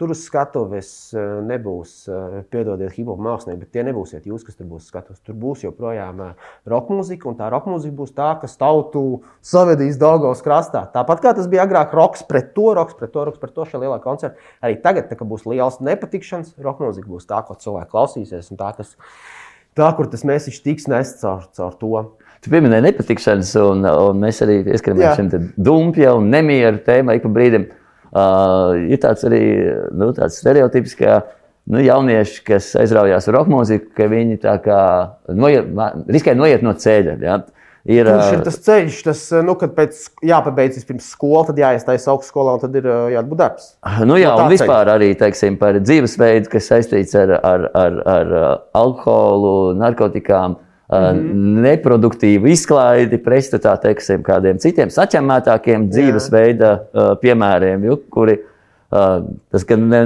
Tur 0.00 0.14
uz 0.14 0.22
skatuves 0.24 0.90
eh, 1.12 1.24
nebūs, 1.44 1.90
eh, 2.08 2.36
piedodiet, 2.48 2.94
hip 2.96 3.10
hop 3.10 3.18
mākslinieki, 3.20 3.60
bet 3.60 3.70
tie 3.74 3.82
nebūsiet 3.84 4.24
jūs, 4.24 4.46
kas 4.46 4.56
tur 4.56 4.64
būs 4.70 4.86
skatuves. 4.88 5.18
Tur 5.26 5.34
būs 5.36 5.66
joprojām 5.66 6.22
eh, 6.24 6.46
roka 6.72 6.94
mūzika, 6.96 7.28
un 7.28 7.34
tā 7.36 7.50
roka 7.52 7.68
mūzika 7.68 7.92
būs 7.98 8.14
tā, 8.16 8.30
kas 8.40 8.56
tautu 8.56 9.02
savedīs 9.44 9.98
Dāngavas 10.00 10.40
krastā. 10.46 10.86
Tāpat 10.94 11.20
kā 11.20 11.34
tas 11.36 11.50
bija 11.52 11.66
agrāk, 11.68 11.92
roks 11.92 12.24
pret 12.24 12.54
to, 12.56 12.70
roks 12.78 12.96
pret 12.96 13.12
to, 13.12 13.26
roks 13.28 13.42
pret 13.42 13.52
to 13.52 13.66
šajā 13.68 13.82
lielā 13.82 13.98
koncertā. 14.00 14.40
Arī 14.64 14.78
tagad, 14.80 15.10
kad 15.12 15.28
būs 15.28 15.44
liels 15.50 15.76
nepatikšanas, 15.84 16.54
roka 16.64 16.86
mūzika 16.86 17.12
būs 17.12 17.28
tā, 17.28 17.42
ko 17.44 17.58
cilvēki 17.60 17.92
klausīsies, 17.92 18.48
un 18.54 18.60
tā, 18.62 18.70
kas, 18.78 18.94
tā 19.76 19.90
kur 19.98 20.08
tas 20.08 20.24
mēsīčs 20.24 20.62
tiks 20.64 20.88
nests 20.88 21.20
caur, 21.26 21.44
caur 21.58 21.76
to. 21.76 22.00
Tu 22.40 22.54
pieminēji 22.54 22.86
nepatikšanas, 22.86 23.52
un, 23.68 23.84
un 23.84 24.24
mēs 24.24 24.40
arī 24.46 24.62
pieskaramies 24.64 25.20
šim 25.20 25.52
dumpja 25.60 26.16
un 26.16 26.32
nemieru 26.32 26.80
tēmai 26.88 27.18
pa 27.20 27.34
brīdim. 27.36 27.68
Uh, 28.10 28.74
ir 28.90 28.98
tāds 29.02 29.22
arī 29.28 29.44
nu, 29.94 30.10
tāds 30.16 30.40
stereotips, 30.42 30.96
ka 30.98 31.20
nu, 31.70 31.78
jaunieši, 31.84 32.42
kas 32.48 32.72
aizraujās 32.80 33.28
ar 33.30 33.38
roka 33.38 33.52
mūziku, 33.52 33.92
ka 33.94 34.10
viņi 34.10 34.40
noiet, 35.38 35.70
riskē 36.10 36.34
noiet 36.38 36.64
no 36.66 36.74
ceļa. 36.74 37.16
Ja? 37.22 37.40
Ir, 37.88 38.04
Kurš 38.04 38.34
ir 38.34 38.42
tas 38.44 38.58
ceļš, 38.60 38.96
tas, 39.06 39.20
nu, 39.46 39.54
kad 39.56 39.72
pēc 39.72 40.02
jāpabeidz 40.28 40.82
pirms 40.84 41.06
skolas, 41.14 41.48
tad 41.48 41.60
jāiestājas 41.62 42.04
augstskolā 42.12 42.58
un 42.58 42.60
tad 42.60 42.74
ir 42.76 42.88
jābūt 43.14 43.40
darbs? 43.40 43.70
Nu, 44.04 44.18
jā, 44.20 44.34
un 44.36 44.52
vispār 44.52 44.90
arī 44.92 45.14
teiksim, 45.18 45.56
par 45.60 45.78
dzīvesveidu, 45.80 46.50
kas 46.52 46.68
saistīts 46.68 47.16
ar, 47.16 47.32
ar, 47.40 47.64
ar, 47.80 47.96
ar 48.18 48.34
alkoholu, 48.76 49.54
narkotikām, 49.80 50.58
mm 50.90 51.18
-hmm. 51.18 51.64
neproduktīvu 51.66 52.50
izklaidi, 52.50 53.18
pretstatā 53.18 53.76
teiksim, 53.80 54.22
kādiem 54.26 54.58
citiem 54.58 54.90
saķemētākiem 54.90 55.88
dzīvesveida 55.90 56.78
piemēriem, 57.22 57.84
ju, 57.84 57.98
kuri 58.10 58.38
tas 58.90 59.66
gan 59.68 59.84
ne, 59.88 60.00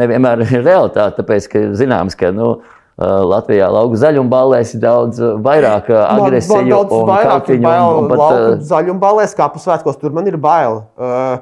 nevienmēr 0.00 0.46
ir 0.46 0.62
realitāte, 0.64 1.20
tāpēc, 1.20 1.48
ka 1.52 1.66
zināms, 1.76 2.16
ka. 2.16 2.32
Nu, 2.32 2.62
Latvijā 3.02 3.66
lauka 3.72 3.96
zaļumballēs 3.96 4.74
ir 4.76 4.80
daudz 4.82 5.20
vairāk 5.42 5.88
agresiju. 5.90 6.58
Man, 6.58 6.66
man 6.68 6.72
daudz 6.74 6.92
vairāk 7.08 7.48
ir 7.50 7.60
bail. 7.64 8.08
Pat, 8.10 8.64
zaļumballēs, 8.68 9.32
kā 9.38 9.48
pasvētkos, 9.54 9.96
tur 9.98 10.12
man 10.12 10.28
ir 10.28 10.36
bail. 10.36 10.82
Uh, 11.00 11.40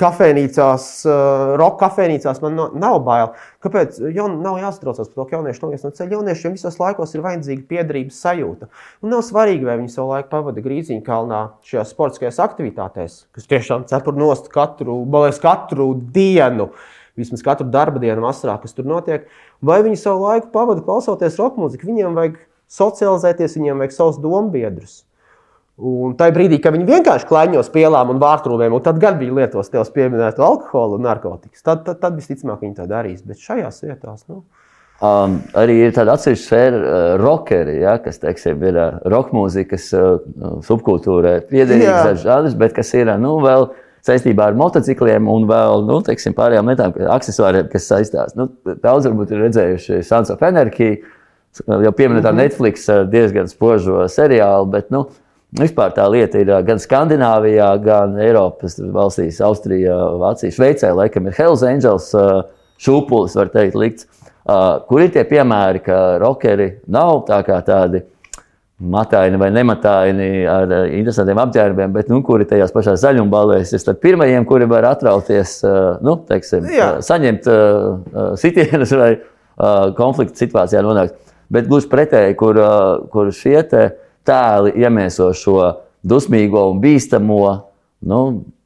kafejnīcās, 0.00 0.84
uh, 1.06 1.54
roka 1.60 1.84
kafejnīcās 1.84 2.40
man 2.42 2.56
no, 2.56 2.66
nav 2.80 2.98
bail. 3.06 3.32
Kāpēc? 3.64 3.98
Jo 4.16 4.26
nav 4.32 4.58
jāsatraucas 4.62 5.10
par 5.10 5.18
to, 5.18 5.26
ka 5.28 5.36
jaunieši 5.36 5.62
noies 5.64 5.84
no 5.86 5.90
ceļa. 5.96 6.14
Jauniešiem 6.16 6.54
visos 6.56 6.78
laikos 6.80 7.12
ir 7.14 7.24
vajadzīga 7.24 7.66
piederības 7.70 8.20
sajūta. 8.24 8.70
Un 9.04 9.12
nav 9.14 9.24
svarīgi, 9.26 9.66
vai 9.68 9.76
viņi 9.82 9.92
savu 9.92 10.14
laiku 10.14 10.30
pavada 10.32 10.64
Grīziņā 10.64 11.04
kalnā 11.06 11.42
šajās 11.68 11.92
sportiskajās 11.94 12.40
aktivitātēs, 12.46 13.18
kas 13.36 13.50
tiešām 13.50 13.84
cepur 13.90 14.16
nost 14.16 14.48
katru, 14.52 15.02
balēs 15.10 15.42
katru 15.42 15.92
dienu. 16.16 16.70
Vismaz 17.20 17.44
katru 17.44 17.66
darba 17.68 18.00
dienu, 18.00 18.24
vasarā, 18.24 18.56
kas 18.62 18.72
tur 18.72 18.88
notiek. 18.88 19.28
Vai 19.60 19.82
viņi 19.84 20.00
savu 20.00 20.24
laiku 20.24 20.48
pavada 20.54 20.80
klausoties 20.86 21.36
roka 21.40 21.60
mūziku? 21.60 21.90
Viņiem 21.90 22.16
vajag 22.16 22.40
socializēties, 22.70 23.58
viņiem 23.58 23.82
vajag 23.82 23.96
savus 23.96 24.20
dombiedrus. 24.22 25.02
Un 25.80 26.16
tajā 26.18 26.34
brīdī, 26.36 26.58
kad 26.60 26.74
viņi 26.76 26.84
vienkārši 26.88 27.28
klaiņos 27.28 27.70
pielām 27.72 28.10
un 28.12 28.18
vārtrūvēm, 28.20 28.74
un 28.76 28.82
tad 28.84 28.98
gan 29.00 29.16
viņi 29.20 29.36
lietos 29.38 29.72
tev 29.72 29.88
pieminēto 29.94 30.44
alkoholu 30.44 30.98
un 30.98 31.06
narkotikas, 31.08 31.62
tad, 31.64 31.86
tad, 31.86 32.02
tad 32.02 32.18
visticamāk 32.20 32.60
viņi 32.60 32.76
to 32.82 32.88
darīs. 32.90 33.22
Bet 33.24 33.40
šajās 33.40 33.80
vietās. 33.86 34.26
Nu, 34.28 34.42
Um, 35.00 35.38
arī 35.56 35.78
ir 35.80 35.94
tāda 35.96 36.12
atsevišķa 36.12 36.44
sfēra, 36.44 36.78
uh, 36.84 37.02
rockeri, 37.16 37.78
ja, 37.80 37.94
kas 38.04 38.20
teiksim, 38.20 38.58
ir 38.68 38.76
uh, 38.76 38.98
roka 39.08 39.32
mūzikas 39.32 39.86
uh, 39.96 40.18
subkultūrā, 40.66 41.38
piederīgs 41.48 42.20
žanrs, 42.20 42.52
bet 42.60 42.74
kas 42.76 42.92
ir 42.98 43.08
nu, 43.16 43.38
vēl 43.40 43.70
saistībā 44.04 44.50
ar 44.50 44.58
motocikliem 44.60 45.24
un 45.32 45.46
vēl 45.48 45.86
nu, 45.88 46.02
teiksim, 46.04 46.36
pārējām 46.36 46.68
lietām, 46.68 46.92
accessoriem, 47.16 47.70
kas 47.72 47.88
saistās. 47.88 48.36
Nu, 48.36 48.50
daudz 48.84 49.08
varbūt 49.08 49.32
ir 49.32 49.40
redzējuši 49.46 50.02
Sons 50.04 50.34
of 50.36 50.44
Energy, 50.44 50.98
jau 51.64 51.94
pieminētā 51.96 52.28
mm 52.28 52.36
-hmm. 52.36 52.42
Netflix 52.44 52.84
diezgan 53.08 53.48
spožo 53.48 54.04
seriālu, 54.04 54.68
bet 54.68 54.92
nu, 54.92 55.06
Vispār 55.58 55.90
tā 55.96 56.04
lieta 56.06 56.38
ir 56.38 56.50
gan 56.62 56.78
Skandināvijā, 56.78 57.72
gan 57.82 58.14
Eiropas 58.22 58.76
valstīs, 58.78 59.40
Austrijā, 59.42 59.96
Vācijā, 60.20 60.52
Šveicē, 60.54 60.92
laikam 60.94 61.26
ir 61.26 61.34
Hells 61.34 61.64
Angels 61.66 62.12
šūpulis, 62.80 63.34
var 63.34 63.50
teikt, 63.50 63.74
likts. 63.74 64.06
Kur 64.86 65.02
ir 65.02 65.10
tie 65.10 65.24
piemēri, 65.26 65.82
ka 65.82 65.98
rockeri 66.22 66.68
nav 66.90 67.24
tā 67.26 67.40
kā 67.46 67.58
tādi 67.66 68.04
mataini 68.80 69.36
vai 69.42 69.50
nemataini 69.52 70.28
ar 70.48 70.70
interesantiem 70.86 71.40
apģērbiem, 71.42 71.90
bet 71.92 72.08
nu, 72.08 72.22
kuri 72.24 72.46
tajās 72.48 72.72
pašās 72.72 73.02
zaļumbalēs 73.02 73.74
ir 73.74 73.82
starp 73.82 74.00
pirmajiem, 74.04 74.46
kuri 74.48 74.68
var 74.70 74.86
atrauties, 74.88 75.58
nu, 76.06 76.14
teiksim, 76.30 76.70
Jā. 76.70 76.92
saņemt 77.04 77.50
sitienus 78.40 78.94
vai 78.96 79.10
konflikta 79.98 80.40
situācijā 80.40 80.84
nonākt. 80.86 81.18
Bet 81.50 81.66
gluži 81.66 81.90
pretēji, 81.90 82.38
kur, 82.38 82.62
kur 83.10 83.34
šie 83.34 83.58
te 83.66 83.82
tēli 84.26 84.74
iemieso 84.80 85.30
šo 85.36 85.58
dusmīgo 86.06 86.66
un 86.72 86.80
bīstamo, 86.82 87.44
nu, 88.10 88.20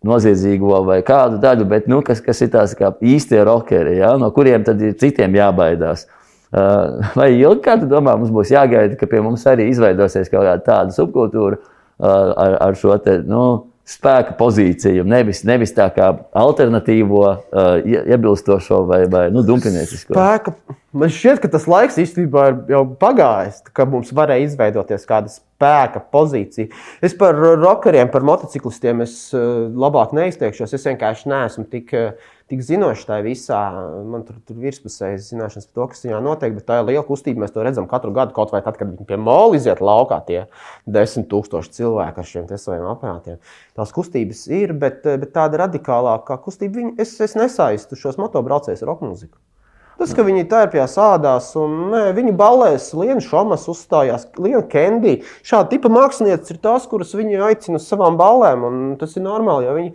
noziedzīgo 0.04 0.82
vai 0.86 1.00
kādu 1.06 1.40
daļu, 1.42 1.66
bet 1.68 1.88
nu, 1.90 2.00
kas, 2.04 2.20
kas 2.24 2.42
ir 2.44 2.52
tās 2.52 2.76
īstie 3.00 3.40
rockeri, 3.46 3.98
ja, 4.02 4.14
no 4.20 4.30
kuriem 4.34 4.64
tad 4.66 4.82
ir 4.84 4.96
citiem 5.00 5.34
jābaidās. 5.38 6.06
Uh, 6.54 7.00
vai 7.18 7.32
ilgi, 7.34 7.64
kā 7.64 7.78
tu 7.80 7.88
domā, 7.90 8.14
mums 8.18 8.30
būs 8.34 8.52
jāgaida, 8.54 8.94
ka 9.00 9.08
pie 9.10 9.22
mums 9.24 9.42
arī 9.50 9.66
izveidosies 9.72 10.30
kaut 10.30 10.44
kāda 10.46 10.62
tāda 10.62 10.94
subkultūra 10.94 11.58
uh, 11.58 12.04
ar, 12.06 12.58
ar 12.68 12.78
šo 12.78 12.94
te, 13.02 13.16
nu, 13.26 13.40
spēka 13.84 14.32
pozīciju, 14.38 15.04
nevis, 15.08 15.42
nevis 15.44 15.74
tā 15.76 15.90
kā 15.92 16.08
alternatīvo, 16.40 17.24
uh, 17.24 17.74
iebilstošo 17.84 18.80
vai, 18.88 19.02
vai 19.12 19.26
nu, 19.34 19.44
dumpiniecisko. 19.44 20.16
Spēka. 20.16 20.54
Man 20.94 21.10
šķiet, 21.12 21.42
ka 21.42 21.50
tas 21.52 21.66
laiks 21.68 21.98
īstenībā 22.00 22.44
ir 22.50 22.58
jau 22.76 22.84
pagājis, 23.00 23.60
ka 23.76 23.84
mums 23.90 24.12
varēja 24.14 24.46
izveidoties 24.46 25.04
kāda 25.08 25.32
spēka 25.32 26.00
pozīcija. 26.14 26.70
Es 27.04 27.16
par 27.18 27.36
rokeriem, 27.36 28.08
par 28.12 28.24
motociklistiem 28.24 29.04
es 29.04 29.18
uh, 29.36 29.66
labāk 29.68 30.14
neizteikšos. 30.16 30.72
Es 30.76 30.88
vienkārši 30.88 31.34
neesmu 31.34 31.68
tik. 31.68 31.92
Tik 32.54 32.60
zinošs 32.62 33.08
tajā 33.08 33.24
visā. 33.24 33.60
Man 34.06 34.22
tur 34.22 34.36
ir 34.38 34.58
virspusējas 34.62 35.24
zināšanas 35.32 35.66
par 35.66 35.74
to, 35.74 35.86
kas 35.90 36.04
viņā 36.04 36.20
notiek, 36.22 36.52
bet 36.54 36.68
tā 36.68 36.76
ir 36.78 36.84
liela 36.86 37.02
kustība. 37.02 37.42
Mēs 37.42 37.50
to 37.50 37.64
redzam 37.66 37.88
katru 37.90 38.12
gadu, 38.14 38.30
kaut 38.36 38.52
vai 38.54 38.60
tad, 38.62 38.78
kad 38.78 38.92
viņi 38.92 39.08
pie 39.08 39.18
mola 39.18 39.56
iziet 39.58 39.82
laukā, 39.82 40.20
tie 40.28 40.44
desmit 40.86 41.26
tūkstoši 41.32 41.74
cilvēku 41.80 42.22
ar 42.22 42.28
šiem 42.28 42.46
saviem 42.52 42.86
aparātiem. 42.92 43.40
Tās 43.74 43.90
kustības 43.96 44.44
ir, 44.54 44.76
bet, 44.78 45.02
bet 45.02 45.32
tāda 45.34 45.64
radikālākā 45.64 46.38
kustība, 46.44 46.78
viņi, 46.78 46.94
es, 47.02 47.16
es 47.26 47.34
nesaistu 47.34 47.98
šos 47.98 48.22
motobraucējus 48.22 48.86
ar 48.86 48.92
roka 48.92 49.08
mūziku. 49.08 49.34
Tas, 49.98 50.14
ka 50.14 50.22
viņi 50.26 50.46
tērpjas 50.50 50.94
ādās, 51.02 51.52
un 51.58 51.74
ne, 51.90 52.04
viņi 52.14 52.34
balēs, 52.38 52.92
Lienu 52.98 53.22
Šomas 53.22 53.66
uzstājās, 53.70 54.28
Lienu 54.38 54.62
Kendī. 54.70 55.16
Šāda 55.46 55.72
tipa 55.74 55.90
mākslinieces 55.90 56.54
ir 56.54 56.62
tās, 56.62 56.86
kuras 56.90 57.14
viņi 57.18 57.42
aicina 57.50 57.82
uz 57.82 57.90
savām 57.90 58.18
balēm, 58.18 58.62
un 58.70 58.80
tas 59.00 59.18
ir 59.18 59.26
normāli, 59.26 59.66
jo 59.66 59.76
viņi 59.80 59.92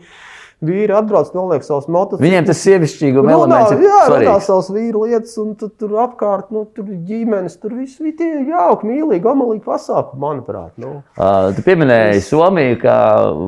vīri 0.65 0.91
atbrauc, 0.91 1.29
noliek 1.35 1.63
savus 1.63 1.87
motociklus. 1.91 2.23
Viņiem 2.25 2.47
tas 2.49 2.61
sievišķīguma 2.65 3.31
elements 3.31 3.71
ir 3.75 3.83
jā. 3.85 3.99
Jā, 4.25 4.33
savas 4.43 4.67
vīru 4.75 5.05
lietas, 5.07 5.37
un 5.39 5.53
tu, 5.59 5.69
tur 5.71 5.93
apkārt, 6.03 6.49
nu, 6.55 6.65
tur 6.75 6.89
ģimenes, 7.07 7.55
tur 7.61 7.77
viss 7.77 8.01
ir 8.03 8.15
tie 8.19 8.27
jauki, 8.49 8.89
mīlīgi, 8.89 9.29
amalīgi 9.31 9.63
pasākumi, 9.63 10.19
manuprāt. 10.23 10.73
Nu. 10.81 10.97
Uh, 11.15 11.51
tu 11.55 11.63
pieminēji 11.63 12.25
Somiju 12.27 12.81
kā 12.83 12.97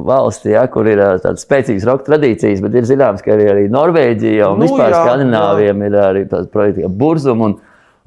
valsti, 0.07 0.53
ja, 0.55 0.64
kur 0.72 0.88
ir 0.88 1.03
tādas 1.24 1.43
spēcīgas 1.43 1.89
roka 1.89 2.07
tradīcijas, 2.07 2.64
bet 2.64 2.80
ir 2.80 2.88
zināms, 2.88 3.24
ka 3.26 3.36
arī, 3.36 3.49
arī 3.51 3.68
Norvēģija 3.76 4.53
un 4.53 4.64
nu, 4.64 4.70
vispār 4.70 4.95
Skandināviem 4.95 5.86
ir 5.89 5.99
arī 6.05 6.26
tāds 6.32 6.47
projekts 6.53 6.86
kā 6.86 6.95
Burzum. 7.03 7.43
Un, 7.43 7.59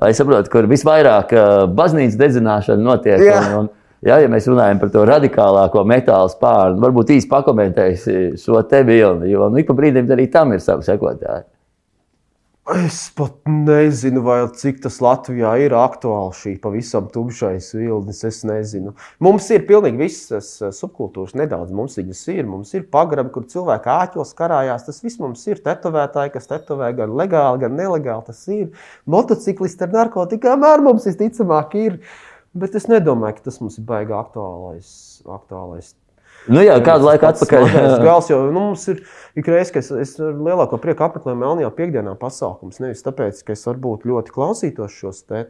es 0.09 0.17
saprotu, 0.21 0.49
kur 0.53 0.71
visvairāk 0.71 1.37
baznīcas 1.77 2.17
dedzināšana 2.21 2.89
notiek. 2.89 3.21
Jā. 3.21 3.41
Un, 3.45 3.67
un, 3.67 3.73
Ja, 4.05 4.19
ja 4.21 4.29
mēs 4.29 4.45
runājam 4.51 4.83
par 4.83 4.91
to 4.93 5.07
radikālāko 5.09 5.81
metāla 5.89 6.29
spārnu, 6.29 6.77
varbūt 6.83 7.15
īsi 7.15 7.29
pakomentēsi 7.31 8.35
šo 8.43 8.61
te 8.69 8.83
bildi, 8.85 9.31
jo 9.33 9.49
nu, 9.49 9.63
ik 9.63 9.71
pa 9.71 9.77
brīdim 9.79 10.11
arī 10.13 10.29
tam 10.33 10.53
ir 10.53 10.61
savi 10.61 10.85
sekotāji. 10.85 11.47
Es 12.65 13.11
pat 13.13 13.43
nezinu, 13.45 14.23
vai 14.25 14.39
cik 14.57 14.79
tas 14.87 14.97
Latvijā 15.05 15.51
ir 15.61 15.75
aktuāli 15.77 16.33
šī 16.39 16.53
pavisam 16.63 17.11
tumšais 17.13 17.67
vilnis. 17.77 18.23
Es 18.25 18.41
nezinu. 18.49 18.95
Mums 19.25 19.51
ir 19.53 19.67
pilnīgi 19.69 20.01
visas 20.01 20.49
eh, 20.65 20.73
subkultūras, 20.73 21.37
nedaudz 21.37 21.77
mums 21.77 21.99
viņas 22.01 22.23
ir. 22.33 22.49
Mums 22.49 22.73
ir 22.73 22.87
pagrabi, 22.89 23.35
kur 23.37 23.45
cilvēki 23.53 23.93
āķos 23.93 24.33
karājās. 24.39 24.89
Tas 24.89 25.05
viss 25.05 25.21
mums 25.21 25.45
ir. 25.45 25.61
Tetovētāji, 25.65 26.33
kas 26.39 26.49
tetovē 26.49 26.89
gan 26.97 27.13
legāli, 27.21 27.67
gan 27.67 27.77
nelegāli. 27.77 28.31
Tas 28.33 28.41
ir 28.49 28.71
motociklisti 29.05 29.85
ar 29.85 29.99
narkotikām, 30.01 30.65
ar 30.65 30.89
mums 30.89 31.05
visticamāk 31.11 31.77
ir. 31.85 32.01
Uh, 32.01 32.34
Bet 32.55 32.77
es 32.79 32.87
nedomāju, 32.91 33.39
ka 33.39 33.49
tas 33.49 33.61
mums 33.63 33.81
ir 33.81 33.87
baigā 33.89 34.19
aktuālais. 34.21 34.89
aktuālais 35.27 35.95
Nu 36.45 36.61
jā, 36.61 36.75
kādu 36.85 37.07
laiku 37.09 37.25
atpakaļ. 37.31 37.67
Gals, 38.05 38.27
jo, 38.29 38.39
nu, 38.53 38.67
mums 38.69 38.83
ir 38.93 38.99
ik 39.39 39.47
reiz, 39.49 39.71
ka 39.73 39.81
es, 39.81 39.89
es 39.97 40.13
ar 40.21 40.35
lielāko 40.37 40.77
prieku 40.83 41.07
apmeklēju 41.07 41.39
Melnijā 41.41 41.71
piekdienā 41.73 42.13
pasākums. 42.21 42.83
Nevis 42.85 43.05
tāpēc, 43.07 43.41
ka 43.47 43.55
es 43.57 43.65
varbūt 43.65 44.05
ļoti 44.09 44.35
klausītos 44.35 44.93
šos 44.93 45.23
te 45.31 45.47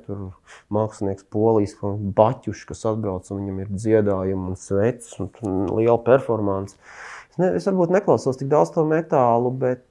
mākslinieks 0.75 1.27
polijas 1.35 1.75
baķuši, 1.83 2.69
kas 2.71 2.87
atbrauc 2.93 3.27
un 3.33 3.43
viņam 3.43 3.65
ir 3.65 3.73
dziedājumi 3.75 4.53
un 4.53 4.61
sveces 4.61 5.19
un 5.19 5.67
liela 5.73 5.99
performance. 6.07 6.79
Es, 7.33 7.41
ne, 7.43 7.51
es 7.59 7.67
varbūt 7.67 7.97
neklausos 7.97 8.39
tik 8.39 8.53
daudz 8.53 8.71
to 8.77 8.87
metālu, 8.87 9.51
bet 9.65 9.83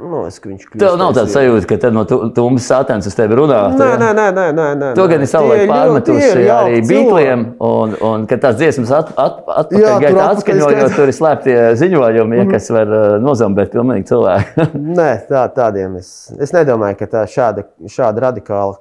Nu, 0.00 0.22
es, 0.26 0.38
Tev 0.40 0.94
nav 0.96 1.12
tāds 1.16 1.34
sajūta, 1.34 1.66
ka 1.68 1.90
no 1.92 2.04
tūmas 2.08 2.64
sātens 2.70 3.08
uz 3.08 3.16
tevi 3.16 3.36
runā. 3.36 3.58
Nē, 3.76 3.88
nē, 4.00 4.08
nē, 4.16 4.24
nē, 4.36 4.44
nē, 4.56 4.68
nē. 4.80 4.88
To 4.96 5.04
gan 5.10 5.24
es 5.24 5.34
savulaik 5.34 5.68
pārmetuši 5.68 6.46
arī 6.54 6.78
Beatliem, 6.88 7.44
un, 7.66 7.92
un 8.08 8.24
kad 8.30 8.40
tās 8.46 8.56
dziesmas 8.60 8.92
at, 8.96 9.12
at, 9.20 9.42
atpakaļ 9.64 10.06
gaitā 10.06 10.30
atskaņojot, 10.30 10.96
tur 10.96 11.12
ir 11.12 11.16
slēptie 11.18 11.58
ziņojumi, 11.82 12.40
ja, 12.40 12.46
mhm. 12.46 12.54
kas 12.54 12.70
var 12.72 12.94
uh, 12.94 13.18
nozambēt 13.20 13.74
pilnīgi 13.74 14.08
cilvēku. 14.12 14.66
nē, 15.00 15.10
tā, 15.28 15.44
tādiem 15.58 16.00
es, 16.00 16.30
es 16.40 16.56
nedomāju, 16.56 16.96
ka 17.02 17.10
tā 17.18 17.26
šāda, 17.28 17.68
šāda 17.90 18.30
radikāla 18.30 18.78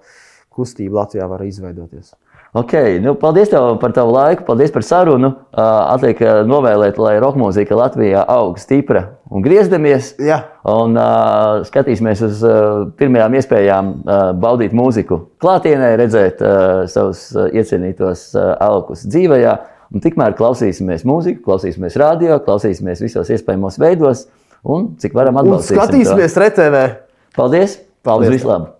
kustība 0.55 1.01
Latvijā 1.01 1.27
var 1.29 1.43
izveidoties. 1.47 2.13
Okay, 2.49 2.97
nu, 2.97 3.13
paldies 3.13 3.51
tev 3.51 3.75
par 3.77 3.91
tavu 3.93 4.09
laiku, 4.15 4.41
paldies 4.47 4.71
par 4.73 4.81
sarunu. 4.81 5.29
Uh, 5.53 5.65
atliek 5.93 6.17
uh, 6.23 6.39
novēlēt, 6.49 6.97
lai 6.97 7.19
roka 7.21 7.37
mūzika 7.37 7.77
Latvijā 7.77 8.23
aug 8.25 8.57
stipra 8.57 9.03
un 9.29 9.45
griezdamies. 9.45 10.15
Jā. 10.17 10.39
Un 10.65 10.97
uh, 10.97 11.61
skatīsimies 11.67 12.23
uz 12.25 12.41
uh, 12.41 12.87
pirmajām 12.97 13.37
iespējām 13.37 13.91
uh, 13.99 14.23
baudīt 14.33 14.73
mūziku 14.73 15.19
klātienē, 15.43 15.91
redzēt 16.01 16.41
uh, 16.41 16.87
savus 16.89 17.27
uh, 17.37 17.51
iecienītos 17.53 18.31
uh, 18.33 18.55
alkus 18.65 19.05
dzīvajā. 19.05 19.53
Un 19.93 20.01
tikmēr 20.01 20.33
klausīsimies 20.37 21.05
mūziku, 21.09 21.43
klausīsimies 21.45 21.97
radio, 22.01 22.41
klausīsimies 22.45 23.05
visos 23.05 23.29
iespējamos 23.29 23.77
veidos 23.81 24.25
un 24.65 24.91
cik 25.01 25.13
varam 25.17 25.37
atbalstīt. 25.41 25.77
skatīsimies 25.77 26.41
RTV. 26.47 26.83
Paldies! 27.37 27.79
Paldies 28.05 28.33
Uz 28.33 28.37
visu 28.39 28.53
labu! 28.53 28.78